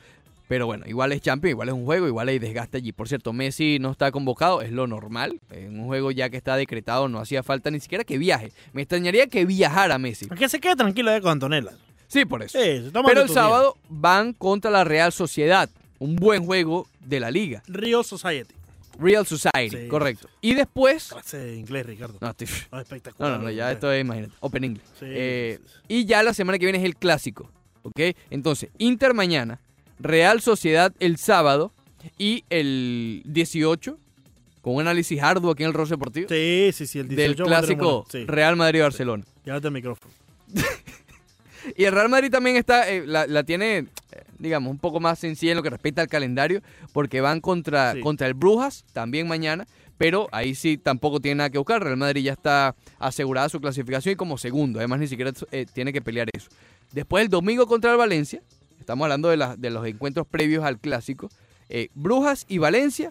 Pero 0.49 0.67
bueno, 0.67 0.85
igual 0.87 1.13
es 1.13 1.23
Champions, 1.23 1.53
igual 1.53 1.69
es 1.69 1.75
un 1.75 1.85
juego, 1.87 2.07
igual 2.09 2.29
hay 2.29 2.39
desgaste 2.39 2.77
allí. 2.79 2.93
Por 2.93 3.09
cierto, 3.09 3.33
Messi 3.33 3.79
no 3.79 3.91
está 3.91 4.11
convocado, 4.11 4.61
es 4.61 4.71
lo 4.71 4.87
normal. 4.87 5.41
En 5.51 5.79
un 5.81 5.87
juego 5.87 6.11
ya 6.11 6.29
que 6.31 6.37
está 6.37 6.57
decretado 6.57 7.09
no 7.09 7.21
hacía 7.21 7.43
falta 7.43 7.71
ni 7.71 7.81
siquiera 7.81 8.05
que 8.05 8.19
viaje. 8.19 8.53
Me 8.73 8.83
extrañaría 8.83 9.29
que 9.29 9.47
viajara 9.47 9.99
Messi. 9.99 10.29
Que 10.29 10.49
se 10.49 10.61
quede 10.61 10.77
tranquilo 10.77 11.11
de 11.11 11.23
con 11.23 11.33
Antonella. 11.33 11.71
Sí, 12.07 12.27
por 12.27 12.43
eso. 12.43 12.59
Sí, 12.59 12.91
Pero 12.93 13.23
el 13.23 13.29
día. 13.29 13.35
sábado 13.35 13.79
van 13.89 14.35
contra 14.35 14.71
la 14.71 14.85
Real 14.85 15.13
Sociedad. 15.13 15.71
Un 15.99 16.17
buen 16.17 16.45
juego 16.45 16.87
de 17.01 17.21
la 17.21 17.31
liga. 17.31 17.63
Rio 17.67 18.03
Society. 18.03 18.55
Real 18.99 19.27
Society, 19.27 19.77
Sí. 19.85 19.89
correcto. 19.89 20.29
Y 20.41 20.55
después... 20.55 21.09
Clase 21.09 21.39
de 21.39 21.57
inglés, 21.57 21.87
Ricardo. 21.87 22.19
No, 22.21 22.31
estoy- 22.31 22.49
No, 22.71 22.81
espectacular. 22.81 23.33
no, 23.33 23.39
no, 23.39 23.45
no, 23.45 23.51
ya 23.51 23.65
inglés. 23.65 23.75
esto 23.75 23.93
es, 23.93 24.01
imagínate, 24.01 24.33
Open 24.41 24.65
English. 24.65 24.85
Sí, 24.99 25.07
Eh, 25.09 25.59
sí, 25.65 25.73
y 25.89 26.05
ya 26.05 26.23
la 26.23 26.35
semana 26.35 26.59
que 26.59 26.67
viene 26.67 26.79
es 26.79 26.85
el 26.85 26.97
clásico, 26.97 27.51
¿ok? 27.83 28.01
Entonces, 28.31 28.71
Inter 28.79 29.15
mañana, 29.15 29.61
Real 29.99 30.41
Sociedad 30.41 30.93
el 31.01 31.17
sábado 31.17 31.73
y 32.19 32.45
el 32.51 33.23
18, 33.27 33.97
con 34.61 34.75
un 34.75 34.81
análisis 34.83 35.21
arduo 35.23 35.53
aquí 35.53 35.63
en 35.63 35.69
el 35.69 35.75
Rose 35.75 35.91
Deportivo, 35.95 36.29
Sí, 36.29 36.71
sí, 36.73 36.87
sí, 36.87 36.99
el 36.99 37.09
18 37.09 37.35
del 37.45 37.47
clásico 37.47 38.07
Real 38.27 38.57
Madrid-Barcelona. 38.57 39.25
llévate 39.45 39.67
el 39.69 39.73
micrófono. 39.73 40.13
Y 41.77 41.85
el 41.85 41.93
Real 41.95 42.09
Madrid 42.09 42.29
también 42.31 42.57
está, 42.57 42.91
eh, 42.91 43.05
la, 43.07 43.25
la 43.29 43.45
tiene, 43.45 43.79
eh, 43.79 43.87
digamos, 44.43 44.71
un 44.71 44.79
poco 44.79 45.01
más 45.01 45.19
sencilla 45.19 45.53
en 45.53 45.57
lo 45.57 45.63
que 45.63 45.71
respecta 45.71 46.03
al 46.03 46.09
calendario, 46.09 46.61
porque 46.93 47.21
van 47.21 47.41
contra, 47.41 47.93
Sí. 47.95 48.01
contra 48.01 48.27
el 48.27 48.35
Brujas 48.35 48.85
también 48.93 49.27
mañana, 49.29 49.67
pero 49.99 50.29
ahí 50.33 50.55
sí 50.55 50.77
tampoco 50.79 51.21
tiene 51.21 51.37
nada 51.37 51.51
que 51.51 51.59
buscar. 51.59 51.83
Real 51.83 51.97
Madrid 51.97 52.23
ya 52.25 52.33
está 52.33 52.75
asegurada 52.99 53.49
su 53.49 53.61
clasificación 53.61 54.15
y 54.15 54.17
como 54.17 54.37
segundo, 54.37 54.79
además 54.81 54.99
ni 55.01 55.07
siquiera 55.07 55.33
eh, 55.53 55.65
tiene 55.73 55.93
que 55.93 56.03
pelear 56.03 56.29
eso. 56.35 56.49
Después 56.93 57.23
el 57.23 57.29
domingo 57.31 57.67
contra 57.67 57.93
el 57.93 57.97
Valencia, 57.97 58.43
estamos 58.81 59.05
hablando 59.05 59.29
de, 59.29 59.37
la- 59.37 59.57
de 59.57 59.71
los 59.71 59.87
encuentros 59.87 60.27
previos 60.27 60.65
al 60.65 60.79
clásico, 60.79 61.31
eh, 61.69 61.89
Brujas 61.95 62.45
y 62.49 62.59
Valencia 62.59 63.11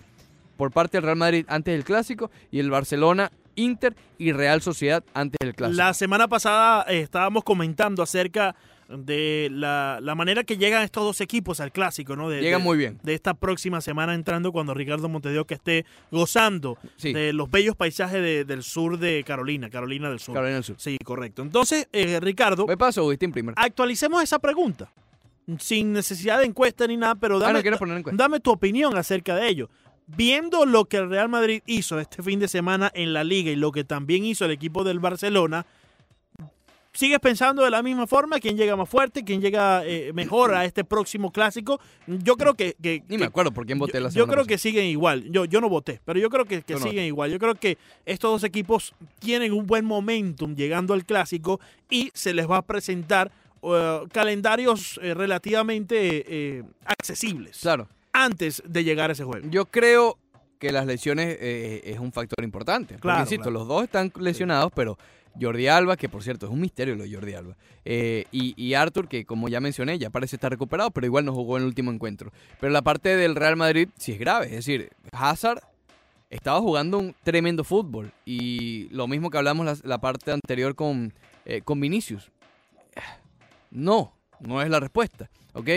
por 0.58 0.72
parte 0.72 0.98
del 0.98 1.04
Real 1.06 1.16
Madrid 1.18 1.46
antes 1.48 1.74
del 1.74 1.84
clásico 1.84 2.30
y 2.52 2.60
el 2.60 2.70
Barcelona, 2.70 3.32
Inter 3.56 3.96
y 4.18 4.32
Real 4.34 4.62
Sociedad 4.62 5.04
antes 5.14 5.38
del 5.42 5.56
clásico. 5.56 5.78
La 5.78 5.94
semana 5.94 6.28
pasada 6.28 6.86
eh, 6.88 7.00
estábamos 7.02 7.44
comentando 7.44 8.04
acerca 8.04 8.56
de 8.98 9.50
la, 9.52 10.00
la 10.02 10.16
manera 10.16 10.44
que 10.44 10.58
llegan 10.58 10.84
estos 10.84 11.04
dos 11.04 11.22
equipos 11.22 11.60
al 11.60 11.72
clásico, 11.72 12.16
¿no? 12.16 12.30
De, 12.30 12.42
Llegan 12.42 12.62
de- 12.62 12.66
muy 12.66 12.78
bien. 12.78 13.00
De 13.04 13.14
esta 13.14 13.34
próxima 13.34 13.82
semana 13.82 14.14
entrando 14.14 14.52
cuando 14.52 14.74
Ricardo 14.74 15.08
Montedio 15.10 15.46
que 15.46 15.54
esté 15.54 15.86
gozando 16.12 16.78
Sí. 16.98 17.14
de 17.14 17.34
los 17.34 17.50
bellos 17.50 17.76
paisajes 17.76 18.22
de- 18.22 18.46
del 18.46 18.64
sur 18.64 18.98
de 19.00 19.24
Carolina, 19.26 19.70
Carolina 19.70 20.10
del 20.10 20.20
Sur. 20.20 20.34
Carolina 20.36 20.56
del 20.56 20.64
Sur. 20.64 20.76
Sí, 20.80 20.98
correcto. 21.04 21.42
Entonces, 21.42 21.88
eh, 21.94 22.20
Ricardo, 22.22 22.68
¿Me 22.68 22.78
paso, 22.78 23.02
Agustín, 23.02 23.32
primero? 23.32 23.56
actualicemos 23.58 24.22
esa 24.24 24.40
pregunta. 24.40 24.92
Sin 25.60 25.92
necesidad 25.92 26.40
de 26.40 26.46
encuesta 26.46 26.86
ni 26.88 26.98
nada, 26.98 27.16
pero 27.16 27.38
Ah, 27.38 27.40
dame, 27.40 27.54
no 27.54 27.62
quieres 27.62 27.80
poner 27.80 28.04
dame 28.14 28.40
tu 28.40 28.52
opinión 28.52 28.96
acerca 28.96 29.36
de 29.36 29.48
ello. 29.50 29.70
Viendo 30.08 30.66
lo 30.66 30.86
que 30.86 30.98
el 30.98 31.10
Real 31.10 31.30
Madrid 31.30 31.62
hizo 31.66 32.00
este 32.00 32.22
fin 32.22 32.40
de 32.40 32.48
semana 32.48 32.92
en 32.94 33.14
la 33.14 33.24
liga 33.24 33.50
y 33.52 33.56
lo 33.56 33.72
que 33.72 33.84
también 33.84 34.26
hizo 34.26 34.46
el 34.46 34.52
equipo 34.52 34.84
del 34.84 35.00
Barcelona, 35.00 35.66
¿sigues 36.94 37.20
pensando 37.20 37.64
de 37.64 37.70
la 37.72 37.82
misma 37.82 38.06
forma? 38.08 38.40
¿Quién 38.40 38.58
llega 38.58 38.76
más 38.76 38.90
fuerte? 38.90 39.24
¿Quién 39.24 39.42
llega 39.42 39.86
eh, 39.86 40.12
mejor 40.14 40.54
a 40.54 40.66
este 40.66 40.84
próximo 40.84 41.32
clásico? 41.32 41.80
Yo 42.08 42.36
creo 42.38 42.54
que... 42.54 42.76
que- 42.82 43.02
Ni 43.08 43.16
que- 43.16 43.18
me 43.20 43.26
acuerdo 43.26 43.52
por 43.52 43.66
quién 43.66 43.80
voté 43.80 43.94
yo, 43.94 44.00
la 44.02 44.10
yo 44.10 44.12
semana 44.14 44.32
creo 44.34 44.44
pasada. 44.44 44.48
que 44.50 44.58
siguen 44.58 44.86
igual. 44.86 45.24
Yo, 45.32 45.46
yo 45.46 45.62
no 45.62 45.70
voté, 45.70 46.02
pero 46.06 46.20
yo 46.20 46.30
creo 46.30 46.46
que, 46.46 46.62
que 46.64 46.74
Yo 46.74 46.80
no 46.80 46.84
siguen 46.86 46.98
voté. 47.04 47.08
igual. 47.08 47.32
Yo 47.32 47.40
creo 47.40 47.56
que 47.56 47.78
estos 48.06 48.32
dos 48.32 48.44
equipos 48.44 48.94
tienen 49.20 49.54
un 49.54 49.66
buen 49.68 49.86
momentum 49.86 50.56
llegando 50.56 50.94
al 50.94 51.06
clásico 51.06 51.60
y 51.90 52.12
se 52.14 52.34
les 52.34 52.50
va 52.50 52.58
a 52.58 52.62
presentar 52.62 53.32
eh, 53.64 54.00
calendarios 54.12 55.00
eh, 55.04 55.14
relativamente 55.14 56.26
eh, 56.28 56.64
accesibles 56.86 57.60
Claro. 57.62 57.88
antes 58.14 58.62
de 58.68 58.84
llegar 58.84 59.10
a 59.10 59.14
ese 59.14 59.24
juego. 59.24 59.48
Yo 59.50 59.66
creo 59.66 60.18
que 60.60 60.72
las 60.72 60.86
lesiones 60.86 61.38
eh, 61.40 61.82
es 61.86 62.00
un 62.00 62.12
factor 62.12 62.44
importante. 62.44 62.94
Porque, 62.96 63.02
Claro, 63.02 63.22
insisto, 63.22 63.44
claro. 63.46 63.60
los 63.60 63.68
dos 63.68 63.84
están 63.84 64.12
lesionados, 64.20 64.72
pero 64.76 64.98
Jordi 65.40 65.68
Alba, 65.68 65.98
que 65.98 66.10
por 66.10 66.24
cierto 66.24 66.46
es 66.46 66.52
un 66.52 66.60
misterio 66.60 66.96
lo 66.96 67.04
de 67.04 67.14
Jordi 67.14 67.34
Alba, 67.34 67.58
eh, 67.86 68.26
y, 68.32 68.74
Arthur, 68.74 69.08
que 69.08 69.26
como 69.26 69.50
ya 69.50 69.60
mencioné, 69.60 69.98
ya 69.98 70.10
parece 70.10 70.36
estar 70.36 70.52
recuperado, 70.52 70.92
pero 70.92 71.06
igual 71.06 71.26
no 71.26 71.34
jugó 71.34 71.58
en 71.58 71.64
el 71.64 71.68
último 71.68 71.92
encuentro. 71.92 72.32
Pero 72.60 72.72
la 72.72 72.82
parte 72.82 73.16
del 73.16 73.36
Real 73.36 73.56
Madrid 73.56 73.90
sí 73.98 74.12
es 74.12 74.20
grave. 74.20 74.46
Es 74.46 74.52
decir, 74.52 74.92
Hazard 75.12 75.62
estaba 76.30 76.60
jugando 76.60 76.98
un 76.98 77.16
tremendo 77.24 77.64
fútbol. 77.64 78.12
Y 78.26 78.88
lo 78.92 79.08
mismo 79.08 79.30
que 79.30 79.38
hablamos 79.38 79.66
la, 79.66 79.78
la 79.84 80.00
parte 80.00 80.32
anterior 80.32 80.76
con, 80.76 81.14
eh, 81.46 81.62
con 81.62 81.80
Vinicius. 81.80 82.32
No, 83.72 84.14
no 84.40 84.62
es 84.62 84.70
la 84.70 84.80
respuesta, 84.80 85.30
¿ok? 85.54 85.70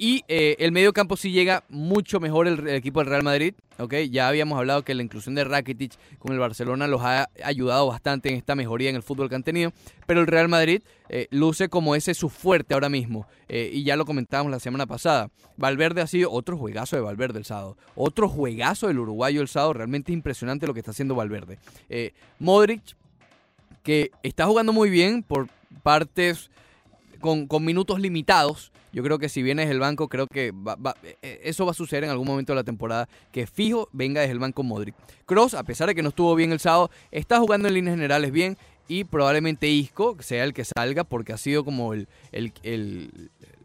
Y 0.00 0.24
eh, 0.28 0.54
el 0.60 0.70
medio 0.70 0.92
campo 0.92 1.16
sí 1.16 1.32
llega 1.32 1.64
mucho 1.68 2.20
mejor 2.20 2.46
el, 2.46 2.68
equipo 2.68 3.00
del 3.00 3.08
Real 3.08 3.24
Madrid, 3.24 3.52
¿ok? 3.78 3.94
Ya 4.08 4.28
habíamos 4.28 4.56
hablado 4.56 4.84
que 4.84 4.94
la 4.94 5.02
inclusión 5.02 5.34
de 5.34 5.42
Rakitic 5.42 5.94
con 6.20 6.32
el 6.32 6.38
Barcelona 6.38 6.86
los 6.86 7.02
ha 7.02 7.28
ayudado 7.42 7.88
bastante 7.88 8.28
en 8.28 8.36
esta 8.36 8.54
mejoría 8.54 8.90
en 8.90 8.94
el 8.94 9.02
fútbol 9.02 9.28
que 9.28 9.34
han 9.34 9.42
tenido, 9.42 9.72
pero 10.06 10.20
el 10.20 10.28
Real 10.28 10.48
Madrid 10.48 10.82
eh, 11.08 11.26
luce 11.32 11.68
como 11.68 11.96
ese 11.96 12.14
su 12.14 12.28
fuerte 12.28 12.74
ahora 12.74 12.88
mismo, 12.88 13.26
eh, 13.48 13.70
y 13.72 13.82
ya 13.82 13.96
lo 13.96 14.06
comentábamos 14.06 14.52
la 14.52 14.60
semana 14.60 14.86
pasada. 14.86 15.30
Valverde 15.56 16.00
ha 16.00 16.06
sido 16.06 16.30
otro 16.30 16.56
juegazo 16.56 16.94
de 16.94 17.02
Valverde 17.02 17.40
el 17.40 17.44
sábado, 17.44 17.76
otro 17.96 18.28
juegazo 18.28 18.86
del 18.86 19.00
uruguayo 19.00 19.40
el 19.40 19.48
sábado, 19.48 19.72
realmente 19.72 20.12
impresionante 20.12 20.68
lo 20.68 20.74
que 20.74 20.80
está 20.80 20.92
haciendo 20.92 21.16
Valverde. 21.16 21.58
Eh, 21.90 22.12
Modric, 22.38 22.94
que 23.82 24.12
está 24.22 24.46
jugando 24.46 24.72
muy 24.72 24.90
bien 24.90 25.24
por 25.24 25.48
partes 25.82 26.50
con, 27.20 27.46
minutos 27.64 28.00
limitados. 28.00 28.72
Yo 28.92 29.02
creo 29.02 29.18
que 29.18 29.28
si 29.28 29.42
viene 29.42 29.62
desde 29.62 29.74
el 29.74 29.80
banco, 29.80 30.08
creo 30.08 30.26
que 30.26 30.50
va- 30.52 30.76
va- 30.76 30.96
eh, 31.02 31.40
eso 31.44 31.64
va 31.66 31.72
a 31.72 31.74
suceder 31.74 32.04
en 32.04 32.10
algún 32.10 32.26
momento 32.26 32.52
de 32.52 32.56
la 32.56 32.64
temporada. 32.64 33.08
Que 33.32 33.46
fijo 33.46 33.88
venga 33.92 34.20
desde 34.20 34.32
el 34.32 34.38
banco 34.38 34.62
Modric. 34.62 34.94
Cross, 35.26 35.54
a 35.54 35.62
pesar 35.64 35.88
de 35.88 35.94
que 35.94 36.02
no 36.02 36.08
estuvo 36.08 36.34
bien 36.34 36.52
el 36.52 36.60
sábado, 36.60 36.90
está 37.10 37.38
jugando 37.38 37.68
en 37.68 37.74
líneas 37.74 37.96
generales 37.96 38.32
bien. 38.32 38.56
Y 38.90 39.04
probablemente 39.04 39.68
Isco 39.68 40.16
sea 40.20 40.44
el 40.44 40.54
que 40.54 40.64
salga 40.64 41.04
porque 41.04 41.34
ha 41.34 41.36
sido 41.36 41.62
como 41.62 41.92
el, 41.92 42.08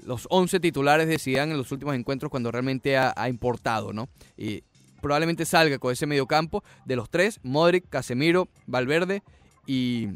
los 0.05 0.27
11 0.29 0.59
titulares 0.59 1.07
de 1.07 1.17
en 1.51 1.57
los 1.57 1.71
últimos 1.71 1.95
encuentros 1.95 2.29
cuando 2.29 2.51
realmente 2.51 2.97
ha, 2.97 3.13
ha 3.15 3.29
importado, 3.29 3.93
¿no? 3.93 4.09
Y 4.37 4.63
probablemente 5.01 5.45
salga 5.45 5.79
con 5.79 5.93
ese 5.93 6.05
mediocampo 6.07 6.63
de 6.85 6.97
los 6.97 7.09
tres, 7.09 7.39
Modric, 7.43 7.87
Casemiro, 7.89 8.49
Valverde 8.67 9.23
y... 9.65 10.09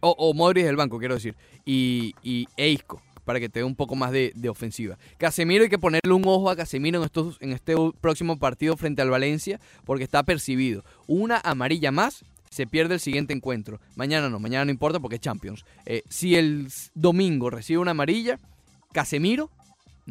O, 0.00 0.10
o 0.10 0.34
Modric 0.34 0.64
del 0.64 0.76
banco, 0.76 0.98
quiero 0.98 1.14
decir. 1.14 1.36
Y, 1.64 2.14
y 2.22 2.46
e 2.56 2.68
Isco, 2.68 3.02
para 3.28 3.40
que 3.40 3.50
te 3.50 3.60
dé 3.60 3.64
un 3.64 3.76
poco 3.76 3.94
más 3.94 4.10
de, 4.10 4.32
ofensiva. 4.48 4.96
Casemiro 5.18 5.62
hay 5.64 5.68
que 5.68 5.78
ponerle 5.78 6.14
un 6.14 6.26
ojo 6.26 6.48
a 6.48 6.56
Casemiro 6.56 6.98
en, 6.98 7.04
estos, 7.04 7.36
en 7.40 7.52
este 7.52 7.74
próximo 8.00 8.38
partido 8.38 8.74
frente 8.78 9.02
al 9.02 9.10
Valencia, 9.10 9.60
porque 9.84 10.04
está 10.04 10.22
percibido. 10.22 10.82
Una 11.06 11.38
amarilla 11.44 11.90
más, 11.92 12.24
se 12.48 12.66
pierde 12.66 12.94
el 12.94 13.00
siguiente 13.00 13.34
encuentro. 13.34 13.80
Mañana 13.96 14.30
no, 14.30 14.38
mañana 14.38 14.64
no 14.64 14.70
importa 14.70 14.98
porque 14.98 15.16
es 15.16 15.20
Champions. 15.20 15.66
Eh, 15.84 16.04
si 16.08 16.36
el 16.36 16.68
domingo 16.94 17.50
recibe 17.50 17.80
una 17.80 17.90
amarilla, 17.90 18.40
Casemiro 18.92 19.50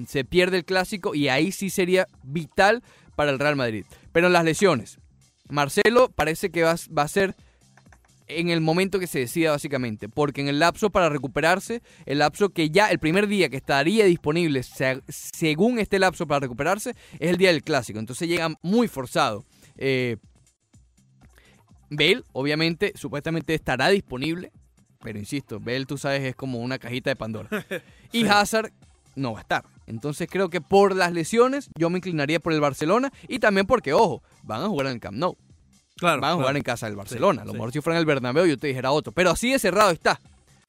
se 0.07 0.23
pierde 0.23 0.57
el 0.57 0.65
clásico 0.65 1.15
y 1.15 1.29
ahí 1.29 1.51
sí 1.51 1.71
sería 1.71 2.07
vital 2.21 2.83
para 3.15 3.31
el 3.31 3.39
Real 3.39 3.55
Madrid. 3.55 3.85
Pero 4.11 4.29
las 4.29 4.45
lesiones, 4.45 4.99
Marcelo 5.49 6.09
parece 6.09 6.51
que 6.51 6.61
va, 6.61 6.75
va 6.95 7.01
a 7.01 7.07
ser 7.07 7.35
en 8.27 8.49
el 8.49 8.61
momento 8.61 8.99
que 8.99 9.07
se 9.07 9.19
decida 9.19 9.51
básicamente, 9.51 10.09
porque 10.09 10.41
en 10.41 10.47
el 10.47 10.59
lapso 10.59 10.89
para 10.89 11.09
recuperarse, 11.09 11.81
el 12.05 12.19
lapso 12.19 12.49
que 12.49 12.69
ya 12.69 12.89
el 12.91 12.99
primer 12.99 13.27
día 13.27 13.49
que 13.49 13.57
estaría 13.57 14.05
disponible 14.05 14.63
se- 14.63 15.01
según 15.07 15.79
este 15.79 15.99
lapso 15.99 16.27
para 16.27 16.41
recuperarse 16.41 16.91
es 17.19 17.29
el 17.29 17.37
día 17.37 17.49
del 17.51 17.63
clásico, 17.63 17.99
entonces 17.99 18.27
llega 18.27 18.49
muy 18.61 18.87
forzado. 18.87 19.45
Eh, 19.77 20.17
Bale, 21.89 22.23
obviamente, 22.33 22.91
supuestamente 22.95 23.53
estará 23.53 23.87
disponible, 23.89 24.51
pero 25.01 25.17
insisto, 25.19 25.59
Bale, 25.59 25.85
tú 25.85 25.97
sabes, 25.97 26.21
es 26.23 26.35
como 26.35 26.59
una 26.59 26.79
cajita 26.79 27.09
de 27.09 27.15
Pandora. 27.15 27.49
Y 28.11 28.25
Hazard 28.25 28.71
no 29.15 29.33
va 29.33 29.39
a 29.39 29.41
estar. 29.41 29.65
Entonces 29.85 30.27
creo 30.29 30.49
que 30.49 30.59
por 30.61 30.95
las 30.95 31.11
lesiones 31.13 31.69
yo 31.77 31.89
me 31.89 31.97
inclinaría 31.99 32.39
por 32.39 32.51
el 32.53 32.59
Barcelona 32.61 33.11
y 33.27 33.39
también 33.39 33.65
porque, 33.67 33.93
ojo, 33.93 34.21
van 34.43 34.61
a 34.63 34.67
jugar 34.67 34.87
en 34.87 34.93
el 34.93 34.99
Camp 34.99 35.17
Nou. 35.17 35.37
Claro. 35.97 36.21
Van 36.21 36.31
a 36.31 36.33
jugar 36.33 36.45
claro. 36.47 36.57
en 36.57 36.63
casa 36.63 36.85
del 36.87 36.95
Barcelona. 36.95 37.41
a 37.41 37.45
lo 37.45 37.51
sí. 37.51 37.57
mejor 37.57 37.71
si 37.73 37.81
fuera 37.81 37.97
en 37.97 38.01
el 38.01 38.05
Bernabéu 38.05 38.45
yo 38.45 38.57
te 38.57 38.67
dijera 38.67 38.91
otro. 38.91 39.11
Pero 39.13 39.31
así 39.31 39.51
de 39.51 39.59
cerrado 39.59 39.91
está. 39.91 40.19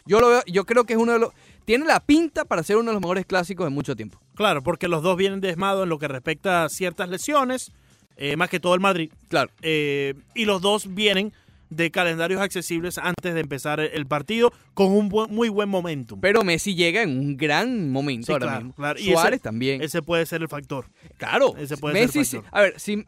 Yo 0.06 0.20
lo 0.20 0.28
veo, 0.28 0.42
yo 0.46 0.64
creo 0.64 0.84
que 0.84 0.94
es 0.94 0.98
uno 0.98 1.12
de 1.12 1.18
los. 1.18 1.30
Tiene 1.66 1.84
la 1.84 2.00
pinta 2.00 2.46
para 2.46 2.62
ser 2.62 2.76
uno 2.78 2.90
de 2.90 2.94
los 2.94 3.02
mejores 3.02 3.26
clásicos 3.26 3.66
en 3.66 3.74
mucho 3.74 3.94
tiempo. 3.94 4.18
Claro, 4.34 4.62
porque 4.62 4.88
los 4.88 5.02
dos 5.02 5.16
vienen 5.18 5.40
desmados 5.42 5.82
en 5.82 5.90
lo 5.90 5.98
que 5.98 6.08
respecta 6.08 6.64
a 6.64 6.68
ciertas 6.70 7.10
lesiones, 7.10 7.72
eh, 8.16 8.36
más 8.36 8.48
que 8.48 8.58
todo 8.58 8.74
el 8.74 8.80
Madrid. 8.80 9.10
Claro. 9.28 9.50
eh, 9.60 10.14
y 10.34 10.46
los 10.46 10.62
dos 10.62 10.94
vienen 10.94 11.32
de 11.68 11.90
calendarios 11.90 12.40
accesibles 12.40 12.96
antes 12.96 13.34
de 13.34 13.40
empezar 13.40 13.78
el 13.80 14.06
partido 14.06 14.50
con 14.72 14.86
un 14.92 15.10
buen- 15.10 15.30
muy 15.30 15.50
buen 15.50 15.68
momentum. 15.68 16.18
Pero 16.18 16.42
Messi 16.42 16.74
llega 16.74 17.02
en 17.02 17.10
un 17.10 17.36
gran 17.36 17.90
momento 17.92 18.28
Sí, 18.28 18.32
ahora 18.32 18.46
claro, 18.46 18.60
mismo. 18.60 18.74
claro. 18.74 18.98
Y 18.98 19.12
Suárez 19.12 19.32
ese- 19.34 19.42
también. 19.42 19.82
Ese 19.82 20.00
puede 20.00 20.24
ser 20.24 20.40
el 20.40 20.48
factor. 20.48 20.86
claro. 21.18 21.54
ese 21.58 21.76
puede 21.76 21.94
ser 22.08 22.16
Messi, 22.16 22.36
factor. 22.36 22.58
a 22.58 22.62
ver, 22.62 22.80
si 22.80 23.04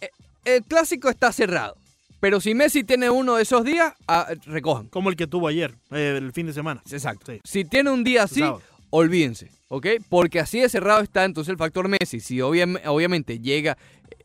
eh, 0.00 0.08
el 0.44 0.62
clásico 0.64 1.08
está 1.08 1.32
cerrado. 1.32 1.76
Pero 2.20 2.38
si 2.40 2.54
Messi 2.54 2.84
tiene 2.84 3.08
uno 3.08 3.36
de 3.36 3.42
esos 3.44 3.64
días, 3.64 3.94
ah, 4.06 4.28
recojan. 4.44 4.88
Como 4.88 5.08
el 5.08 5.16
que 5.16 5.26
tuvo 5.26 5.48
ayer, 5.48 5.74
eh, 5.90 6.16
el 6.18 6.32
fin 6.32 6.46
de 6.46 6.52
semana. 6.52 6.82
Exacto. 6.90 7.32
Sí. 7.32 7.40
Si 7.44 7.64
tiene 7.64 7.90
un 7.90 8.04
día 8.04 8.24
así, 8.24 8.40
sábado. 8.40 8.60
olvídense, 8.90 9.50
¿ok? 9.68 9.86
Porque 10.10 10.38
así 10.38 10.60
de 10.60 10.68
cerrado 10.68 11.00
está 11.00 11.24
entonces 11.24 11.50
el 11.50 11.56
factor 11.56 11.88
Messi. 11.88 12.20
Si 12.20 12.38
obvia- 12.40 12.66
obviamente 12.88 13.38
llega 13.38 13.78
eh, 14.10 14.16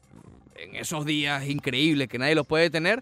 en 0.57 0.75
esos 0.75 1.05
días 1.05 1.47
increíbles 1.47 2.09
que 2.09 2.17
nadie 2.19 2.35
los 2.35 2.45
puede 2.45 2.69
tener, 2.69 3.01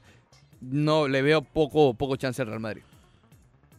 no 0.62 1.08
le 1.08 1.24
veo 1.24 1.42
poco, 1.42 1.96
poco 1.96 2.16
chance 2.16 2.42
al 2.44 2.50
Real 2.50 2.60
Madrid. 2.60 2.84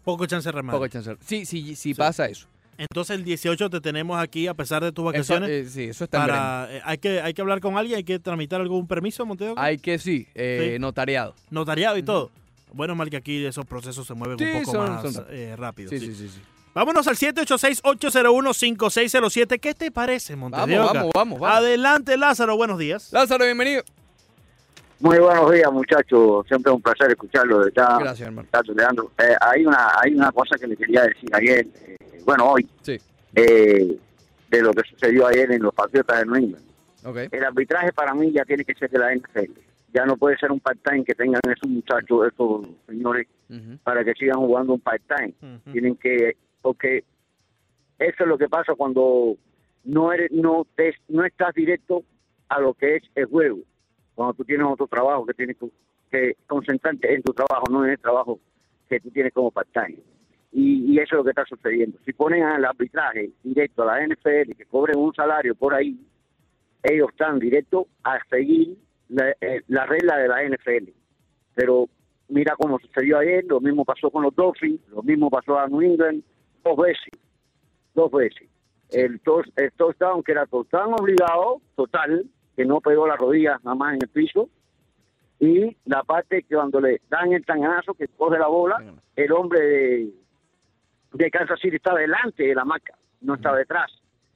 Poco 0.04 0.26
chance 0.26 0.48
de 0.48 0.52
remate. 0.52 0.76
Poco 0.76 0.88
chance. 0.88 1.16
Sí, 1.24 1.46
sí, 1.46 1.76
sí, 1.76 1.94
pasa 1.94 2.26
eso. 2.26 2.46
Entonces 2.78 3.16
el 3.16 3.24
18 3.24 3.70
te 3.70 3.80
tenemos 3.80 4.20
aquí 4.20 4.46
a 4.46 4.54
pesar 4.54 4.82
de 4.82 4.92
tus 4.92 5.02
Eso, 5.02 5.12
vacaciones. 5.12 5.50
eh, 5.50 5.66
sí, 5.68 5.84
eso 5.84 6.04
está 6.04 6.18
en 6.24 6.28
para, 6.28 6.68
eh, 6.70 6.80
hay, 6.84 6.98
que, 6.98 7.20
hay 7.20 7.32
que 7.34 7.40
hablar 7.42 7.60
con 7.60 7.76
alguien, 7.78 7.96
hay 7.98 8.04
que 8.04 8.18
tramitar 8.18 8.60
algún 8.60 8.86
permiso, 8.88 9.24
Montego. 9.24 9.54
Hay 9.56 9.78
que 9.78 9.98
sí, 9.98 10.26
eh, 10.34 10.72
Sí. 10.74 10.78
notariado. 10.80 11.34
Notariado 11.50 11.96
y 11.98 12.02
todo. 12.02 12.30
Bueno, 12.72 12.94
mal 12.96 13.08
que 13.10 13.16
aquí 13.16 13.44
esos 13.46 13.64
procesos 13.66 14.04
se 14.06 14.14
mueven 14.14 14.38
Sí, 14.38 14.44
un 14.44 14.52
poco 14.64 14.72
son- 14.72 14.90
más 14.90 15.12
son 15.12 15.26
eh, 15.30 15.54
rápido. 15.56 15.90
Sí, 15.90 15.98
sí. 16.00 16.06
sí, 16.06 16.14
sí. 16.14 16.28
sí. 16.30 16.40
Vámonos 16.74 17.06
al 17.06 17.14
786-801-5607. 17.16 19.60
¿Qué 19.60 19.74
te 19.74 19.92
parece, 19.92 20.34
Montego? 20.34 20.66
Vamos, 20.66 20.92
vamos, 20.94 21.10
vamos, 21.14 21.38
vamos. 21.40 21.56
Adelante, 21.56 22.16
Lázaro, 22.16 22.56
buenos 22.56 22.78
días. 22.78 23.12
Lázaro, 23.12 23.44
bienvenido. 23.44 23.84
Muy 25.00 25.18
buenos 25.18 25.52
días, 25.52 25.70
muchachos. 25.72 26.46
Siempre 26.48 26.72
es 26.72 26.76
un 26.76 26.82
placer 26.82 27.10
escucharlo. 27.10 27.58
de 27.60 27.66
verdad. 27.66 27.98
Gracias, 28.00 28.26
hermano. 28.26 28.48
Leandro. 28.74 29.10
Eh, 29.18 29.34
hay 29.40 29.66
una 29.66 29.88
hay 30.02 30.14
una 30.14 30.32
cosa 30.32 30.56
que 30.58 30.66
le 30.66 30.76
quería 30.76 31.02
decir 31.02 31.28
ayer, 31.32 31.66
eh, 31.86 31.96
bueno, 32.24 32.50
hoy, 32.52 32.68
Sí, 32.82 32.98
eh, 33.34 33.98
de 34.50 34.62
lo 34.62 34.72
que 34.72 34.82
sucedió 34.88 35.26
ayer 35.26 35.50
en 35.52 35.62
los 35.62 35.74
Patriotas 35.74 36.20
de 36.20 36.26
New 36.26 36.34
England. 36.36 36.64
El 37.30 37.44
arbitraje 37.44 37.92
para 37.92 38.14
mí 38.14 38.32
ya 38.32 38.44
tiene 38.44 38.64
que 38.64 38.74
ser 38.74 38.90
de 38.90 38.98
la 38.98 39.12
NFL. 39.14 39.50
Ya 39.92 40.04
no 40.06 40.16
puede 40.16 40.36
ser 40.38 40.50
un 40.50 40.58
part-time 40.60 41.04
que 41.04 41.14
tengan 41.14 41.40
esos 41.44 41.68
muchachos, 41.70 42.26
esos 42.32 42.66
señores, 42.86 43.26
para 43.84 44.04
que 44.04 44.14
sigan 44.14 44.38
jugando 44.38 44.72
un 44.74 44.80
part-time. 44.80 45.34
Tienen 45.72 45.96
que, 45.96 46.36
porque 46.62 47.04
eso 47.98 48.22
es 48.24 48.26
lo 48.26 48.38
que 48.38 48.48
pasa 48.48 48.74
cuando 48.74 49.36
no 49.84 50.12
eres, 50.12 50.32
no 50.32 50.66
te, 50.74 50.94
no 51.08 51.24
estás 51.24 51.54
directo 51.54 52.02
a 52.48 52.58
lo 52.60 52.74
que 52.74 52.96
es 52.96 53.02
el 53.14 53.26
juego. 53.26 53.58
Cuando 54.14 54.34
tú 54.34 54.44
tienes 54.44 54.66
otro 54.66 54.86
trabajo 54.86 55.26
que 55.26 55.34
tienes 55.34 55.56
que- 55.58 55.70
que 56.10 56.36
concentrarte 56.46 57.12
en 57.14 57.22
tu 57.22 57.32
trabajo, 57.32 57.64
no 57.70 57.84
en 57.84 57.90
el 57.92 57.98
trabajo 57.98 58.38
que 58.88 58.98
tú 59.00 59.10
tienes 59.10 59.32
como 59.32 59.50
part-time. 59.50 59.98
Y, 60.56 60.92
y 60.92 60.98
eso 61.00 61.16
es 61.16 61.18
lo 61.18 61.24
que 61.24 61.30
está 61.30 61.44
sucediendo. 61.44 61.98
Si 62.04 62.12
ponen 62.12 62.44
al 62.44 62.64
arbitraje 62.64 63.30
directo 63.42 63.82
a 63.82 63.86
la 63.98 64.06
NFL, 64.06 64.52
que 64.56 64.64
cobren 64.70 64.96
un 64.98 65.12
salario 65.12 65.54
por 65.56 65.74
ahí, 65.74 65.98
ellos 66.82 67.08
están 67.10 67.40
directos 67.40 67.86
a 68.04 68.18
seguir 68.30 68.76
la, 69.08 69.30
eh, 69.40 69.62
la 69.66 69.84
regla 69.86 70.16
de 70.16 70.28
la 70.28 70.42
NFL. 70.44 70.90
Pero 71.56 71.88
mira 72.28 72.54
cómo 72.56 72.78
sucedió 72.78 73.18
ayer, 73.18 73.44
lo 73.48 73.60
mismo 73.60 73.84
pasó 73.84 74.10
con 74.10 74.22
los 74.22 74.34
Dolphins, 74.34 74.80
lo 74.90 75.02
mismo 75.02 75.28
pasó 75.28 75.58
a 75.58 75.66
New 75.66 75.82
England 75.82 76.22
dos 76.62 76.76
veces, 76.76 77.10
dos 77.94 78.10
veces. 78.12 78.48
El, 78.90 79.20
tou- 79.22 79.50
el 79.56 79.72
touchdown, 79.72 80.22
que 80.22 80.32
era 80.32 80.46
touchdown 80.46 80.94
obligado, 80.94 81.60
total, 81.74 82.26
que 82.54 82.64
no 82.64 82.80
pegó 82.80 83.08
la 83.08 83.16
rodilla 83.16 83.58
nada 83.64 83.74
más 83.74 83.94
en 83.94 84.02
el 84.02 84.08
piso, 84.08 84.48
y 85.40 85.76
la 85.84 86.04
parte 86.04 86.42
que 86.44 86.54
cuando 86.54 86.80
le 86.80 87.00
dan 87.10 87.32
el 87.32 87.44
tanganazo, 87.44 87.94
que 87.94 88.06
coge 88.08 88.38
la 88.38 88.46
bola, 88.46 88.76
el 89.16 89.32
hombre 89.32 89.60
de, 89.60 90.10
de 91.14 91.30
Kansas 91.30 91.58
City 91.60 91.76
está 91.76 91.94
delante 91.94 92.42
de 92.44 92.54
la 92.54 92.64
marca, 92.64 92.94
no 93.22 93.34
está 93.36 93.54
detrás, 93.54 93.90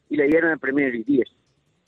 y 0.09 0.17
le 0.17 0.27
dieron 0.27 0.51
el 0.53 0.59
primer 0.59 0.95
y 0.95 1.03
10. 1.05 1.29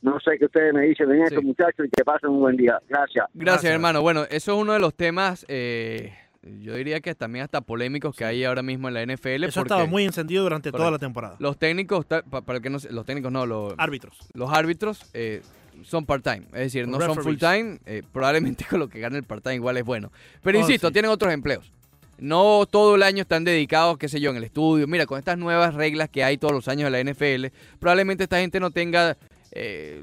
No 0.03 0.19
sé 0.21 0.39
qué 0.39 0.47
ustedes 0.47 0.73
me 0.75 0.83
dicen 0.83 1.11
en 1.11 1.23
esto, 1.23 1.41
Sí. 1.41 1.47
muchachos, 1.47 1.87
y 1.87 1.91
que 1.91 2.05
pasen 2.05 2.31
un 2.31 2.41
buen 2.41 2.57
día. 2.57 2.79
Gracias. 2.89 3.27
Gracias, 3.33 3.35
Gracias. 3.35 3.73
hermano. 3.73 4.01
Bueno, 4.03 4.25
eso 4.31 4.53
es 4.55 4.59
uno 4.63 4.73
de 4.73 4.79
los 4.81 4.95
temas, 4.95 5.45
eh, 5.49 6.15
yo 6.43 6.75
diría 6.75 7.01
que 7.01 7.15
también 7.15 7.45
hasta 7.45 7.61
polémicos 7.61 8.17
que 8.17 8.25
hay 8.25 8.45
ahora 8.45 8.63
mismo 8.63 8.89
en 8.89 8.95
la 8.95 9.03
NFL. 9.03 9.45
Eso 9.45 9.61
porque 9.61 9.69
estaba 9.75 9.87
muy 9.87 10.05
encendido 10.05 10.43
durante 10.43 10.73
toda 10.73 10.91
la 10.91 10.99
temporada. 10.99 11.37
Los 11.39 11.59
técnicos, 11.59 12.07
para 12.07 12.61
que 12.61 12.71
no 12.71 12.79
se- 12.79 12.91
los 12.93 13.05
técnicos 13.05 13.31
no, 13.31 13.45
los, 13.45 13.75
Árbitros. 13.77 14.19
los 14.33 14.51
árbitros 14.51 15.11
eh, 15.13 15.43
son 15.83 16.07
part-time. 16.07 16.47
Es 16.55 16.73
decir, 16.73 16.89
no 16.89 16.99
son 16.99 17.23
full-time. 17.23 17.79
eh, 17.85 18.03
probablemente 18.11 18.65
con 18.71 18.81
lo 18.81 18.89
que 18.89 19.01
gana 19.01 19.19
el 19.19 19.25
part-time 19.25 19.57
igual 19.57 19.77
es 19.77 19.85
bueno. 19.85 20.11
Pero 20.43 20.59
Oh, 20.59 20.61
insisto, 20.63 20.87
sí. 20.89 20.93
tienen 20.95 21.11
otros 21.11 21.31
empleos. 21.33 21.71
No 22.21 22.67
todo 22.71 22.95
el 22.95 23.03
año 23.03 23.23
están 23.23 23.45
dedicados, 23.45 23.99
qué 23.99 24.09
sé 24.09 24.21
yo, 24.21 24.31
en 24.31 24.37
el 24.37 24.45
estudio. 24.45 24.87
Mira, 24.87 25.07
con 25.07 25.19
estas 25.19 25.39
nuevas 25.39 25.75
reglas 25.75 26.09
que 26.09 26.23
hay 26.23 26.37
todos 26.39 26.53
los 26.53 26.69
años 26.69 26.87
en 26.87 26.93
la 26.93 27.13
NFL, 27.13 27.47
probablemente 27.79 28.25
esta 28.25 28.39
gente 28.39 28.61
no 28.61 28.71
tenga 28.71 29.17
eh, 29.53 30.03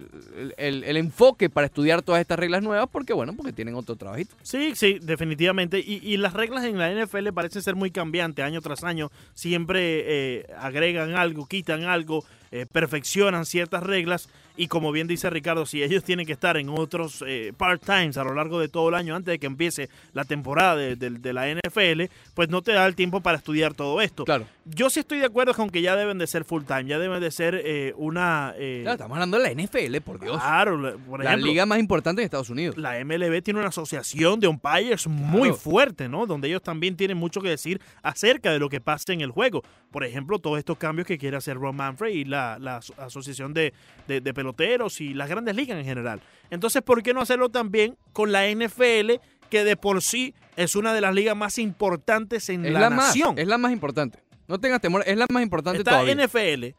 el 0.57 0.97
enfoque 0.97 1.49
para 1.49 1.67
estudiar 1.67 2.01
todas 2.01 2.19
estas 2.19 2.37
reglas 2.37 2.61
nuevas 2.63 2.89
porque, 2.91 3.13
bueno, 3.13 3.33
porque 3.33 3.53
tienen 3.53 3.75
otro 3.75 3.95
trabajito. 3.95 4.35
Sí, 4.43 4.73
sí, 4.75 4.99
definitivamente. 5.01 5.79
Y, 5.79 6.01
y 6.03 6.17
las 6.17 6.33
reglas 6.33 6.65
en 6.65 6.77
la 6.77 6.91
NFL 6.91 7.29
parecen 7.33 7.61
ser 7.61 7.75
muy 7.75 7.91
cambiantes 7.91 8.43
año 8.43 8.61
tras 8.61 8.83
año. 8.83 9.09
Siempre 9.33 10.03
eh, 10.39 10.45
agregan 10.59 11.15
algo, 11.15 11.47
quitan 11.47 11.83
algo, 11.83 12.25
eh, 12.51 12.65
perfeccionan 12.69 13.45
ciertas 13.45 13.83
reglas. 13.83 14.29
Y 14.57 14.67
como 14.67 14.91
bien 14.91 15.07
dice 15.07 15.29
Ricardo, 15.29 15.65
si 15.67 15.83
ellos 15.83 16.03
tienen 16.03 16.25
que 16.25 16.33
estar 16.33 16.57
en 16.57 16.69
otros 16.69 17.23
eh, 17.27 17.53
part-times 17.55 18.17
a 18.17 18.23
lo 18.23 18.33
largo 18.33 18.59
de 18.59 18.67
todo 18.67 18.89
el 18.89 18.95
año 18.95 19.15
antes 19.15 19.31
de 19.31 19.39
que 19.39 19.45
empiece 19.45 19.87
la 20.13 20.25
temporada 20.25 20.75
de, 20.75 20.95
de- 20.95 21.11
de 21.11 21.33
la 21.33 21.47
NFL, 21.47 22.05
pues 22.33 22.49
no 22.49 22.61
te 22.63 22.71
da 22.73 22.85
el 22.87 22.95
tiempo 22.95 23.21
para 23.21 23.37
estudiar 23.37 23.73
todo 23.75 24.01
esto. 24.01 24.25
Claro. 24.25 24.45
Yo 24.75 24.89
sí 24.89 24.99
estoy 24.99 25.19
de 25.19 25.25
acuerdo 25.25 25.53
con 25.53 25.69
que 25.69 25.81
ya 25.81 25.95
deben 25.95 26.17
de 26.17 26.27
ser 26.27 26.43
full-time, 26.43 26.85
ya 26.85 26.99
deben 26.99 27.21
de 27.21 27.31
ser 27.31 27.61
eh, 27.63 27.93
una... 27.95 28.53
eh, 28.57 28.79
Claro, 28.81 28.95
estamos 28.95 29.15
hablando 29.15 29.39
de 29.39 29.43
la 29.55 29.63
NFL, 29.63 30.01
por 30.03 30.19
Dios. 30.19 30.37
claro, 30.41 30.77
la- 30.77 30.91
por 30.97 31.23
la 31.23 31.29
ejemplo, 31.29 31.47
liga 31.47 31.65
más 31.65 31.79
importante 31.79 32.21
en 32.21 32.25
Estados 32.25 32.49
Unidos. 32.49 32.75
la 32.77 32.99
MLB 33.03 33.41
tiene 33.41 33.59
una 33.61 33.69
asociación 33.69 34.39
de 34.41 34.47
umpires 34.47 35.07
muy 35.07 35.43
Claro. 35.49 35.55
fuerte, 35.55 36.09
¿no? 36.09 36.25
Donde 36.25 36.49
ellos 36.49 36.61
también 36.61 36.97
tienen 36.97 37.17
mucho 37.17 37.39
que 37.41 37.49
decir 37.49 37.79
acerca 38.03 38.51
de 38.51 38.59
lo 38.59 38.67
que 38.67 38.81
pasa 38.81 39.13
en 39.13 39.21
el 39.21 39.31
juego. 39.31 39.63
Por 39.91 40.03
ejemplo, 40.03 40.37
todos 40.39 40.59
estos 40.59 40.77
cambios 40.77 41.07
que 41.07 41.17
quiere 41.17 41.37
hacer 41.37 41.55
Ron 41.57 41.75
Manfred 41.77 42.11
y 42.13 42.25
la, 42.25 42.57
la 42.59 42.79
aso- 42.81 42.93
asociación 42.97 43.53
de, 43.53 43.73
de- 44.07 44.19
de 44.19 44.33
peloteros 44.33 44.99
y 44.99 45.13
las 45.13 45.29
grandes 45.29 45.55
ligas 45.55 45.77
en 45.79 45.85
general. 45.85 46.19
Entonces, 46.49 46.81
¿por 46.81 47.01
qué 47.03 47.13
no 47.13 47.21
hacerlo 47.21 47.47
también 47.49 47.95
con 48.11 48.31
la 48.33 48.45
NFL, 48.49 49.21
que 49.49 49.63
de 49.63 49.77
por 49.77 50.01
sí 50.01 50.33
es 50.57 50.75
una 50.75 50.93
de 50.93 50.99
las 50.99 51.13
ligas 51.15 51.37
más 51.37 51.57
importantes 51.57 52.49
en 52.49 52.65
Es 52.65 52.73
la, 52.73 52.81
la, 52.81 52.89
más, 52.89 53.07
nación? 53.07 53.37
es 53.39 53.47
la 53.47 53.57
más 53.57 53.71
importante. 53.71 54.19
No 54.47 54.59
tengas 54.59 54.81
temor, 54.81 55.03
es 55.05 55.17
la 55.17 55.25
más 55.29 55.43
importante 55.43 55.79
Está 55.79 55.91
todavía. 55.91 56.15
NFL. 56.15 56.75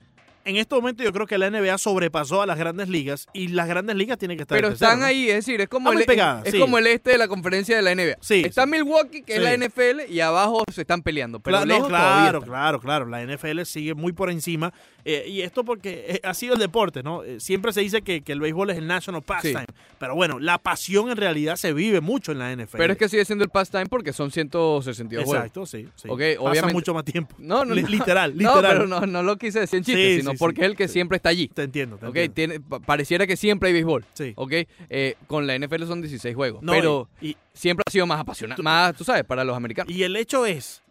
En 0.49 0.57
este 0.57 0.75
momento 0.75 1.03
yo 1.05 1.13
creo 1.13 1.27
que 1.27 1.37
la 1.37 1.51
NBA 1.51 1.77
sobrepasó 1.77 2.41
a 2.41 2.47
las 2.47 2.57
grandes 2.59 2.89
ligas 2.89 3.27
y 3.35 3.49
las 3.49 3.69
grandes 3.69 3.97
ligas 3.97 4.17
tienen 4.17 4.39
que 4.39 4.43
estar 4.45 4.57
Pero 4.57 4.71
tercero, 4.71 4.87
están 4.93 5.01
¿no? 5.01 5.05
ahí, 5.07 5.29
es 5.29 5.35
decir, 5.45 5.61
es 5.61 5.69
como, 5.69 5.93
el, 5.93 6.07
pegada, 6.07 6.41
es 6.45 6.53
sí. 6.53 6.59
como 6.59 6.79
el 6.79 6.87
este 6.87 7.11
de 7.11 7.19
la 7.19 7.29
conferencia 7.29 7.77
de 7.77 7.83
la 7.83 7.95
NBA. 7.95 8.17
Sí, 8.23 8.43
está 8.47 8.65
sí. 8.65 8.71
Milwaukee, 8.71 9.21
que 9.23 9.35
es 9.37 9.43
la 9.43 9.55
NFL, 9.55 10.11
y 10.11 10.21
abajo 10.21 10.65
se 10.73 10.81
están 10.81 11.03
peleando. 11.03 11.39
Pero 11.41 11.59
Cla- 11.59 11.61
no, 11.61 11.67
lejos 11.67 11.89
claro, 11.89 12.41
claro, 12.41 12.81
claro. 12.81 13.07
La 13.07 13.23
NFL 13.23 13.63
sigue 13.65 13.93
muy 13.95 14.13
por 14.13 14.31
encima. 14.31 14.73
eh, 15.05 15.27
y 15.29 15.43
esto 15.43 15.65
porque 15.65 16.05
eh, 16.09 16.21
ha 16.25 16.33
sido 16.33 16.55
el 16.55 16.61
deporte, 16.61 17.03
¿no? 17.03 17.25
Eh, 17.25 17.41
siempre 17.41 17.73
se 17.75 17.81
dice 17.83 18.01
que, 18.01 18.23
que 18.23 18.33
el 18.33 18.41
béisbol 18.41 18.71
es 18.71 18.79
el 18.79 18.87
national 18.87 19.21
pastime. 19.23 19.67
Pero 19.99 20.15
bueno, 20.15 20.39
la 20.39 20.57
pasión 20.59 21.11
en 21.11 21.17
realidad 21.19 21.57
se 21.57 21.73
vive 21.75 22.01
mucho 22.01 22.33
en 22.33 22.39
la 22.39 22.55
NFL. 22.57 22.79
Pero 22.79 22.93
es 22.95 22.99
que 22.99 23.09
sigue 23.11 23.25
siendo 23.27 23.45
el 23.45 23.51
pastime 23.51 23.87
porque 23.87 24.13
son 24.15 24.31
162 24.31 25.25
juegos. 25.25 25.37
Exacto, 25.45 25.67
sí. 25.67 25.89
sí. 25.95 26.09
Ok, 26.09 26.21
Pasa 26.21 26.41
obviamente- 26.41 26.73
mucho 26.75 26.95
más 26.95 27.05
tiempo. 27.05 27.35
No, 27.39 27.65
no, 27.67 27.75
no. 27.75 27.89
Literal, 27.89 28.33
No, 28.37 28.57
literal. 28.57 28.73
pero 28.73 28.87
no, 28.87 29.01
no 29.07 29.23
lo 29.23 29.37
quise 29.37 29.61
decir 29.61 29.79
en 29.79 29.85
chiste, 29.85 30.17
sino 30.21 30.31
sí, 30.33 30.38
porque 30.39 30.61
sí, 30.61 30.65
es 30.65 30.71
el 30.71 30.77
que 30.77 30.89
sí. 30.89 30.93
siempre 30.95 31.17
está 31.17 31.29
allí. 31.29 31.49
Te 31.49 31.63
entiendo, 31.63 31.97
te 31.99 32.07
Ok, 32.07 32.17
entiendo. 32.17 32.61
tiene, 32.69 32.81
pareciera 32.87 33.27
que 33.27 33.37
siempre 33.37 33.69
hay 33.69 33.73
béisbol. 33.75 34.05
Sí. 34.15 34.33
Ok, 34.37 34.53
eh, 34.89 35.15
con 35.27 35.47
la 35.47 35.59
NFL 35.59 35.85
son 35.87 36.01
16 36.01 36.35
juegos. 36.35 36.63
No, 36.63 36.73
pero 36.73 37.09
y, 37.21 37.37
siempre 37.53 37.83
ha 37.87 37.91
sido 37.91 38.07
más 38.07 38.21
apasionante, 38.21 38.63
más, 38.63 38.95
tú 38.97 39.05
sabes, 39.05 39.25
para 39.25 39.45
los 39.45 39.57
americanos. 39.57 39.93
y 39.93 40.03
el 40.03 40.17
hecho 40.17 40.47
es 40.47 40.83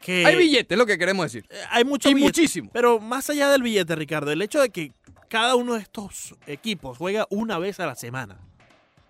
que 0.00 0.26
hay 0.26 0.36
billetes, 0.36 0.72
es 0.72 0.78
lo 0.78 0.86
que 0.86 0.98
queremos 0.98 1.24
decir. 1.26 1.44
eh, 1.50 1.56
hay 1.70 1.84
mucho 1.84 2.08
Y 2.10 2.14
billete. 2.14 2.40
muchísimo. 2.40 2.70
Pero 2.72 2.98
más 2.98 3.30
allá 3.30 3.48
del 3.50 3.62
billete, 3.62 3.94
Ricardo, 3.94 4.32
el 4.32 4.42
hecho 4.42 4.60
de 4.60 4.70
que 4.70 4.92
cada 5.28 5.54
uno 5.54 5.74
de 5.74 5.80
estos 5.80 6.34
equipos 6.46 6.98
juega 6.98 7.26
una 7.30 7.58
vez 7.58 7.78
a 7.80 7.86
la 7.86 7.94
semana. 7.94 8.38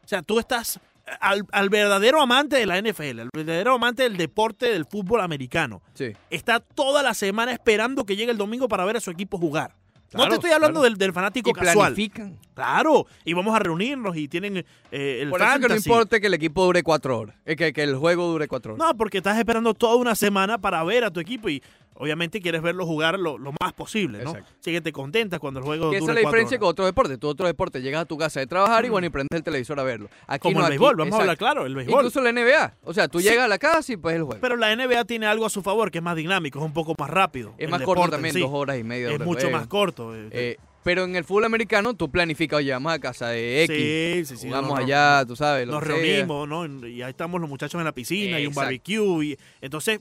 O 0.04 0.08
sea, 0.08 0.20
tú 0.22 0.38
estás 0.38 0.78
al, 1.20 1.44
al 1.52 1.68
verdadero 1.70 2.20
amante 2.22 2.56
de 2.56 2.66
la 2.66 2.80
NFL, 2.80 3.20
al 3.20 3.30
verdadero 3.34 3.74
amante 3.74 4.02
del 4.04 4.16
deporte 4.16 4.70
del 4.72 4.84
fútbol 4.86 5.20
americano. 5.20 5.82
Sí. 5.94 6.12
Está 6.30 6.60
toda 6.60 7.02
la 7.02 7.14
semana 7.14 7.52
esperando 7.52 8.04
que 8.04 8.16
llegue 8.16 8.30
el 8.32 8.38
domingo 8.38 8.68
para 8.68 8.84
ver 8.84 8.96
a 8.96 9.00
su 9.00 9.10
equipo 9.10 9.38
jugar. 9.38 9.74
no 10.12 10.28
te 10.28 10.34
estoy 10.34 10.50
hablando 10.50 10.80
claro. 10.80 10.90
del, 10.90 10.98
del 10.98 11.12
fanático 11.12 11.50
Y 11.50 11.52
casual. 11.54 11.94
planifican. 11.94 12.38
Claro, 12.54 13.06
y 13.24 13.32
vamos 13.32 13.54
a 13.54 13.58
reunirnos 13.58 14.14
y 14.16 14.28
tienen 14.28 14.58
eh, 14.90 15.20
el 15.22 15.30
Por 15.30 15.40
eso 15.40 15.58
que 15.58 15.68
no 15.68 15.74
importa 15.76 16.20
que 16.20 16.26
el 16.26 16.34
equipo 16.34 16.64
dure 16.66 16.82
cuatro 16.82 17.18
horas. 17.18 17.36
Es 17.46 17.56
que, 17.56 17.72
que 17.72 17.82
el 17.82 17.96
juego 17.96 18.26
dure 18.28 18.46
cuatro 18.46 18.74
horas. 18.74 18.86
No, 18.86 18.94
porque 18.96 19.18
estás 19.18 19.38
esperando 19.38 19.72
toda 19.72 19.96
una 19.96 20.14
semana 20.14 20.58
para 20.58 20.84
ver 20.84 21.04
a 21.04 21.10
tu 21.10 21.18
equipo 21.20 21.48
y 21.48 21.62
obviamente 22.02 22.40
quieres 22.40 22.62
verlo 22.62 22.84
jugar 22.84 23.18
lo, 23.18 23.38
lo 23.38 23.52
más 23.60 23.72
posible, 23.72 24.24
¿no? 24.24 24.30
Exacto. 24.30 24.52
Así 24.60 24.72
que 24.72 24.80
te 24.80 24.92
contentas 24.92 25.38
cuando 25.40 25.60
el 25.60 25.64
juego 25.66 25.90
Que 25.90 25.98
esa 25.98 26.10
es 26.10 26.14
la 26.14 26.20
diferencia 26.20 26.58
con 26.58 26.68
otro 26.68 26.84
deporte. 26.84 27.16
Tu 27.18 27.28
otro 27.28 27.46
deporte, 27.46 27.80
llegas 27.80 28.02
a 28.02 28.04
tu 28.04 28.18
casa 28.18 28.40
de 28.40 28.46
trabajar 28.46 28.84
y 28.84 28.88
bueno, 28.88 29.06
y 29.06 29.10
prendes 29.10 29.36
el 29.36 29.42
televisor 29.44 29.78
a 29.78 29.84
verlo. 29.84 30.08
Aquí 30.26 30.42
Como 30.42 30.54
no, 30.60 30.66
el 30.66 30.72
aquí- 30.72 30.78
béisbol, 30.78 30.96
vamos 30.96 31.14
a 31.14 31.20
hablar 31.20 31.36
claro, 31.38 31.64
el 31.66 31.74
béisbol. 31.74 31.94
Incluso 31.94 32.20
la 32.20 32.30
NBA. 32.32 32.74
O 32.84 32.92
sea, 32.92 33.08
tú 33.08 33.20
Sí. 33.20 33.28
llegas 33.28 33.44
a 33.44 33.48
la 33.48 33.58
casa 33.58 33.92
y 33.92 33.96
pues 33.96 34.16
el 34.16 34.24
juego. 34.24 34.40
Pero 34.40 34.56
la 34.56 34.72
NBA 34.74 35.04
tiene 35.04 35.26
algo 35.26 35.46
a 35.46 35.50
su 35.50 35.62
favor 35.62 35.90
que 35.90 35.98
es 35.98 36.04
más 36.04 36.16
dinámico, 36.16 36.58
es 36.58 36.64
un 36.64 36.72
poco 36.72 36.94
más 36.98 37.08
rápido. 37.10 37.54
es 37.56 37.64
el 37.66 37.70
más 37.70 37.82
corto 37.82 38.08
también, 38.08 38.34
sí. 38.34 38.40
dos 38.40 38.50
horas 38.52 38.78
y 38.78 38.82
media. 38.84 39.10
Es 39.12 39.18
de 39.18 39.24
mucho 39.24 39.42
juego. 39.42 39.56
más 39.58 39.66
corto. 39.68 40.14
eh, 40.16 40.28
Eh, 40.32 40.56
pero 40.84 41.04
en 41.04 41.14
el 41.14 41.22
fútbol 41.22 41.44
americano 41.44 41.94
tú 41.94 42.10
planificas, 42.10 42.58
oye, 42.58 42.72
vamos 42.72 42.92
a 42.92 42.98
casa 42.98 43.28
de 43.28 43.62
X. 43.62 43.76
sí, 43.76 44.34
sí, 44.34 44.40
sí. 44.42 44.48
jugamos 44.48 44.70
no, 44.70 44.76
no, 44.78 44.82
allá, 44.82 45.24
tú 45.24 45.36
sabes. 45.36 45.64
Lo 45.66 45.74
Nos 45.74 45.82
que 45.84 45.88
sea. 45.92 45.96
reunimos, 45.96 46.48
¿no? 46.48 46.88
Y 46.88 47.02
ahí 47.02 47.10
estamos 47.10 47.40
los 47.40 47.48
muchachos 47.48 47.78
en 47.78 47.84
la 47.84 47.92
piscina 47.92 48.40
y 48.40 48.46
un 48.48 48.54
barbecue. 48.54 49.24
Y, 49.26 49.38
entonces, 49.60 50.00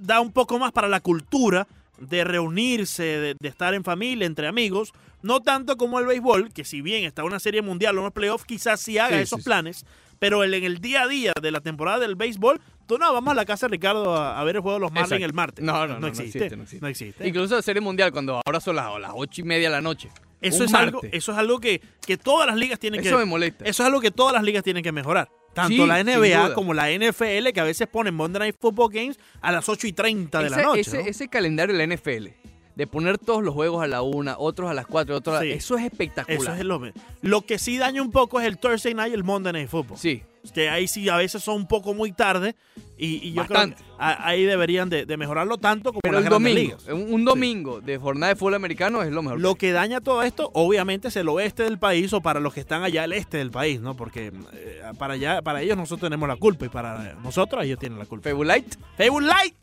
da 0.00 0.20
un 0.20 0.32
poco 0.32 0.58
más 0.58 0.72
para 0.72 0.88
la 0.88 1.00
cultura 1.00 1.66
de 1.98 2.24
reunirse, 2.24 3.02
de, 3.04 3.34
de 3.38 3.48
estar 3.48 3.74
en 3.74 3.84
familia, 3.84 4.26
entre 4.26 4.46
amigos. 4.48 4.92
No 5.22 5.40
tanto 5.40 5.76
como 5.76 5.98
el 6.00 6.06
béisbol, 6.06 6.52
que 6.52 6.64
si 6.64 6.82
bien 6.82 7.04
está 7.04 7.24
una 7.24 7.38
serie 7.38 7.62
mundial 7.62 7.96
o 7.96 8.00
unos 8.00 8.12
playoffs, 8.12 8.44
quizás 8.44 8.80
sí 8.80 8.98
haga 8.98 9.16
Sí, 9.16 9.22
esos 9.22 9.38
sí, 9.38 9.42
sí. 9.42 9.48
planes. 9.48 9.86
Pero 10.18 10.44
el- 10.44 10.54
en 10.54 10.64
el 10.64 10.78
día 10.80 11.02
a 11.02 11.08
día 11.08 11.32
de 11.40 11.50
la 11.50 11.60
temporada 11.60 11.98
del 12.00 12.14
béisbol, 12.14 12.60
tú 12.86 12.98
no, 12.98 13.12
vamos 13.12 13.32
a 13.32 13.34
la 13.34 13.44
casa 13.44 13.66
de 13.66 13.70
Ricardo 13.72 14.14
a, 14.16 14.38
a 14.40 14.44
ver 14.44 14.56
el 14.56 14.62
juego 14.62 14.76
de 14.76 14.80
los 14.82 14.92
Marlins 14.92 15.22
el 15.22 15.32
martes. 15.32 15.64
No, 15.64 15.86
no, 15.86 15.94
no, 15.94 16.00
no 16.00 16.06
existe, 16.08 16.38
existe, 16.38 16.56
no 16.56 16.62
existe. 16.62 16.82
no 16.82 16.88
existe. 16.88 17.28
Incluso 17.28 17.56
la 17.56 17.62
Serie 17.62 17.80
Mundial, 17.80 18.12
cuando 18.12 18.40
ahora 18.44 18.60
son 18.60 18.76
las, 18.76 18.98
las 19.00 19.12
ocho 19.14 19.40
y 19.40 19.44
media 19.44 19.68
de 19.68 19.74
la 19.76 19.80
noche. 19.80 20.10
Eso 20.40 20.64
es, 20.64 20.74
algo, 20.74 21.00
eso 21.10 21.32
es 21.32 21.38
algo 21.38 21.58
que, 21.58 21.80
que 22.06 22.18
todas 22.18 22.46
las 22.46 22.56
ligas 22.56 22.78
tienen 22.78 23.00
Eso 23.00 23.10
que... 23.12 23.16
me 23.16 23.24
molesta. 23.24 23.64
Eso 23.64 23.82
es 23.82 23.86
algo 23.86 24.00
que 24.02 24.10
todas 24.10 24.34
las 24.34 24.42
ligas 24.42 24.62
tienen 24.62 24.82
que 24.82 24.92
mejorar. 24.92 25.30
Tanto 25.54 25.68
Sí, 25.68 25.86
la 25.86 26.02
NBA 26.02 26.54
como 26.54 26.74
la 26.74 26.90
NFL, 26.90 27.52
que 27.54 27.60
a 27.60 27.64
veces 27.64 27.86
ponen 27.86 28.14
Monday 28.14 28.40
Night 28.40 28.56
Football 28.60 28.92
Games 28.92 29.18
a 29.40 29.52
las 29.52 29.68
8 29.68 29.86
y 29.86 29.92
30 29.92 30.42
de 30.42 30.50
la 30.50 30.62
noche. 30.62 30.80
ese, 30.80 30.98
¿no? 30.98 31.08
ese 31.08 31.28
calendario 31.28 31.76
de 31.76 31.86
la 31.86 31.94
NFL, 31.94 32.28
de 32.74 32.86
poner 32.86 33.18
todos 33.18 33.42
los 33.42 33.54
juegos 33.54 33.82
a 33.82 33.86
la 33.86 34.02
una, 34.02 34.36
otros 34.38 34.70
a 34.70 34.74
las 34.74 34.86
cuatro, 34.86 35.16
otros 35.16 35.36
a 35.36 35.44
la-. 35.44 35.54
Eso 35.54 35.78
es 35.78 35.84
espectacular. 35.84 36.40
Eso 36.40 36.54
es 36.54 36.64
lo 36.64 36.80
Lo 37.22 37.42
que 37.42 37.58
sí 37.58 37.78
daña 37.78 38.02
un 38.02 38.10
poco 38.10 38.40
es 38.40 38.46
el 38.46 38.58
Thursday 38.58 38.94
Night 38.94 39.12
y 39.12 39.14
el 39.14 39.24
Monday 39.24 39.52
Night 39.52 39.68
Football. 39.68 39.98
Sí, 39.98 40.22
Que 40.52 40.68
ahí 40.68 40.86
sí 40.88 41.08
a 41.08 41.16
veces 41.16 41.42
son 41.42 41.56
un 41.56 41.66
poco 41.66 41.94
muy 41.94 42.12
tarde 42.12 42.54
y, 42.98 43.28
y 43.28 43.32
yo 43.32 43.40
Bastante. 43.42 43.76
creo 43.76 43.88
que 43.88 43.94
ahí 43.98 44.44
deberían 44.44 44.88
de, 44.90 45.06
de 45.06 45.16
mejorarlo 45.16 45.56
tanto 45.58 45.90
como 45.90 46.00
pero 46.02 46.14
las 46.14 46.24
el 46.24 46.30
grandes 46.30 46.54
domingo, 46.54 46.76
ligas. 46.76 46.88
un, 47.08 47.14
un 47.14 47.24
domingo 47.24 47.80
de 47.80 47.98
jornada 47.98 48.34
de 48.34 48.38
fútbol 48.38 48.54
americano 48.54 49.02
es 49.02 49.10
lo 49.10 49.22
mejor. 49.22 49.40
Lo 49.40 49.54
que 49.56 49.72
daña 49.72 50.00
todo 50.00 50.22
esto, 50.22 50.50
obviamente, 50.54 51.08
es 51.08 51.16
el 51.16 51.28
oeste 51.28 51.62
del 51.64 51.78
país 51.78 52.12
o 52.12 52.20
para 52.20 52.40
los 52.40 52.52
que 52.54 52.60
están 52.60 52.82
allá 52.84 53.04
al 53.04 53.12
este 53.14 53.38
del 53.38 53.50
país, 53.50 53.80
¿no? 53.80 53.96
Porque 53.96 54.32
eh, 54.52 54.82
para 54.98 55.14
allá, 55.14 55.42
para 55.42 55.62
ellos 55.62 55.76
nosotros 55.76 56.08
tenemos 56.08 56.28
la 56.28 56.36
culpa 56.36 56.66
y 56.66 56.68
para 56.68 57.14
nosotros 57.14 57.64
ellos 57.64 57.78
tienen 57.78 57.98
la 57.98 58.04
culpa. 58.06 58.28
Fabulite, 58.30 58.76
Facebook 58.96 59.22
Light. 59.22 59.54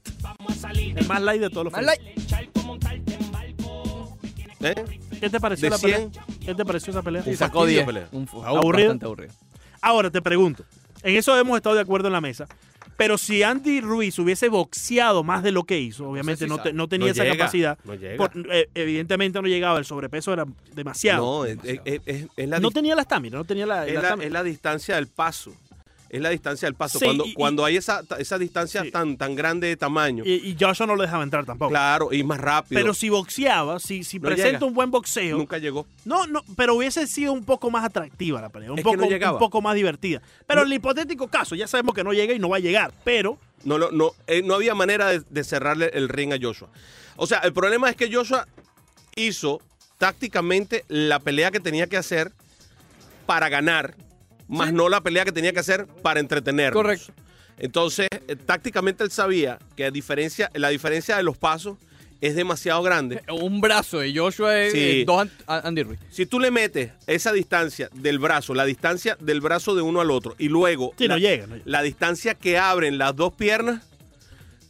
El 0.97 1.07
más 1.07 1.21
light 1.21 1.41
de 1.41 1.49
todos 1.49 1.65
los 1.65 1.73
más 1.73 1.83
light. 1.85 2.01
¿Eh? 4.63 4.75
¿Qué 5.19 5.29
te 5.29 5.39
pareció 5.39 5.65
De 5.65 5.69
la 5.71 5.77
pelea? 5.79 5.97
100. 5.97 6.11
¿Qué 6.45 6.55
te 6.55 6.65
pareció 6.65 6.91
esa 6.91 7.01
pelea? 7.01 7.23
Y 7.25 7.29
Un 7.31 7.37
sacó 7.37 7.59
fastidio 7.59 7.79
10. 7.79 7.85
pelea. 7.85 8.07
Un 8.11 8.27
¿Aburrido? 8.45 8.89
Bastante 8.89 9.05
aburrido. 9.05 9.33
Ahora 9.81 10.09
te 10.11 10.21
pregunto, 10.21 10.63
en 11.03 11.15
eso 11.15 11.37
hemos 11.37 11.57
estado 11.57 11.75
de 11.75 11.81
acuerdo 11.81 12.07
en 12.07 12.13
la 12.13 12.21
mesa, 12.21 12.47
pero 12.97 13.17
si 13.17 13.41
Andy 13.41 13.81
Ruiz 13.81 14.19
hubiese 14.19 14.47
boxeado 14.49 15.23
más 15.23 15.41
de 15.41 15.51
lo 15.51 15.63
que 15.63 15.79
hizo, 15.79 16.07
obviamente 16.07 16.45
si 16.45 16.49
no, 16.49 16.61
te- 16.61 16.71
no 16.73 16.87
tenía 16.87 17.07
No 17.07 17.11
esa 17.13 17.23
llega, 17.23 17.37
capacidad, 17.37 17.77
no 17.83 17.95
llega. 17.95 18.17
por- 18.17 18.31
eh, 18.53 18.69
evidentemente 18.75 19.41
no 19.41 19.47
llegaba, 19.47 19.79
el 19.79 19.85
sobrepeso 19.85 20.33
era 20.33 20.45
demasiado. 20.75 21.23
No, 21.39 21.45
es, 21.45 21.57
es- 21.63 21.79
es- 21.85 22.01
es- 22.05 22.27
es 22.35 22.49
la, 22.49 22.59
No 22.59 22.69
dis- 22.69 22.73
tenía 22.75 22.95
la 22.95 23.01
estamina, 23.01 23.37
no 23.37 23.43
tenía 23.45 23.65
la, 23.65 23.87
es 23.87 23.95
la 23.95 24.13
es 24.23 24.31
la 24.31 24.43
distancia 24.43 24.95
del 24.95 25.07
paso. 25.07 25.51
Es 26.11 26.19
la 26.21 26.29
distancia 26.29 26.65
del 26.67 26.75
paso. 26.75 26.99
Sí, 26.99 27.05
cuando, 27.05 27.25
y- 27.25 27.33
cuando 27.33 27.63
hay 27.63 27.77
esa, 27.77 28.03
esa 28.19 28.37
distancia 28.37 28.83
Sí. 28.83 28.91
tan, 28.91 29.15
tan 29.15 29.33
grande 29.33 29.67
de 29.67 29.77
tamaño, 29.77 30.25
Y, 30.25 30.33
y 30.49 30.57
Joshua 30.59 30.85
no 30.85 30.95
lo 30.97 31.03
dejaba 31.03 31.23
entrar 31.23 31.45
tampoco. 31.45 31.69
claro, 31.69 32.11
y 32.11 32.21
más 32.25 32.37
rápido. 32.41 32.81
Pero 32.81 32.93
si 32.93 33.07
boxeaba, 33.07 33.79
si, 33.79 34.03
si 34.03 34.19
No 34.19 34.23
presenta 34.27 34.51
llega. 34.59 34.65
un 34.65 34.73
buen 34.73 34.91
boxeo, 34.91 35.37
nunca 35.37 35.57
llegó. 35.57 35.87
no, 36.03 36.27
no, 36.27 36.43
pero 36.57 36.75
hubiese 36.75 37.07
sido 37.07 37.31
un 37.31 37.45
poco 37.45 37.71
más 37.71 37.85
atractiva 37.85 38.41
la 38.41 38.49
pelea, 38.49 38.73
un, 38.73 38.79
Es 38.79 38.83
no 38.83 38.91
poco, 38.91 39.05
un 39.05 39.39
poco 39.39 39.61
más 39.61 39.73
divertida. 39.73 40.21
Pero 40.45 40.59
No. 40.59 40.65
en 40.67 40.71
el 40.73 40.77
hipotético 40.79 41.29
caso, 41.29 41.55
ya 41.55 41.65
sabemos 41.67 41.95
que 41.95 42.03
no 42.03 42.11
llega 42.11 42.33
y 42.33 42.39
no 42.39 42.49
va 42.49 42.57
a 42.57 42.59
llegar, 42.59 42.91
pero 43.05 43.37
No, 43.63 43.77
lo- 43.77 43.91
no, 43.91 44.11
eh, 44.27 44.41
no 44.43 44.55
había 44.55 44.75
manera 44.75 45.07
de, 45.07 45.21
de 45.29 45.43
cerrarle 45.45 45.91
el 45.93 46.09
ring 46.09 46.33
a 46.33 46.37
Joshua. 46.41 46.67
O 47.15 47.25
sea, 47.25 47.37
el 47.39 47.53
problema 47.53 47.89
es 47.89 47.95
que 47.95 48.13
Joshua 48.13 48.47
hizo 49.15 49.61
tácticamente 49.97 50.83
la 50.89 51.19
pelea 51.19 51.51
que 51.51 51.59
tenía 51.61 51.87
que 51.87 51.95
hacer 51.95 52.31
para 53.25 53.47
ganar, 53.49 53.95
más 54.51 54.71
no 54.73 54.89
la 54.89 55.01
pelea 55.01 55.25
que 55.25 55.31
tenía 55.31 55.53
que 55.53 55.59
hacer 55.59 55.87
para 56.01 56.19
entretener. 56.19 56.73
Correcto. 56.73 57.11
Entonces, 57.57 58.07
eh, 58.27 58.35
tácticamente 58.35 59.03
él 59.03 59.11
sabía 59.11 59.59
que 59.75 59.85
a 59.85 59.91
diferencia, 59.91 60.49
la 60.53 60.69
diferencia 60.69 61.17
de 61.17 61.23
los 61.23 61.37
pasos 61.37 61.77
es 62.19 62.35
demasiado 62.35 62.81
grande. 62.83 63.21
Un 63.31 63.61
brazo 63.61 63.99
de 63.99 64.15
Joshua 64.15 64.57
es 64.59 64.73
Sí. 64.73 64.79
eh, 65.01 65.03
dos 65.05 65.27
Andy 65.47 65.83
Ruiz. 65.83 65.99
Si 66.09 66.25
tú 66.25 66.39
le 66.39 66.51
metes 66.51 66.91
esa 67.07 67.31
distancia 67.33 67.89
del 67.93 68.19
brazo, 68.19 68.53
la 68.53 68.65
distancia 68.65 69.17
del 69.19 69.41
brazo 69.41 69.73
de 69.75 69.81
uno 69.81 70.01
al 70.01 70.11
otro, 70.11 70.35
y 70.37 70.47
luego 70.49 70.93
sí, 70.97 71.07
la, 71.07 71.15
no 71.15 71.19
llega. 71.19 71.47
no 71.47 71.55
llega. 71.55 71.65
la 71.69 71.81
distancia 71.81 72.35
que 72.35 72.57
abren 72.57 72.97
las 72.97 73.15
dos 73.15 73.33
piernas, 73.33 73.83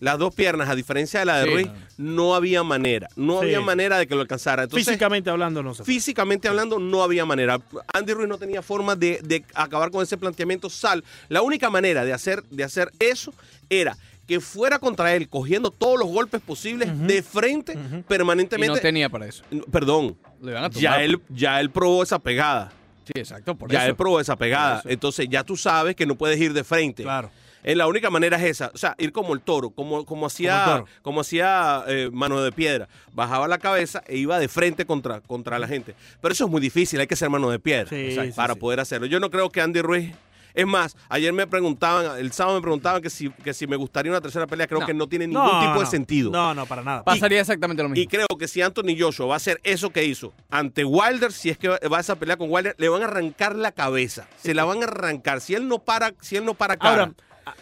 las 0.02 0.18
dos 0.18 0.36
piernas, 0.36 0.68
a 0.68 0.76
diferencia 0.76 1.22
de 1.22 1.26
la 1.28 1.38
de 1.40 1.46
Sí, 1.46 1.50
Ruiz, 1.54 1.68
no. 1.98 2.12
no 2.12 2.36
había 2.36 2.62
manera. 2.64 3.08
No 3.16 3.40
Sí. 3.40 3.46
había 3.46 3.62
manera 3.62 3.98
de 3.98 4.08
que 4.08 4.16
lo 4.16 4.22
alcanzara. 4.22 4.64
Entonces, 4.64 4.86
Físicamente 4.86 5.30
hablando, 5.30 5.64
no 5.64 5.74
se 5.74 5.84
puede. 5.84 5.94
físicamente 5.94 6.48
hablando, 6.50 6.78
no 6.80 7.02
había 7.04 7.24
manera. 7.26 7.62
Andy 7.94 8.12
Ruiz 8.14 8.28
no 8.28 8.38
tenía 8.38 8.62
forma 8.62 8.98
de, 8.98 9.22
de 9.24 9.46
acabar 9.54 9.90
con 9.92 10.04
ese 10.04 10.18
planteamiento. 10.18 10.70
Sal. 10.70 11.04
La 11.30 11.42
única 11.42 11.70
manera 11.70 12.04
de 12.04 12.12
hacer, 12.12 12.44
de 12.50 12.64
hacer 12.66 12.92
eso 13.00 13.34
era 13.70 13.96
que 14.28 14.40
fuera 14.40 14.80
contra 14.80 15.14
él, 15.16 15.28
cogiendo 15.30 15.72
todos 15.72 16.00
los 16.00 16.08
golpes 16.08 16.42
posibles 16.42 16.90
de 17.08 17.22
frente, 17.22 17.78
permanentemente. 18.08 18.76
no 18.76 18.82
tenía 18.82 19.10
para 19.10 19.26
eso. 19.28 19.44
Perdón. 19.72 20.18
Lo 20.42 20.52
iban 20.52 20.64
a 20.64 20.70
tumbar. 20.70 20.82
Ya 20.82 21.04
él, 21.04 21.22
ya 21.30 21.60
él 21.60 21.70
probó 21.70 22.02
esa 22.04 22.18
pegada. 22.20 22.72
Sí, 23.06 23.14
exacto, 23.20 23.56
por 23.56 23.70
ya 23.72 23.80
eso. 23.82 23.90
él 23.90 23.96
probó 23.96 24.20
esa 24.20 24.36
pegada. 24.36 24.82
Entonces 24.86 25.28
ya 25.30 25.44
tú 25.44 25.58
sabes 25.58 25.96
que 25.96 26.06
no 26.06 26.16
puedes 26.16 26.40
ir 26.40 26.54
de 26.54 26.64
frente. 26.64 27.04
Claro. 27.04 27.30
Eh, 27.64 27.76
la 27.76 27.88
única 27.88 28.10
manera 28.10 28.38
es 28.38 28.44
esa, 28.44 28.72
o 28.74 28.78
sea, 28.78 28.96
ir 28.98 29.12
como 29.12 29.34
el 29.34 29.42
toro, 29.42 29.70
como, 29.72 30.06
como 30.06 30.26
hacía, 30.26 30.84
Como 31.02 31.22
hacía 31.22 31.84
eh, 31.88 32.10
mano 32.12 32.42
de 32.42 32.52
piedra. 32.52 32.88
Bajaba 33.14 33.48
la 33.48 33.58
cabeza 33.58 34.04
e 34.08 34.18
iba 34.18 34.40
de 34.40 34.48
frente 34.48 34.86
contra, 34.86 35.22
contra 35.22 35.60
la 35.60 35.68
gente. 35.68 35.96
Pero 36.22 36.34
eso 36.34 36.46
es 36.46 36.52
muy 36.52 36.62
difícil, 36.62 37.00
hay 37.00 37.08
que 37.08 37.16
ser 37.16 37.30
mano 37.30 37.50
de 37.50 37.60
piedra 37.60 37.90
Sí, 37.90 38.10
o 38.10 38.12
sea, 38.14 38.24
sí, 38.26 38.32
para 38.32 38.54
sí. 38.56 38.60
poder 38.60 38.80
hacerlo. 38.80 39.08
Yo 39.08 39.20
no 39.20 39.30
creo 39.30 39.50
que 39.50 39.62
Andy 39.62 39.82
Ruiz. 39.82 40.12
Es 40.54 40.68
más, 40.68 40.98
ayer 41.08 41.32
me 41.32 41.48
preguntaban, 41.48 42.20
el 42.20 42.34
sábado 42.34 42.58
me 42.58 42.62
preguntaban 42.62 43.02
que 43.02 43.10
si, 43.10 43.30
que 43.30 43.54
si 43.54 43.68
me 43.68 43.78
gustaría 43.78 44.12
una 44.12 44.20
tercera 44.20 44.48
pelea. 44.48 44.68
Creo 44.68 44.82
No. 44.82 44.86
que 44.86 44.94
no 44.94 45.08
tiene 45.08 45.26
ningún 45.28 45.46
No, 45.46 45.62
tipo 45.66 45.80
de 45.80 45.86
sentido. 45.86 46.30
No, 46.30 46.54
no, 46.54 46.66
para 46.66 46.82
nada. 46.84 47.04
Pasaría 47.06 47.40
exactamente 47.40 47.82
lo 47.82 47.88
mismo. 47.88 48.04
Y 48.04 48.08
creo 48.08 48.28
que 48.38 48.50
si 48.50 48.62
Anthony 48.62 48.98
Joshua 49.00 49.28
va 49.28 49.36
a 49.36 49.38
hacer 49.38 49.62
eso 49.64 49.92
que 49.92 50.04
hizo 50.04 50.34
ante 50.50 50.84
Wilder, 50.84 51.32
si 51.32 51.50
es 51.52 51.58
que 51.58 51.70
va 51.70 51.80
va 51.90 52.00
a 52.00 52.02
esa 52.02 52.16
pelea 52.18 52.36
con 52.36 52.52
Wilder, 52.52 52.76
le 52.78 52.90
van 52.90 53.02
a 53.02 53.06
arrancar 53.06 53.56
la 53.56 53.72
cabeza. 53.72 54.28
Se 54.44 54.54
la 54.54 54.66
van 54.66 54.82
a 54.82 54.88
arrancar. 54.88 55.40
Si 55.40 55.56
él 55.56 55.70
no 55.70 55.80
para, 55.80 56.14
si 56.20 56.36
él 56.36 56.44
no 56.44 56.54
para 56.54 56.76
cara 56.76 56.90
Ahora, 57.04 57.14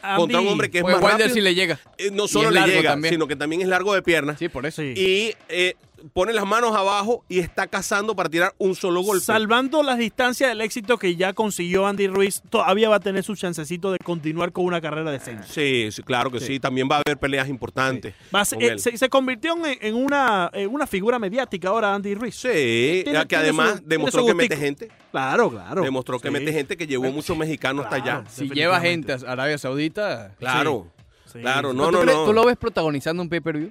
a- 0.01 0.15
contra 0.17 0.39
un 0.39 0.47
hombre 0.47 0.69
que 0.69 0.79
es 0.79 0.81
Pues 0.83 0.95
más 0.95 1.03
Wilder 1.03 1.19
rápido, 1.27 1.35
sí 1.35 1.41
le 1.41 1.55
llega. 1.55 1.79
eh, 1.97 2.09
no 2.11 2.27
solo 2.27 2.51
le 2.51 2.61
llega, 2.61 2.91
también. 2.91 3.13
sino 3.13 3.27
que 3.27 3.35
también 3.35 3.61
es 3.61 3.67
largo 3.67 3.93
de 3.93 4.01
piernas. 4.01 4.37
Sí, 4.39 4.49
por 4.49 4.65
eso. 4.65 4.81
Sí. 4.81 4.93
Y 4.95 5.35
eh, 5.49 5.75
pone 6.13 6.33
las 6.33 6.45
manos 6.45 6.75
abajo 6.75 7.23
y 7.29 7.39
está 7.39 7.67
cazando 7.67 8.15
para 8.15 8.29
tirar 8.29 8.53
un 8.57 8.75
solo 8.75 9.01
golpe. 9.01 9.23
Salvando 9.25 9.83
las 9.83 9.97
distancias 9.97 10.49
del 10.49 10.61
éxito 10.61 10.97
que 10.97 11.15
ya 11.15 11.33
consiguió 11.33 11.87
Andy 11.87 12.07
Ruiz, 12.07 12.41
todavía 12.49 12.89
va 12.89 12.97
a 12.97 12.99
tener 12.99 13.23
su 13.23 13.35
chancecito 13.35 13.91
de 13.91 13.97
continuar 13.99 14.51
con 14.51 14.65
una 14.65 14.81
carrera 14.81 15.11
decente. 15.11 15.47
Sí, 15.47 15.89
sí, 15.91 16.03
claro 16.03 16.31
que 16.31 16.39
sí. 16.39 16.59
También 16.59 16.87
va 16.91 16.97
a 16.97 17.01
haber 17.05 17.17
peleas 17.17 17.47
importantes. 17.49 18.13
Eh, 18.13 18.55
él. 18.59 18.79
se, 18.79 18.97
se 18.97 19.09
convirtió 19.09 19.55
en, 19.65 19.77
en 19.81 19.95
una, 19.95 20.49
en 20.53 20.69
una 20.73 20.87
figura 20.87 21.19
mediática 21.19 21.69
ahora 21.69 21.93
Andy 21.93 22.15
Ruiz. 22.15 22.35
Sí, 22.35 23.01
Tiene- 23.03 23.27
que 23.27 23.35
además 23.35 23.77
su- 23.77 23.83
demostró 23.85 24.25
que 24.25 24.33
mete 24.33 24.57
gente. 24.57 24.89
Claro, 25.11 25.49
claro. 25.49 25.81
Demostró 25.81 26.19
que 26.19 26.27
Sí. 26.27 26.31
mete 26.33 26.51
gente 26.53 26.77
que 26.77 26.85
llevó 26.87 27.11
muchos 27.11 27.35
mexicanos 27.37 27.85
hasta 27.85 27.95
allá. 27.97 28.23
Si 28.29 28.49
lleva 28.49 28.79
gente 28.79 29.13
a 29.13 29.15
Arabia 29.27 29.57
Saudita. 29.57 30.33
Claro, 30.39 30.87
Sí. 31.31 31.39
claro, 31.39 31.71
¿Tú, 31.71 31.77
no, 31.77 31.91
no, 31.91 32.03
no. 32.03 32.25
¿Tú 32.25 32.33
lo 32.33 32.43
ves 32.45 32.57
protagonizando 32.57 33.21
un 33.21 33.29
pay-per-view? 33.29 33.69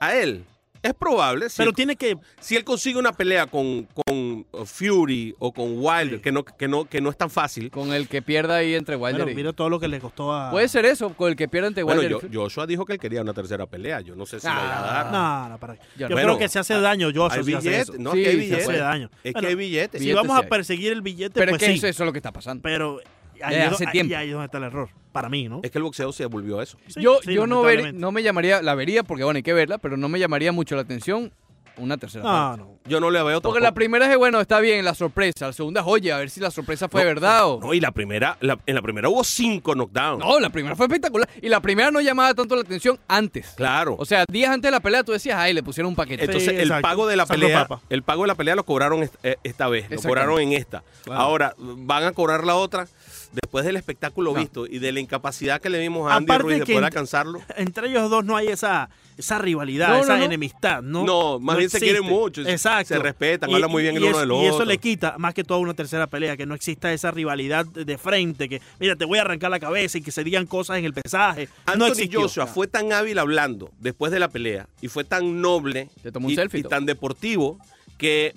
A 0.00 0.14
él. 0.14 0.44
Es 0.82 0.94
probable, 0.94 1.48
sí. 1.48 1.56
Pero 1.58 1.72
tiene 1.72 1.96
que. 1.96 2.16
si 2.40 2.56
él 2.56 2.64
consigue 2.64 2.98
una 2.98 3.12
pelea 3.12 3.46
con, 3.46 3.84
con 3.94 4.46
Fury 4.66 5.34
o 5.38 5.52
con 5.52 5.72
Wilder, 5.76 6.16
Sí. 6.18 6.22
que, 6.22 6.32
no, 6.32 6.44
que, 6.44 6.68
no, 6.68 6.84
que 6.84 7.00
no 7.00 7.10
es 7.10 7.16
tan 7.16 7.30
fácil. 7.30 7.70
Con 7.70 7.92
el 7.92 8.08
que 8.08 8.22
pierda 8.22 8.56
ahí 8.56 8.74
entre 8.74 8.96
Wilder 8.96 9.22
Bueno, 9.22 9.32
y... 9.32 9.34
mira 9.34 9.52
todo 9.52 9.68
lo 9.70 9.80
que 9.80 9.88
le 9.88 9.98
costó 10.00 10.32
a. 10.32 10.50
Puede 10.50 10.68
ser 10.68 10.84
eso, 10.86 11.10
con 11.10 11.30
el 11.30 11.36
que 11.36 11.48
pierda 11.48 11.68
entre 11.68 11.82
Bueno, 11.82 12.00
Wilder 12.00 12.12
yo, 12.12 12.20
Fury. 12.20 12.34
Joshua 12.36 12.66
dijo 12.66 12.84
que 12.86 12.92
él 12.94 12.98
quería 13.00 13.22
una 13.22 13.34
tercera 13.34 13.66
pelea. 13.66 14.00
Yo 14.00 14.14
no 14.14 14.24
sé 14.26 14.38
si 14.40 14.46
le 14.46 14.52
va 14.52 14.60
a 14.60 14.78
Ah. 15.00 15.04
dar. 15.04 15.12
No, 15.12 15.48
no, 15.50 15.58
para. 15.58 15.74
Yo, 15.74 16.06
creo 16.06 16.10
bueno, 16.10 16.38
que 16.38 16.48
se 16.48 16.58
hace 16.58 16.80
daño, 16.80 17.08
Joshua. 17.08 17.28
hay 17.34 17.44
si 17.44 17.54
hace 17.54 17.68
billetes, 17.68 17.88
eso. 17.90 17.98
no, 17.98 18.12
Sí, 18.12 18.22
que 18.22 18.28
hay 18.28 18.34
se 18.36 18.40
Se 18.48 18.54
hace 18.54 18.56
billetes. 18.66 18.80
daño. 18.80 19.10
Es 19.24 19.32
Bueno, 19.32 19.40
que 19.40 19.46
hay 19.48 19.54
billetes. 19.56 20.00
Si 20.00 20.06
Billetes 20.06 20.28
vamos 20.28 20.44
a 20.44 20.48
perseguir 20.48 20.92
el 20.92 21.02
billete, 21.02 21.38
Pero 21.40 21.50
pues 21.52 21.62
es 21.62 21.68
que 21.68 21.72
sí. 21.74 21.78
eso, 21.86 22.02
es 22.02 22.06
lo 22.06 22.12
que 22.12 22.18
está 22.18 22.32
pasando. 22.32 22.62
Pero 22.62 23.00
ahí, 23.42 23.56
hace 23.56 23.86
tiempo. 23.86 24.14
ahí 24.16 24.26
es 24.28 24.32
donde 24.32 24.46
está 24.46 24.58
el 24.58 24.64
error. 24.64 24.88
Para 25.18 25.28
mí, 25.28 25.48
¿no? 25.48 25.60
Es 25.62 25.70
que 25.70 25.78
el 25.78 25.84
boxeo 25.84 26.12
se 26.12 26.26
volvió 26.26 26.60
a 26.60 26.62
eso. 26.62 26.78
Sí, 26.88 27.00
yo 27.00 27.18
sí, 27.22 27.34
yo 27.34 27.46
no, 27.46 27.62
ver- 27.62 27.94
no 27.94 28.12
me 28.12 28.22
llamaría, 28.22 28.62
la 28.62 28.74
vería 28.74 29.02
porque 29.02 29.24
bueno, 29.24 29.36
hay 29.36 29.42
que 29.42 29.52
verla, 29.52 29.78
pero 29.78 29.96
no 29.96 30.08
me 30.08 30.18
llamaría 30.18 30.52
mucho 30.52 30.74
la 30.76 30.82
atención 30.82 31.32
una 31.76 31.96
tercera 31.96 32.24
No, 32.24 32.30
parte. 32.30 32.62
no. 32.62 32.78
Yo 32.90 32.98
no 32.98 33.08
le 33.08 33.22
veo 33.22 33.40
Porque 33.40 33.60
la 33.60 33.66
tampoco. 33.66 33.74
primera 33.76 34.10
es, 34.10 34.18
bueno, 34.18 34.40
está 34.40 34.58
bien, 34.58 34.84
la 34.84 34.94
sorpresa. 34.94 35.46
La 35.46 35.52
segunda 35.52 35.80
es, 35.82 35.86
oye, 35.86 36.10
a 36.12 36.16
ver 36.16 36.28
si 36.28 36.40
la 36.40 36.50
sorpresa 36.50 36.88
fue 36.88 37.02
No, 37.02 37.06
verdad 37.06 37.46
o... 37.48 37.60
No, 37.60 37.72
y 37.72 37.78
la 37.78 37.92
primera, 37.92 38.36
la- 38.40 38.58
en 38.66 38.74
la 38.74 38.82
primera 38.82 39.08
hubo 39.08 39.22
cinco 39.22 39.74
knockdowns. 39.76 40.18
No, 40.24 40.40
la 40.40 40.50
primera 40.50 40.74
fue 40.74 40.86
espectacular. 40.86 41.28
Y 41.40 41.48
la 41.48 41.60
primera 41.60 41.92
no 41.92 42.00
llamaba 42.00 42.34
tanto 42.34 42.56
la 42.56 42.62
atención 42.62 42.98
antes. 43.06 43.50
Claro. 43.56 43.94
O 43.96 44.04
sea, 44.04 44.24
días 44.28 44.50
antes 44.50 44.66
de 44.68 44.72
la 44.72 44.80
pelea 44.80 45.04
tú 45.04 45.12
decías, 45.12 45.38
ay, 45.38 45.52
le 45.54 45.62
pusieron 45.62 45.90
un 45.90 45.94
paquete. 45.94 46.24
Entonces, 46.24 46.50
Sí, 46.50 46.56
el 46.56 46.80
pago 46.80 47.06
de 47.06 47.14
la 47.14 47.26
pelea, 47.26 47.68
papa. 47.68 47.80
el 47.90 48.02
pago 48.02 48.22
de 48.22 48.26
la 48.28 48.34
pelea 48.34 48.56
lo 48.56 48.64
cobraron 48.64 49.04
est- 49.04 49.14
eh, 49.22 49.36
esta 49.44 49.68
vez, 49.68 49.88
lo 49.88 50.02
cobraron 50.02 50.40
en 50.40 50.54
esta. 50.54 50.82
Claro. 51.04 51.20
Ahora, 51.20 51.54
van 51.58 52.02
a 52.02 52.10
cobrar 52.12 52.42
la 52.44 52.56
otra 52.56 52.88
después 53.32 53.64
del 53.64 53.76
espectáculo 53.76 54.32
No. 54.32 54.40
visto 54.40 54.66
y 54.66 54.78
de 54.78 54.90
la 54.92 55.00
incapacidad 55.00 55.60
que 55.60 55.68
le 55.70 55.78
vimos 55.78 56.10
a 56.10 56.16
Andy 56.16 56.24
Aparte 56.26 56.42
Ruiz 56.42 56.58
de 56.60 56.64
que 56.64 56.72
poder 56.72 56.84
alcanzarlo. 56.86 57.42
Entre 57.56 57.88
ellos 57.88 58.08
dos 58.10 58.24
no 58.24 58.36
hay 58.36 58.48
esa, 58.48 58.88
esa 59.16 59.38
rivalidad, 59.38 59.88
No, 59.88 59.94
no, 59.98 60.00
esa 60.02 60.16
no. 60.18 60.24
enemistad, 60.24 60.82
¿no? 60.82 61.04
No, 61.04 61.38
más 61.38 61.58
bien 61.58 61.68
se 61.68 61.78
quieren 61.78 62.04
mucho, 62.04 62.42
se- 62.42 62.50
Exacto. 62.52 62.94
se 62.94 63.00
respetan, 63.00 63.52
hablan 63.52 63.70
muy 63.70 63.82
bien 63.82 63.96
el 63.96 64.02
y 64.04 64.06
uno 64.06 64.18
del 64.18 64.30
Y 64.32 64.44
eso 64.46 64.54
otro. 64.54 64.66
le 64.66 64.78
quita 64.78 65.16
más 65.18 65.34
que 65.34 65.44
todo 65.44 65.58
una 65.58 65.74
tercera 65.74 66.06
pelea, 66.06 66.36
que 66.36 66.46
no 66.46 66.54
exista 66.54 66.92
esa 66.92 67.10
rivalidad 67.10 67.66
de 67.66 67.98
frente, 67.98 68.48
que 68.48 68.62
mira, 68.80 68.96
te 68.96 69.04
voy 69.04 69.18
a 69.18 69.22
arrancar 69.22 69.50
la 69.50 69.60
cabeza 69.60 69.98
y 69.98 70.02
que 70.02 70.10
se 70.10 70.24
digan 70.24 70.46
cosas 70.46 70.78
en 70.78 70.84
el 70.86 70.94
pesaje. 70.94 71.48
no 71.66 71.72
Anthony 71.74 71.86
existió. 71.88 72.22
Joshua 72.22 72.46
fue 72.46 72.66
tan 72.66 72.92
hábil 72.92 73.18
hablando 73.18 73.70
después 73.78 74.10
de 74.10 74.18
la 74.20 74.28
pelea 74.28 74.68
y 74.80 74.88
fue 74.88 75.04
tan 75.04 75.40
noble 75.42 75.90
y, 76.04 76.08
y 76.32 76.58
y 76.58 76.62
tan 76.62 76.86
deportivo 76.86 77.58
que, 77.98 78.34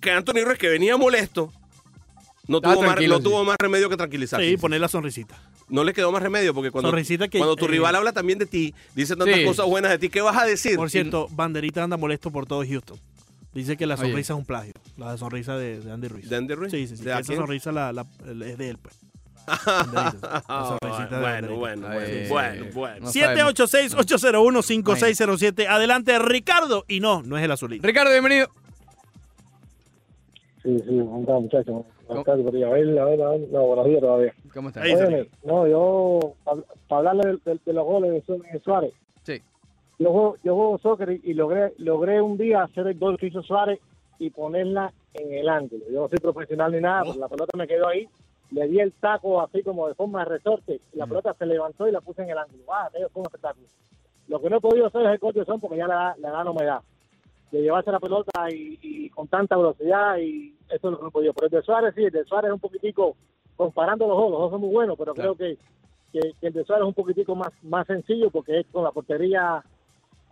que 0.00 0.10
Anthony 0.10 0.44
Ruiz, 0.44 0.58
que 0.58 0.68
venía 0.68 0.96
molesto, 0.96 1.52
No 2.46 2.60
tuvo, 2.60 2.82
más, 2.82 3.00
no 3.00 3.20
tuvo 3.20 3.42
más 3.44 3.56
remedio 3.58 3.88
que 3.88 3.96
tranquilizarse. 3.96 4.46
Sí, 4.48 4.56
poner 4.58 4.78
la 4.80 4.88
sonrisita. 4.88 5.34
No 5.68 5.82
le 5.82 5.94
quedó 5.94 6.12
más 6.12 6.22
remedio 6.22 6.52
porque 6.52 6.70
cuando, 6.70 6.90
Sonrisita 6.90 7.28
que, 7.28 7.38
cuando 7.38 7.56
tu 7.56 7.64
eh, 7.64 7.68
rival 7.68 7.94
habla 7.96 8.12
también 8.12 8.38
de 8.38 8.44
ti, 8.46 8.74
dice 8.94 9.16
tantas 9.16 9.36
Sí. 9.36 9.44
cosas 9.46 9.64
buenas 9.66 9.90
de 9.92 9.98
ti, 9.98 10.10
¿qué 10.10 10.20
vas 10.20 10.36
a 10.36 10.44
decir? 10.44 10.76
Por 10.76 10.90
cierto, 10.90 11.26
Banderita 11.30 11.82
anda 11.82 11.96
molesto 11.96 12.30
por 12.30 12.44
todo 12.46 12.62
Houston. 12.66 12.98
Dice 13.54 13.76
que 13.78 13.86
la 13.86 13.94
Oye. 13.94 14.04
sonrisa 14.08 14.34
es 14.34 14.38
un 14.38 14.44
plagio. 14.44 14.74
La 14.98 15.16
sonrisa 15.16 15.56
de, 15.56 15.80
de 15.80 15.90
Andy 15.92 16.08
Ruiz. 16.08 16.28
¿De 16.28 16.36
Andy 16.36 16.54
Ruiz? 16.54 16.70
Sí, 16.72 16.86
sí, 16.86 16.96
sí. 16.98 17.04
¿De 17.04 17.12
esa 17.12 17.22
quién? 17.22 17.38
sonrisa 17.38 17.72
la, 17.72 17.92
la- 17.92 18.04
es 18.46 18.58
de 18.58 18.68
él, 18.68 18.76
pues. 18.78 18.94
Banderita. 19.66 20.42
La 20.48 20.78
sonrisita 20.80 21.16
de 21.16 21.22
bueno, 21.22 21.60
Banderita. 21.60 21.88
bueno, 21.88 22.00
Eh, 22.02 22.26
bueno, 22.28 22.66
bueno. 22.74 23.06
no 23.06 23.12
sabemos. 23.12 23.54
786-801-5607. 23.54 25.66
Adelante, 25.68 26.18
Ricardo. 26.18 26.84
Y 26.88 27.00
no, 27.00 27.22
no 27.22 27.38
es 27.38 27.44
el 27.44 27.50
azulito. 27.52 27.86
Ricardo, 27.86 28.10
bienvenido. 28.10 28.48
Sí, 30.62 30.76
sí, 30.78 30.84
¿cómo 30.88 31.20
está, 31.20 31.32
muchachos? 31.38 31.84
¿Cómo? 32.06 32.22
Buenas 32.22 32.24
tardes, 32.24 32.44
por 32.44 32.54
ahí. 32.54 32.62
A 32.62 32.68
ver, 32.70 32.98
a 32.98 33.04
ver, 33.04 33.22
a 33.22 33.30
ver. 33.30 33.40
No, 33.50 33.62
buenos 33.66 33.86
días 33.86 34.00
todavía. 34.00 34.34
¿Cómo 34.52 34.68
estás? 34.68 34.84
Óyeme, 34.84 35.28
no, 35.44 35.66
yo, 35.66 36.20
para 36.44 36.98
hablarle 36.98 37.38
de, 37.44 37.52
de- 37.52 37.60
de 37.64 37.72
los 37.72 37.84
goles 37.84 38.12
de, 38.12 38.22
Su- 38.22 38.42
de 38.42 38.60
Suárez, 38.60 38.92
Sí. 39.22 39.40
yo 39.98 40.10
juego, 40.12 40.36
yo 40.42 40.54
juego 40.54 40.78
soccer 40.78 41.10
y, 41.10 41.20
y 41.30 41.34
logré, 41.34 41.72
logré 41.78 42.20
un 42.20 42.36
día 42.36 42.62
hacer 42.62 42.86
el 42.86 42.98
gol 42.98 43.16
que 43.18 43.26
hizo 43.28 43.42
Suárez 43.42 43.78
y 44.18 44.30
ponerla 44.30 44.92
en 45.14 45.32
el 45.32 45.48
ángulo. 45.48 45.84
Yo 45.90 46.02
no 46.02 46.08
soy 46.08 46.18
profesional 46.18 46.72
ni 46.72 46.80
nada, 46.80 47.02
pero 47.04 47.18
la 47.20 47.28
pelota 47.28 47.56
me 47.56 47.66
quedó 47.66 47.88
ahí, 47.88 48.06
le 48.50 48.68
di 48.68 48.78
el 48.80 48.92
taco 48.92 49.40
así 49.40 49.62
como 49.62 49.88
de 49.88 49.94
forma 49.94 50.20
de 50.20 50.26
resorte, 50.26 50.80
y 50.92 50.96
la 50.98 51.06
pelota 51.06 51.34
se 51.38 51.46
levantó 51.46 51.88
y 51.88 51.92
la 51.92 52.00
puse 52.00 52.22
en 52.22 52.30
el 52.30 52.38
ángulo. 52.38 52.62
Ah, 52.72 52.88
fue 52.92 53.20
un 53.20 53.26
espectáculo. 53.26 53.66
Lo 54.28 54.40
que 54.40 54.48
no 54.50 54.56
he 54.56 54.60
podido 54.60 54.86
hacer 54.86 55.02
es 55.02 55.08
el 55.12 55.18
gol 55.18 55.32
de 55.34 55.44
son 55.44 55.60
porque 55.60 55.76
ya 55.78 55.86
la, 55.86 56.14
la 56.18 56.28
edad 56.28 56.44
no 56.44 56.54
me 56.54 56.64
da. 56.64 56.82
De 57.50 57.60
llevarse 57.62 57.92
la 57.92 58.00
pelota 58.00 58.50
y, 58.50 58.78
y 58.82 59.10
con 59.10 59.28
tanta 59.28 59.56
velocidad 59.56 60.16
y 60.18 60.54
eso 60.68 60.88
es 60.88 60.92
lo 60.92 60.98
que 60.98 61.04
no 61.04 61.10
podido. 61.10 61.32
Pero 61.34 61.46
el 61.46 61.52
de 61.52 61.62
Suárez 61.62 61.94
sí, 61.94 62.04
el 62.04 62.10
de 62.10 62.24
Suárez 62.24 62.48
es 62.48 62.54
un 62.54 62.60
poquitico, 62.60 63.16
comparando 63.56 64.08
los 64.08 64.16
dos, 64.16 64.30
los 64.30 64.40
dos 64.40 64.50
son 64.50 64.60
muy 64.62 64.70
buenos, 64.70 64.96
pero 64.98 65.14
Claro. 65.14 65.34
creo 65.36 65.56
que, 65.56 65.58
que, 66.12 66.32
que 66.40 66.46
el 66.48 66.52
de 66.52 66.64
Suárez 66.64 66.82
es 66.82 66.88
un 66.88 66.94
poquitico 66.94 67.34
más, 67.36 67.50
más 67.62 67.86
sencillo 67.86 68.30
porque 68.30 68.60
es 68.60 68.66
con 68.72 68.82
la 68.82 68.90
portería 68.90 69.62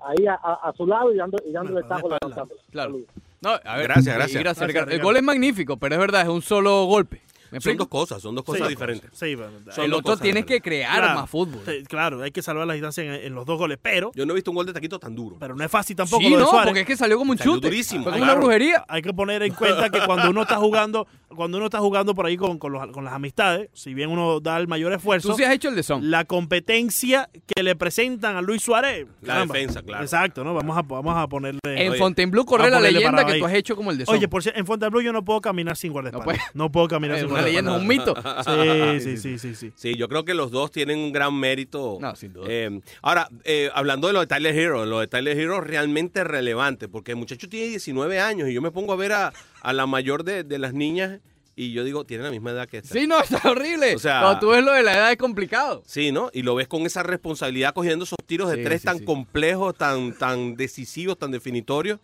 ahí 0.05 0.27
a, 0.27 0.35
a- 0.35 0.68
a 0.68 0.72
su 0.72 0.85
lado 0.87 1.12
y, 1.12 1.16
dando, 1.16 1.37
y 1.46 1.53
dándole 1.53 1.79
el 1.81 1.85
Bueno, 1.87 1.96
taco 1.96 2.09
espalda. 2.12 2.27
levantándola. 2.27 2.62
Claro. 2.70 2.96
No, 3.40 3.51
a 3.51 3.77
ver, 3.77 3.87
Gracias, 3.88 4.07
y 4.14 4.18
gracias. 4.18 4.42
gracias. 4.42 4.88
El 4.88 5.03
gol 5.03 5.16
es 5.16 5.22
magnífico, 5.22 5.77
pero 5.77 5.94
es 5.96 6.01
verdad, 6.01 6.22
es 6.22 6.29
un 6.29 6.42
solo 6.42 6.85
golpe. 6.87 7.20
¿Me 7.52 7.60
Son 7.60 7.76
dos 7.76 7.88
cosas, 7.88 8.20
son 8.22 8.34
dos 8.34 8.44
cosas 8.44 8.62
Sí, 8.66 8.68
diferentes. 8.70 9.10
Sí, 9.12 9.34
bueno, 9.34 9.52
Son 9.70 9.84
El 9.84 9.94
otro 9.94 10.16
tienes 10.16 10.44
que 10.46 10.60
crear 10.60 10.98
Claro. 10.98 11.20
más 11.20 11.30
fútbol. 11.30 11.60
sí, 11.66 11.84
claro, 11.86 12.22
hay 12.22 12.30
que 12.32 12.42
salvar 12.42 12.66
la 12.66 12.72
distancia 12.72 13.04
en, 13.04 13.12
en 13.26 13.34
los 13.34 13.44
dos 13.46 13.58
goles. 13.58 13.78
Pero, 13.80 14.10
Yo 14.14 14.24
no 14.26 14.32
he 14.32 14.34
visto 14.36 14.50
un 14.50 14.56
gol 14.56 14.66
de 14.66 14.72
taquito 14.72 14.98
tan 14.98 15.14
duro. 15.14 15.36
pero 15.38 15.54
no 15.54 15.62
es 15.62 15.70
fácil 15.70 15.94
tampoco 15.94 16.22
Sí, 16.22 16.30
lo 16.30 16.36
de 16.38 16.42
no, 16.42 16.48
Suárez. 16.50 16.66
porque 16.68 16.80
es 16.80 16.86
que 16.86 16.96
salió 16.96 17.18
como 17.18 17.32
un 17.32 17.38
Salió 17.38 17.54
chute. 17.54 17.68
durísimo, 17.68 18.04
Fue 18.04 18.12
como 18.12 18.24
claro. 18.24 18.38
una 18.38 18.46
brujería. 18.46 18.84
Hay 18.88 19.02
que 19.02 19.12
poner 19.12 19.42
en 19.42 19.54
cuenta 19.54 19.90
que 19.90 20.00
cuando 20.06 20.30
uno 20.30 20.42
está 20.42 20.56
jugando, 20.56 21.06
cuando 21.37 21.57
uno 21.59 21.66
está 21.66 21.79
jugando 21.79 22.14
por 22.14 22.27
ahí 22.27 22.37
con, 22.37 22.59
con, 22.59 22.73
los- 22.73 22.87
con 22.92 23.05
las 23.05 23.14
amistades, 23.14 23.68
si 23.73 23.95
bien 23.95 24.11
uno 24.11 24.40
da 24.40 24.57
el 24.59 24.68
mayor 24.68 24.92
esfuerzo, 24.92 25.29
Tú 25.31 25.35
sí 25.37 25.45
has 25.45 25.53
hecho 25.55 25.68
el 25.68 25.75
de 25.77 25.83
son. 25.83 26.11
la 26.11 26.25
competencia 26.25 27.29
que 27.47 27.62
le 27.62 27.75
presentan 27.77 28.37
a 28.37 28.42
Luis 28.42 28.62
Suárez. 28.62 29.07
La 29.23 29.40
defensa, 29.40 29.83
claro. 29.83 30.05
Exacto, 30.05 30.45
¿no? 30.45 30.55
Vamos 30.55 30.77
a, 30.77 30.83
vamos 30.83 31.16
a 31.16 31.27
ponerle. 31.29 31.59
En 31.64 31.90
Oye, 31.90 31.99
Fontainebleau 31.99 32.45
corre 32.45 32.71
la 32.71 32.81
leyenda 32.81 33.25
que 33.25 33.38
tú 33.38 33.47
has 33.47 33.55
hecho 33.55 33.75
como 33.77 33.90
el 33.90 33.99
de 33.99 34.07
son. 34.07 34.14
Oye, 34.16 34.29
por 34.29 34.42
cierto, 34.42 34.59
en 34.61 34.66
Fontainebleau 34.66 35.03
yo 35.03 35.12
no 35.12 35.25
puedo 35.25 35.40
caminar 35.40 35.77
sin 35.77 35.92
guardaespaldas. 35.92 36.38
No 36.55 36.71
puedo 36.73 36.88
caminar 36.88 37.16
es 37.16 37.23
sin 37.23 37.31
una 37.33 37.42
leyenda, 37.42 37.77
es 37.77 37.85
guardaespaldas. 37.85 38.47
un 38.47 38.92
mito. 38.95 39.03
Sí, 39.03 39.16
sí, 39.16 39.16
sí, 39.16 39.38
sí, 39.38 39.55
sí. 39.55 39.73
Sí, 39.75 39.95
yo 39.97 40.09
creo 40.09 40.25
que 40.25 40.35
los 40.35 40.51
dos 40.51 40.71
tienen 40.71 40.99
un 40.99 41.12
gran 41.12 41.35
mérito. 41.35 41.99
No, 42.01 42.14
sin 42.16 42.33
duda. 42.33 42.47
Eh, 42.49 42.81
ahora, 43.03 43.29
eh, 43.45 43.71
hablando 43.75 44.07
de 44.07 44.12
lo 44.12 44.21
de 44.21 44.27
Tyler 44.27 44.55
Hero, 44.57 44.85
lo 44.87 45.01
de 45.01 45.07
Tyler 45.07 45.38
Hero 45.38 45.59
es 45.59 45.64
realmente 45.66 46.25
relevante, 46.25 46.88
porque 46.88 47.12
el 47.12 47.16
muchacho 47.16 47.49
tiene 47.49 47.66
19 47.68 48.21
años 48.21 48.49
y 48.49 48.53
yo 48.55 48.61
me 48.62 48.71
pongo 48.71 48.92
a 48.92 48.97
ver 48.97 49.12
a, 49.12 49.33
a 49.62 49.72
la 49.72 49.87
mayor 49.87 50.25
de, 50.25 50.44
de 50.44 50.59
las 50.59 50.75
niñas 50.75 51.20
y 51.55 51.72
yo 51.72 51.85
digo, 51.85 52.05
tiene 52.05 52.25
la 52.25 52.31
misma 52.31 52.51
edad 52.51 52.66
que 52.68 52.79
esta. 52.79 52.92
Sí, 52.92 53.07
no, 53.07 53.20
está 53.20 53.51
horrible. 53.51 53.94
O 53.94 53.98
sea- 53.98 54.20
Cuando 54.22 54.40
tú 54.40 54.48
ves 54.51 54.64
lo 54.64 54.72
de 54.72 54.83
la 54.83 54.94
edad 54.94 55.11
es 55.12 55.18
complicado. 55.18 55.83
Sí, 55.87 56.11
¿no? 56.12 56.31
Y 56.33 56.42
lo 56.42 56.55
ves 56.55 56.66
con 56.68 56.83
esa 56.83 57.03
responsabilidad 57.03 57.75
cogiendo 57.75 58.05
esos 58.05 58.18
tiros 58.27 58.51
de 58.51 58.57
Sí, 58.57 58.64
tres 58.64 58.81
sí, 58.81 58.87
tan 58.87 58.98
sí. 58.98 59.05
complejos, 59.05 59.75
tan, 59.77 60.12
tan 60.14 60.55
decisivos, 60.57 61.18
tan 61.18 61.31
definitorios. 61.31 62.01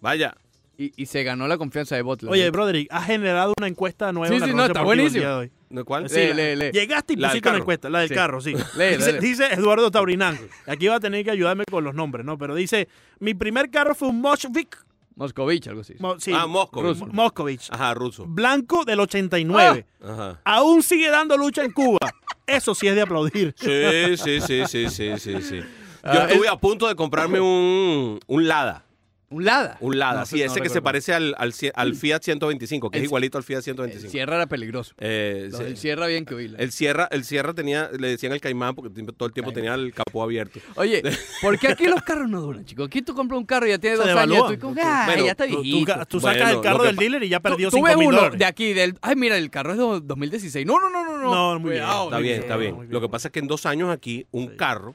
Vaya, 0.00 0.36
Y, 0.80 0.92
y 0.96 1.06
se 1.06 1.24
ganó 1.24 1.48
la 1.48 1.58
confianza 1.58 1.96
de 1.96 2.02
Butler. 2.02 2.30
Oye, 2.30 2.48
Broderick, 2.50 2.86
has 2.92 3.06
generado 3.06 3.52
una 3.58 3.66
encuesta 3.66 4.12
nueva 4.12 4.32
Sí, 4.32 4.40
sí, 4.44 4.54
no, 4.54 4.64
está 4.66 4.82
buenísimo. 4.82 5.20
día 5.20 5.28
de 5.30 5.34
hoy. 5.34 5.50
¿no 5.70 5.84
cuál? 5.84 6.08
Sí, 6.08 6.20
Lee, 6.20 6.32
lee, 6.34 6.56
lee. 6.56 6.70
Llegaste 6.72 7.12
y 7.14 7.16
La 7.16 7.28
pusiste 7.28 7.48
una 7.48 7.58
encuesta, 7.58 7.90
la 7.90 7.98
del 8.00 8.08
Sí. 8.08 8.14
carro, 8.14 8.40
sí. 8.40 8.52
Lee, 8.78 8.96
dice, 8.96 9.20
dice 9.20 9.46
Eduardo 9.54 9.90
Taurinán. 9.90 10.38
Aquí 10.66 10.86
va 10.86 10.94
a 10.96 11.00
tener 11.00 11.24
que 11.24 11.30
ayudarme 11.32 11.64
con 11.70 11.82
los 11.84 11.94
nombres, 11.94 12.24
¿no? 12.24 12.38
Pero 12.38 12.54
dice, 12.54 12.86
mi 13.18 13.34
primer 13.34 13.70
carro 13.70 13.94
fue 13.94 14.08
un 14.08 14.20
Moskvik. 14.20 14.76
Moscovich, 15.18 15.66
algo 15.68 15.80
así. 15.82 15.94
Mo- 15.98 16.18
sí, 16.20 16.32
Ah, 16.34 16.46
Moscovich. 16.46 16.96
Mo- 16.98 17.06
Moscovich. 17.12 17.68
Ajá, 17.70 17.92
ruso. 17.94 18.24
Blanco 18.26 18.84
del 18.84 19.00
89. 19.00 19.84
Ajá. 20.02 20.40
Aún 20.44 20.82
sigue 20.82 21.10
dando 21.10 21.36
lucha 21.36 21.62
en 21.64 21.72
Cuba. 21.72 21.98
Eso 22.46 22.74
sí 22.74 22.86
es 22.88 22.94
de 22.94 23.02
aplaudir. 23.02 23.54
Sí, 23.58 24.16
sí, 24.16 24.40
sí, 24.40 24.62
sí, 24.66 24.88
sí, 24.88 25.18
sí, 25.18 25.42
sí. 25.42 25.56
Yo 25.58 25.64
Ah, 26.04 26.26
estuve 26.28 26.46
es- 26.46 26.52
a 26.52 26.56
punto 26.58 26.86
de 26.88 26.94
comprarme 26.94 27.40
un, 27.40 28.20
un 28.26 28.48
Lada. 28.48 28.84
Un 29.30 29.44
Lada. 29.44 29.76
Un 29.80 29.98
Lada, 29.98 30.20
No, 30.20 30.26
sí, 30.26 30.38
no 30.38 30.46
ese 30.46 30.62
que 30.62 30.70
se 30.70 30.80
parece 30.80 31.12
al, 31.12 31.34
al, 31.38 31.52
Fiat 31.94 32.22
125, 32.22 32.90
que 32.90 32.96
es 32.96 33.00
El- 33.02 33.04
igualito 33.08 33.36
al 33.36 33.44
Fiat 33.44 33.58
El 33.58 33.62
125. 33.64 34.10
Sierra 34.10 34.36
era 34.36 34.46
peligroso. 34.46 34.94
Eh, 34.96 35.50
sí. 35.52 35.62
del 35.64 35.76
Sierra 35.76 36.06
bien 36.06 36.24
que 36.24 36.34
huila. 36.34 36.56
El 36.58 36.72
Sierra, 36.72 37.08
el 37.10 37.24
Sierra 37.24 37.52
tenía, 37.52 37.90
le 37.92 38.08
decían 38.08 38.32
el 38.32 38.40
caimán 38.40 38.74
porque 38.74 38.88
todo 39.12 39.26
el 39.26 39.34
tiempo 39.34 39.52
Caimán. 39.52 39.54
tenía 39.54 39.74
el 39.74 39.92
capó 39.92 40.22
abierto. 40.22 40.60
Oye, 40.76 41.02
¿por 41.42 41.58
qué 41.58 41.68
aquí 41.68 41.84
los 41.84 42.00
carros 42.02 42.30
no 42.30 42.40
duran, 42.40 42.64
chicos? 42.64 42.86
Aquí 42.86 43.02
tú 43.02 43.14
compras 43.14 43.38
un 43.38 43.44
carro 43.44 43.66
y 43.66 43.70
ya 43.70 43.78
tiene 43.78 43.96
dos 43.96 44.06
años. 44.06 44.20
devalúa. 44.28 44.48
Tú, 44.54 44.58
como, 44.60 44.80
ah, 44.82 45.02
Bueno, 45.06 45.24
ya 45.26 45.30
está 45.32 45.46
Tú, 45.46 45.56
tú 45.56 45.62
viejito. 45.62 46.06
tú 46.06 46.20
sacas 46.20 46.38
Bueno, 46.44 46.58
el 46.58 46.64
carro 46.64 46.84
del 46.84 46.96
dealer 46.96 47.22
y 47.24 47.28
ya 47.28 47.40
perdió 47.40 47.68
tú 47.68 47.76
5 47.76 47.86
ves 47.86 47.96
mil 47.98 48.08
uno 48.08 48.16
dólares. 48.16 48.38
de 48.38 48.44
aquí, 48.46 48.72
del, 48.72 48.96
ay, 49.02 49.14
mira, 49.16 49.36
el 49.36 49.50
carro 49.50 49.72
es 49.72 49.78
de 50.00 50.06
2016. 50.06 50.64
No, 50.64 50.80
no, 50.80 50.88
no, 50.88 51.04
no. 51.04 51.18
No, 51.18 51.34
No, 51.54 51.60
muy 51.60 51.72
bien. 51.72 51.82
Cuidado, 51.82 52.04
Está 52.04 52.18
bien, 52.18 52.40
está 52.40 52.56
bien. 52.56 52.86
Lo 52.88 53.00
que 53.02 53.10
pasa 53.10 53.28
es 53.28 53.32
que 53.32 53.40
en 53.40 53.46
dos 53.46 53.66
años 53.66 53.90
aquí, 53.90 54.26
un 54.30 54.56
carro, 54.56 54.94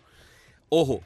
ojo, 0.70 1.04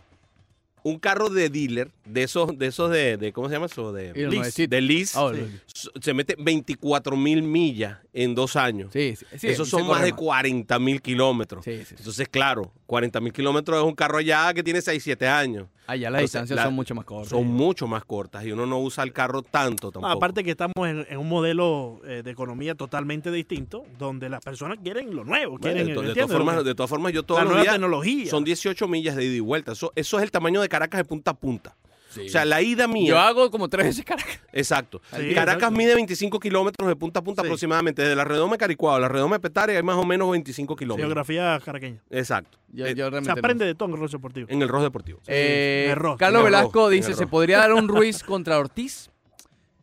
un 0.83 0.97
carro 0.99 1.27
de 1.29 1.49
dealer, 1.49 1.91
de 2.07 2.23
esos, 2.23 2.57
de 2.57 2.67
esos 2.67 2.89
de, 2.89 3.17
de- 3.17 3.33
¿cómo 3.33 3.47
se 3.47 3.53
llama 3.55 3.65
eso? 3.67 3.91
De, 3.91 4.07
Y 4.15 4.67
de 4.67 4.81
lease, 4.81 5.17
Ah, 5.17 5.31
Sí. 5.73 5.89
se 6.01 6.13
mete 6.13 6.35
24 6.37 7.15
mil 7.17 7.43
millas 7.43 7.97
en 8.13 8.33
dos 8.35 8.55
años. 8.55 8.89
Sí, 8.93 9.15
sí, 9.15 9.25
sí, 9.37 9.47
Esos 9.47 9.69
son 9.69 9.85
más 9.87 10.01
de 10.03 10.13
40 10.13 10.79
mil 10.79 11.01
kilómetros. 11.01 11.63
Sí, 11.65 11.77
sí, 11.79 11.85
sí. 11.85 11.95
Entonces, 11.97 12.27
claro, 12.29 12.71
40 12.85 13.19
mil 13.19 13.31
kilómetros 13.33 13.77
es 13.79 13.83
un 13.83 13.93
carro 13.95 14.17
allá 14.17 14.53
que 14.53 14.63
tiene 14.63 14.81
6, 14.81 15.03
7 15.03 15.27
años. 15.27 15.67
Allá 15.85 16.09
las 16.09 16.19
Entonces, 16.19 16.31
distancias 16.41 16.55
la- 16.57 16.63
son 16.65 16.73
mucho 16.73 16.95
más 16.95 17.05
cortas. 17.05 17.29
Son 17.29 17.47
mucho 17.47 17.87
más 17.87 18.03
cortas 18.03 18.45
y 18.45 18.51
uno 18.51 18.65
no 18.65 18.79
usa 18.79 19.03
el 19.05 19.13
carro 19.13 19.41
tanto 19.41 19.91
tampoco. 19.91 20.07
No, 20.07 20.13
aparte 20.13 20.43
que 20.43 20.51
estamos 20.51 20.73
en, 20.79 21.05
en 21.09 21.17
un 21.17 21.29
modelo 21.29 22.01
eh, 22.05 22.23
de 22.25 22.31
economía 22.31 22.75
totalmente 22.75 23.31
distinto, 23.31 23.85
donde 23.97 24.27
las 24.29 24.41
personas 24.43 24.79
quieren 24.83 25.15
lo 25.15 25.23
nuevo, 25.23 25.57
Bueno, 25.57 25.61
quieren 25.61 25.87
de, 25.87 25.93
to- 25.93 26.01
de 26.01 26.13
todas 26.13 26.31
formas, 26.31 26.65
de 26.65 26.75
todas 26.75 26.89
formas, 26.89 27.13
yo 27.13 27.23
todos 27.23 27.39
la 27.39 27.43
los 27.45 27.51
nueva 27.53 27.63
días 27.63 27.73
tecnología. 27.75 28.29
son 28.29 28.43
18 28.43 28.87
millas 28.87 29.15
de 29.15 29.25
ida 29.25 29.35
y 29.35 29.39
vuelta. 29.39 29.71
Eso, 29.71 29.93
eso 29.95 30.17
es 30.17 30.23
el 30.23 30.31
tamaño 30.31 30.59
de 30.61 30.67
Caracas 30.67 30.97
de 30.99 31.05
punta 31.05 31.31
a 31.31 31.33
punta. 31.35 31.75
Sí. 32.17 32.25
O 32.27 32.29
sea, 32.29 32.45
la 32.45 32.61
ida 32.61 32.87
mía. 32.87 33.09
Yo 33.09 33.19
hago 33.19 33.49
como 33.51 33.69
tres 33.69 33.87
veces 33.87 34.03
Caracas. 34.05 34.39
Exacto. 34.53 35.01
Sí, 35.15 35.33
Caracas 35.33 35.55
exacto. 35.55 35.71
mide 35.77 35.95
25 35.95 36.39
kilómetros 36.39 36.87
de 36.87 36.95
punta 36.95 37.19
a 37.19 37.23
punta 37.23 37.41
Sí. 37.41 37.47
aproximadamente. 37.47 38.01
Desde 38.01 38.15
la 38.15 38.23
redoma 38.23 38.53
de 38.53 38.57
Caricuao 38.57 38.95
a 38.95 38.99
la 38.99 39.07
redoma 39.07 39.35
de 39.37 39.39
Petare 39.39 39.77
hay 39.77 39.83
más 39.83 39.95
o 39.97 40.03
menos 40.05 40.29
25 40.31 40.75
kilómetros. 40.75 41.05
Geografía 41.07 41.59
caraqueña. 41.63 42.01
Exacto. 42.09 42.57
Yo, 42.73 42.85
Eh, 42.85 42.95
yo 42.95 43.09
Se 43.23 43.31
aprende 43.31 43.65
de 43.65 43.75
todo 43.75 43.87
en 43.89 43.93
el 43.95 43.99
rol 44.01 44.09
deportivo. 44.09 44.47
en 44.49 44.61
el 44.61 44.67
Rojo 44.67 44.83
Deportivo. 44.83 45.19
Eh, 45.27 45.95
Carlos 46.17 46.43
Velasco 46.43 46.89
dice, 46.89 47.13
¿se 47.13 47.27
podría 47.27 47.59
dar 47.59 47.73
un 47.73 47.87
Ruiz 47.87 48.23
contra 48.23 48.57
Ortiz? 48.59 49.09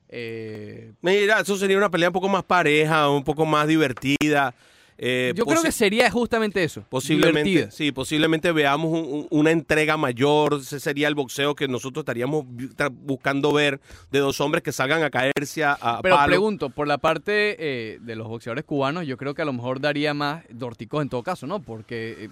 Eh, 0.09 0.93
Mira, 1.03 1.41
eso 1.41 1.57
sería 1.57 1.77
una 1.77 1.91
pelea 1.91 2.09
un 2.09 2.13
poco 2.13 2.29
más 2.29 2.45
pareja, 2.45 3.09
un 3.09 3.25
poco 3.25 3.45
más 3.47 3.67
divertida. 3.67 4.55
Eh, 4.97 5.33
yo 5.35 5.45
creo 5.45 5.61
que 5.63 5.73
sería 5.73 6.09
justamente 6.11 6.63
eso. 6.63 6.85
Posiblemente, 6.89 7.43
divertida. 7.51 7.71
sí, 7.73 7.91
posiblemente 7.91 8.53
veamos 8.53 8.93
un- 8.93 9.05
un- 9.13 9.27
una 9.31 9.51
entrega 9.51 9.97
mayor. 9.97 10.59
Ese 10.61 10.79
sería 10.79 11.09
el 11.09 11.17
boxeo 11.17 11.55
que 11.57 11.67
nosotros 11.67 12.03
estaríamos 12.03 12.45
buscando 12.93 13.53
ver 13.53 13.81
de 14.13 14.21
dos 14.21 14.41
hombres 14.41 14.63
que 14.63 14.71
salgan 14.71 15.03
a 15.03 15.11
caerse 15.11 15.65
a, 15.65 15.73
a 15.81 16.01
Pero 16.01 16.15
palo. 16.15 16.29
pregunto, 16.29 16.71
por 16.71 16.87
la 16.87 16.99
parte 16.99 17.57
eh, 17.59 17.99
de 18.01 18.15
los 18.17 18.29
boxeadores 18.29 18.65
cubanos, 18.65 19.05
yo 19.07 19.17
creo 19.17 19.35
que 19.35 19.43
a 19.43 19.45
lo 19.45 19.53
mejor 19.53 19.81
daría 19.81 20.15
más 20.15 20.45
Dorticos 20.49 21.03
en 21.03 21.09
todo 21.09 21.23
caso, 21.25 21.47
¿no? 21.49 21.61
Porque 21.61 22.27
eh, 22.27 22.29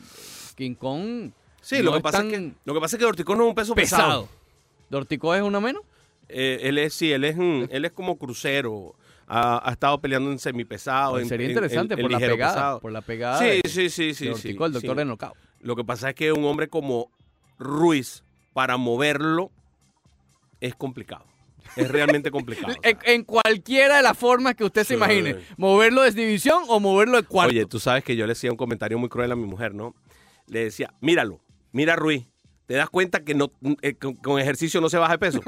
King 0.54 0.74
Kong 0.74 1.30
Sí, 1.60 1.78
no 1.78 1.82
lo, 1.84 1.90
que 1.92 1.96
es 1.98 2.02
pasa 2.04 2.22
es 2.24 2.32
que, 2.32 2.52
lo 2.64 2.74
que 2.74 2.80
pasa 2.80 2.96
es 2.96 3.00
que 3.00 3.06
Orticón 3.06 3.38
no 3.38 3.44
es 3.44 3.48
un 3.50 3.54
peso 3.56 3.74
pesado. 3.74 4.22
pesado. 4.22 4.28
¿Dorticos 4.88 5.36
es 5.36 5.42
uno 5.42 5.60
menos? 5.60 5.82
Eh, 6.28 6.60
él 6.62 6.78
es, 6.78 6.94
sí, 6.94 7.12
él 7.12 7.24
es, 7.24 7.36
él 7.38 7.84
es 7.84 7.92
como 7.92 8.16
crucero. 8.18 8.94
Ha, 9.34 9.66
ha 9.66 9.72
estado 9.72 9.98
peleando 9.98 10.30
en 10.30 10.38
semipesado. 10.38 11.18
en- 11.18 11.26
Sería 11.26 11.46
en- 11.46 11.52
interesante 11.52 11.94
en- 11.94 12.00
en 12.00 12.04
por 12.04 12.10
la 12.12 12.18
pegada. 12.18 12.52
pesado. 12.54 12.80
Por 12.80 12.92
la 12.92 13.00
pegada 13.00 13.38
Sí, 13.38 13.44
de, 13.46 13.62
sí, 13.64 13.88
sí, 13.88 14.12
sí. 14.14 14.26
de 14.26 14.34
sí, 14.34 14.48
Ortico, 14.48 14.66
el 14.66 14.72
doctor 14.72 14.96
sí. 15.00 15.04
de. 15.04 15.16
Lo 15.60 15.74
que 15.76 15.84
pasa 15.84 16.10
es 16.10 16.14
que 16.14 16.32
un 16.32 16.44
hombre 16.44 16.68
como 16.68 17.10
Ruiz, 17.58 18.22
para 18.52 18.76
moverlo, 18.76 19.50
es 20.60 20.74
complicado. 20.74 21.24
Es 21.76 21.88
realmente 21.90 22.30
complicado. 22.30 22.74
En, 22.82 22.98
en 23.04 23.24
cualquiera 23.24 23.96
de 23.96 24.02
las 24.02 24.18
formas 24.18 24.54
que 24.54 24.64
usted 24.64 24.84
se 24.84 24.94
imagine. 24.94 25.36
Moverlo 25.56 26.02
de 26.02 26.10
división 26.10 26.64
o 26.68 26.78
moverlo 26.80 27.16
de 27.16 27.22
cuarto. 27.26 27.50
Oye, 27.52 27.64
tú 27.66 27.80
sabes 27.80 28.04
que 28.04 28.16
yo 28.16 28.26
le 28.26 28.32
hacía 28.32 28.50
un 28.50 28.56
comentario 28.58 28.98
muy 28.98 29.08
cruel 29.08 29.32
a 29.32 29.36
mi 29.36 29.46
mujer, 29.46 29.72
¿no? 29.74 29.94
Le 30.46 30.64
decía, 30.64 30.92
míralo, 31.00 31.40
mira 31.70 31.94
a 31.94 31.96
Ruiz, 31.96 32.26
¿te 32.66 32.74
das 32.74 32.90
cuenta 32.90 33.24
que 33.24 33.34
no, 33.34 33.50
eh, 33.80 33.94
con, 33.94 34.14
con 34.16 34.38
ejercicio 34.40 34.80
no 34.82 34.90
se 34.90 34.98
baja 34.98 35.12
de 35.12 35.18
peso? 35.18 35.40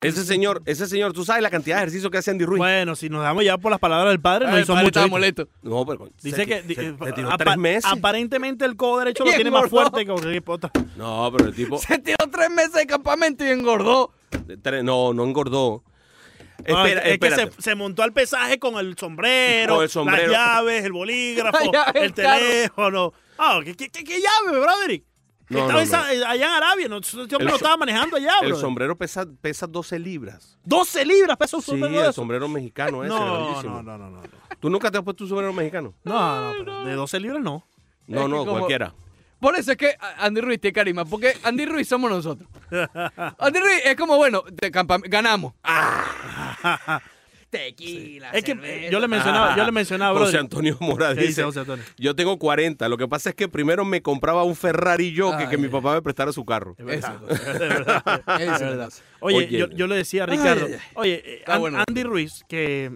Ese 0.00 0.24
señor, 0.24 0.62
ese 0.66 0.86
señor, 0.86 1.12
tú 1.12 1.24
sabes 1.24 1.42
la 1.42 1.50
cantidad 1.50 1.76
de 1.76 1.82
ejercicio 1.82 2.10
que 2.10 2.18
hace 2.18 2.30
Andy 2.30 2.44
Ruiz. 2.44 2.58
Bueno, 2.58 2.94
si 2.96 3.08
nos 3.08 3.22
damos 3.22 3.44
ya 3.44 3.58
por 3.58 3.70
las 3.70 3.80
palabras 3.80 4.10
del 4.12 4.20
padre, 4.20 4.46
no 4.46 4.58
hizo 4.58 4.72
padre, 4.72 4.84
mucho. 4.84 5.08
molesto. 5.08 5.48
No, 5.62 5.84
pero 5.86 6.08
Dice 6.22 6.36
se- 6.36 6.46
que 6.46 6.74
se- 6.74 6.86
eh, 6.88 7.12
tiró 7.14 7.36
tres 7.36 7.56
meses. 7.56 7.84
aparentemente 7.90 8.64
el 8.64 8.76
codo 8.76 9.00
derecho 9.00 9.24
lo 9.24 9.30
tiene 9.32 9.50
más 9.50 9.68
fuerte 9.68 10.00
que 10.04 10.12
cualquier 10.12 10.42
otra. 10.46 10.70
No, 10.96 11.30
pero 11.36 11.48
el 11.48 11.54
tipo, 11.54 11.78
Se 11.86 11.98
tiró 11.98 12.18
tres 12.30 12.50
meses 12.50 12.72
de 12.72 12.86
campamento 12.86 13.44
y 13.44 13.48
engordó. 13.48 14.12
no, 14.82 15.12
no 15.14 15.24
engordó. 15.24 15.82
No, 16.68 16.84
Espera, 16.84 17.00
es 17.00 17.18
que 17.18 17.30
se, 17.30 17.50
se 17.62 17.74
montó 17.74 18.02
al 18.02 18.12
pesaje 18.12 18.58
con 18.58 18.76
el 18.78 18.94
sombrero, 18.98 19.76
Con 19.76 19.82
el 19.84 19.88
sombrero. 19.88 20.30
las 20.30 20.56
llaves, 20.56 20.84
el 20.84 20.92
bolígrafo, 20.92 21.58
el 21.94 22.12
teléfono. 22.12 23.14
Ah, 23.38 23.60
¿qué, 23.64 23.74
qué, 23.74 23.88
qué, 23.88 24.04
qué 24.04 24.20
llave, 24.20 24.60
Broderick? 24.60 25.04
No, 25.50 25.58
estaba 25.60 25.80
no, 25.80 25.86
Sa- 25.86 26.14
eh, 26.14 26.24
allá 26.24 26.46
en 26.46 26.52
Arabia, 26.62 26.88
no, 26.88 26.96
este 26.98 27.18
hombre 27.18 27.36
El 27.40 27.44
lo 27.46 27.56
estaba 27.56 27.76
manejando 27.76 28.16
allá, 28.16 28.32
El 28.40 28.48
brother. 28.48 28.60
sombrero 28.60 28.96
pesa, 28.96 29.26
pesa 29.40 29.66
12 29.66 29.98
libras. 29.98 30.58
12 30.64 31.04
libras 31.04 31.36
pesa 31.36 31.56
un 31.56 31.62
Sí, 31.62 31.70
sombrero 31.72 31.92
de 31.94 32.00
el 32.00 32.04
eso. 32.04 32.12
sombrero 32.14 32.48
mexicano 32.48 33.04
ese, 33.04 33.12
No, 33.12 33.24
grandísimo. 33.44 33.82
no, 33.82 33.98
no, 33.98 34.10
no, 34.10 34.10
no. 34.10 34.22
¿Tú 34.60 34.70
nunca 34.70 34.90
te 34.90 34.98
has 34.98 35.04
puesto 35.04 35.24
un 35.24 35.28
sombrero 35.30 35.52
mexicano? 35.52 35.92
No, 36.04 36.52
no, 36.52 36.58
pero 36.58 36.84
de 36.84 36.94
12 36.94 37.18
libras 37.20 37.42
no. 37.42 37.66
No, 38.06 38.22
Es 38.22 38.28
no, 38.28 38.38
como- 38.38 38.52
cualquiera. 38.52 38.94
Por 39.40 39.56
eso 39.56 39.72
es 39.72 39.78
que 39.78 39.96
Andy 40.18 40.40
Ruiz 40.42 40.60
tiene 40.60 40.74
carisma, 40.74 41.04
porque 41.06 41.32
Andy 41.44 41.64
Ruiz 41.64 41.88
somos 41.88 42.10
nosotros. 42.10 42.48
Andy 43.38 43.58
Ruiz 43.58 43.80
es 43.86 43.96
como, 43.96 44.16
bueno, 44.18 44.44
de 44.52 44.70
ganamos. 44.70 45.54
Tequila, 47.50 48.30
Es 48.30 48.44
que 48.44 48.52
cerveza. 48.52 48.90
yo 48.90 49.00
le 49.00 49.08
mencionaba, 49.08 49.56
yo 49.56 49.64
le 49.64 49.72
mencionaba, 49.72 50.18
José. 50.18 50.38
Antonio 50.38 50.76
Mora 50.80 51.08
¿Qué 51.08 51.14
dice, 51.22 51.26
dice 51.26 51.42
José 51.42 51.60
Antonio? 51.60 51.84
yo 51.98 52.14
tengo 52.14 52.38
40, 52.38 52.88
lo 52.88 52.96
que 52.96 53.08
pasa 53.08 53.30
es 53.30 53.34
que 53.34 53.48
primero 53.48 53.84
me 53.84 54.02
compraba 54.02 54.44
un 54.44 54.54
Ferrari 54.54 55.12
yo 55.12 55.36
que, 55.36 55.48
que 55.48 55.58
mi 55.58 55.68
papá 55.68 55.94
me 55.94 56.02
prestara 56.02 56.32
su 56.32 56.44
carro. 56.44 56.76
Es 56.78 56.84
verdad, 56.84 57.16
es 57.28 57.58
verdad. 57.58 58.02
Eso 58.40 58.52
es 58.54 58.60
verdad. 58.60 58.92
Oye, 59.18 59.36
Oye. 59.38 59.58
yo, 59.58 59.68
yo 59.70 59.86
le 59.88 59.96
decía 59.96 60.22
a 60.22 60.26
Ricardo, 60.26 60.66
Ay, 60.66 60.78
oye, 60.94 61.22
eh, 61.24 61.58
bueno. 61.58 61.82
Andy 61.86 62.02
Ruiz, 62.04 62.44
que 62.48 62.92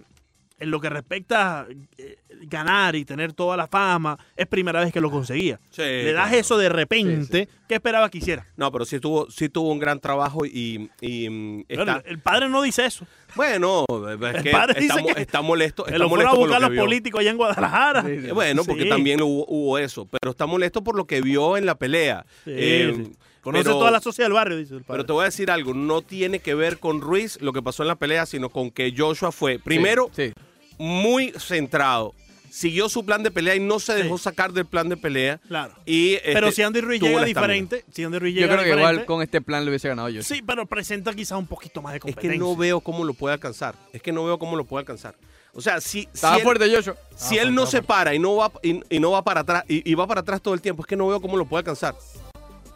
en 0.57 0.71
lo 0.71 0.79
que 0.79 0.89
respecta 0.89 1.67
eh, 1.97 2.17
ganar 2.43 2.95
y 2.95 3.03
tener 3.05 3.33
toda 3.33 3.57
la 3.57 3.67
fama, 3.67 4.17
es 4.37 4.47
primera 4.47 4.79
vez 4.79 4.93
que 4.93 5.01
lo 5.01 5.11
conseguía. 5.11 5.59
Sí, 5.69 5.81
Le 5.81 6.13
das 6.13 6.27
claro. 6.27 6.37
eso 6.39 6.57
de 6.57 6.69
repente, 6.69 7.49
¿qué 7.67 7.75
esperaba 7.75 8.09
que 8.09 8.19
hiciera? 8.19 8.47
No, 8.55 8.71
pero 8.71 8.85
sí 8.85 8.99
tuvo, 8.99 9.29
sí 9.29 9.49
tuvo 9.49 9.71
un 9.71 9.79
gran 9.79 9.99
trabajo 9.99 10.45
y, 10.45 10.89
y, 11.01 11.29
mm, 11.29 11.63
Bueno, 11.75 12.01
el 12.05 12.19
padre 12.19 12.47
no 12.49 12.61
dice 12.61 12.85
eso. 12.85 13.05
bueno, 13.35 13.85
es 13.89 14.21
El 14.37 14.43
que 14.43 14.51
padre 14.51 14.79
está, 14.79 14.95
dice 14.95 15.01
mo- 15.01 15.13
que 15.15 15.21
está 15.21 15.41
molesto, 15.41 15.85
está 15.87 15.97
lo 15.97 16.05
a 16.05 16.09
molesto 16.09 16.31
por 16.31 16.39
buscar 16.39 16.61
lo 16.61 16.67
los 16.67 16.75
que 16.75 16.81
políticos 16.81 17.19
allá 17.19 17.31
en 17.31 17.37
Guadalajara. 17.37 18.05
Bueno, 18.33 18.63
porque 18.63 18.85
también 18.85 19.21
hubo, 19.21 19.45
hubo 19.49 19.77
eso, 19.77 20.05
pero 20.07 20.31
está 20.31 20.45
molesto 20.45 20.83
por 20.83 20.95
lo 20.95 21.05
que 21.05 21.21
vio 21.21 21.57
en 21.57 21.65
la 21.65 21.75
pelea. 21.75 22.25
Eh, 22.45 22.93
sí. 22.95 23.11
Conoce 23.45 23.63
pero- 23.63 23.77
toda 23.77 23.91
la 23.91 24.01
sociedad 24.01 24.25
del 24.27 24.33
barrio, 24.33 24.57
dice 24.57 24.73
el 24.73 24.81
padre. 24.83 24.97
Pero 24.97 25.05
te 25.05 25.13
voy 25.13 25.21
a 25.21 25.25
decir 25.25 25.49
algo, 25.51 25.73
no 25.73 26.01
tiene 26.01 26.39
que 26.39 26.53
ver 26.55 26.79
con 26.79 26.99
Ruiz 26.99 27.37
lo 27.41 27.53
que 27.53 27.61
pasó 27.61 27.83
en 27.83 27.87
la 27.87 27.95
pelea, 27.95 28.25
sino 28.25 28.49
con 28.49 28.71
que 28.71 28.93
Joshua 28.97 29.31
fue, 29.31 29.59
primero, 29.59 30.09
Sí. 30.13 30.33
muy 30.77 31.31
centrado. 31.37 32.13
Siguió 32.49 32.87
su 32.87 33.05
plan 33.05 33.21
de 33.21 33.31
pelea 33.31 33.53
y 33.55 33.59
no 33.59 33.79
se 33.79 33.93
dejó 33.93 34.17
Sí. 34.17 34.23
sacar 34.23 34.53
del 34.53 34.65
plan 34.65 34.87
de 34.87 34.95
pelea. 34.95 35.39
Claro. 35.47 35.73
Y, 35.85 36.15
Pero 36.23 36.47
este, 36.47 36.55
si 36.55 36.61
Andy 36.63 36.79
Ruiz 36.81 37.01
llega 37.01 37.23
diferente, 37.25 37.83
si 37.91 38.03
Andy 38.03 38.17
Ruiz 38.17 38.33
Yo 38.35 38.47
creo 38.47 38.63
que 38.63 38.69
igual 38.71 39.05
con 39.05 39.21
este 39.21 39.41
plan 39.41 39.65
le 39.65 39.71
hubiese 39.71 39.89
ganado 39.89 40.07
yo. 40.09 40.23
Sí, 40.23 40.41
pero 40.41 40.65
presenta 40.65 41.13
quizás 41.13 41.37
un 41.37 41.47
poquito 41.47 41.81
más 41.81 41.91
de 41.91 41.97
Es 41.97 42.01
competencia. 42.01 42.31
que 42.31 42.37
no 42.39 42.55
veo 42.55 42.79
cómo 42.79 43.03
lo 43.03 43.13
puede 43.13 43.33
alcanzar. 43.33 43.75
Es 43.91 44.01
que 44.01 44.11
no 44.13 44.23
veo 44.25 44.39
cómo 44.39 44.55
lo 44.55 44.63
puede 44.63 44.81
alcanzar. 44.83 45.15
O 45.53 45.59
sea, 45.61 45.79
si, 45.81 46.07
Estaba 46.13 46.35
si 46.35 46.39
él, 46.39 46.43
fuerte 46.45 46.73
Joshua. 46.73 46.95
si 47.15 47.37
él 47.37 47.53
no 47.53 47.65
se 47.65 47.81
para 47.81 48.15
y 48.15 48.19
no 48.19 48.35
va 48.37 48.51
y, 48.63 48.79
y 48.89 48.99
no 48.99 49.11
va 49.11 49.21
para 49.23 49.41
atrás 49.41 49.63
y, 49.67 49.89
y 49.89 49.93
va 49.93 50.07
para 50.07 50.21
atrás 50.21 50.41
todo 50.41 50.53
el 50.53 50.61
tiempo, 50.61 50.81
es 50.81 50.87
que 50.87 50.95
no 50.95 51.07
veo 51.07 51.19
cómo 51.21 51.35
lo 51.37 51.45
puede 51.45 51.59
alcanzar. 51.61 51.95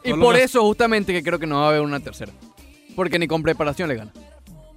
Y 0.10 0.20
por 0.20 0.36
eso 0.36 0.62
justamente 0.62 1.14
que 1.14 1.24
creo 1.24 1.39
que 1.39 1.47
no 1.47 1.60
va 1.60 1.66
a 1.66 1.70
haber 1.70 1.82
una 1.82 1.99
tercera. 1.99 2.32
Porque 2.95 3.20
ni 3.20 3.28
con 3.28 3.41
preparación 3.41 3.89
le 3.89 3.95
gana. 3.95 4.12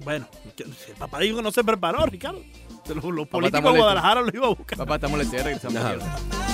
Bueno, 0.04 0.26
el 0.58 0.94
papá 0.98 1.20
dijo 1.20 1.36
que 1.36 1.42
no 1.42 1.52
se 1.52 1.64
preparó, 1.64 2.04
Ricardo. 2.06 2.42
Los, 2.88 3.04
los 3.04 3.18
está 3.24 3.30
políticos 3.30 3.52
de 3.52 3.60
molesto. 3.60 3.82
Guadalajara 3.84 4.20
lo 4.22 4.30
iba 4.32 4.46
a 4.46 4.50
buscar. 4.50 4.78
Papá, 4.78 4.96
estamos 4.96 5.18
le 5.18 5.42
regresamos. 5.42 6.51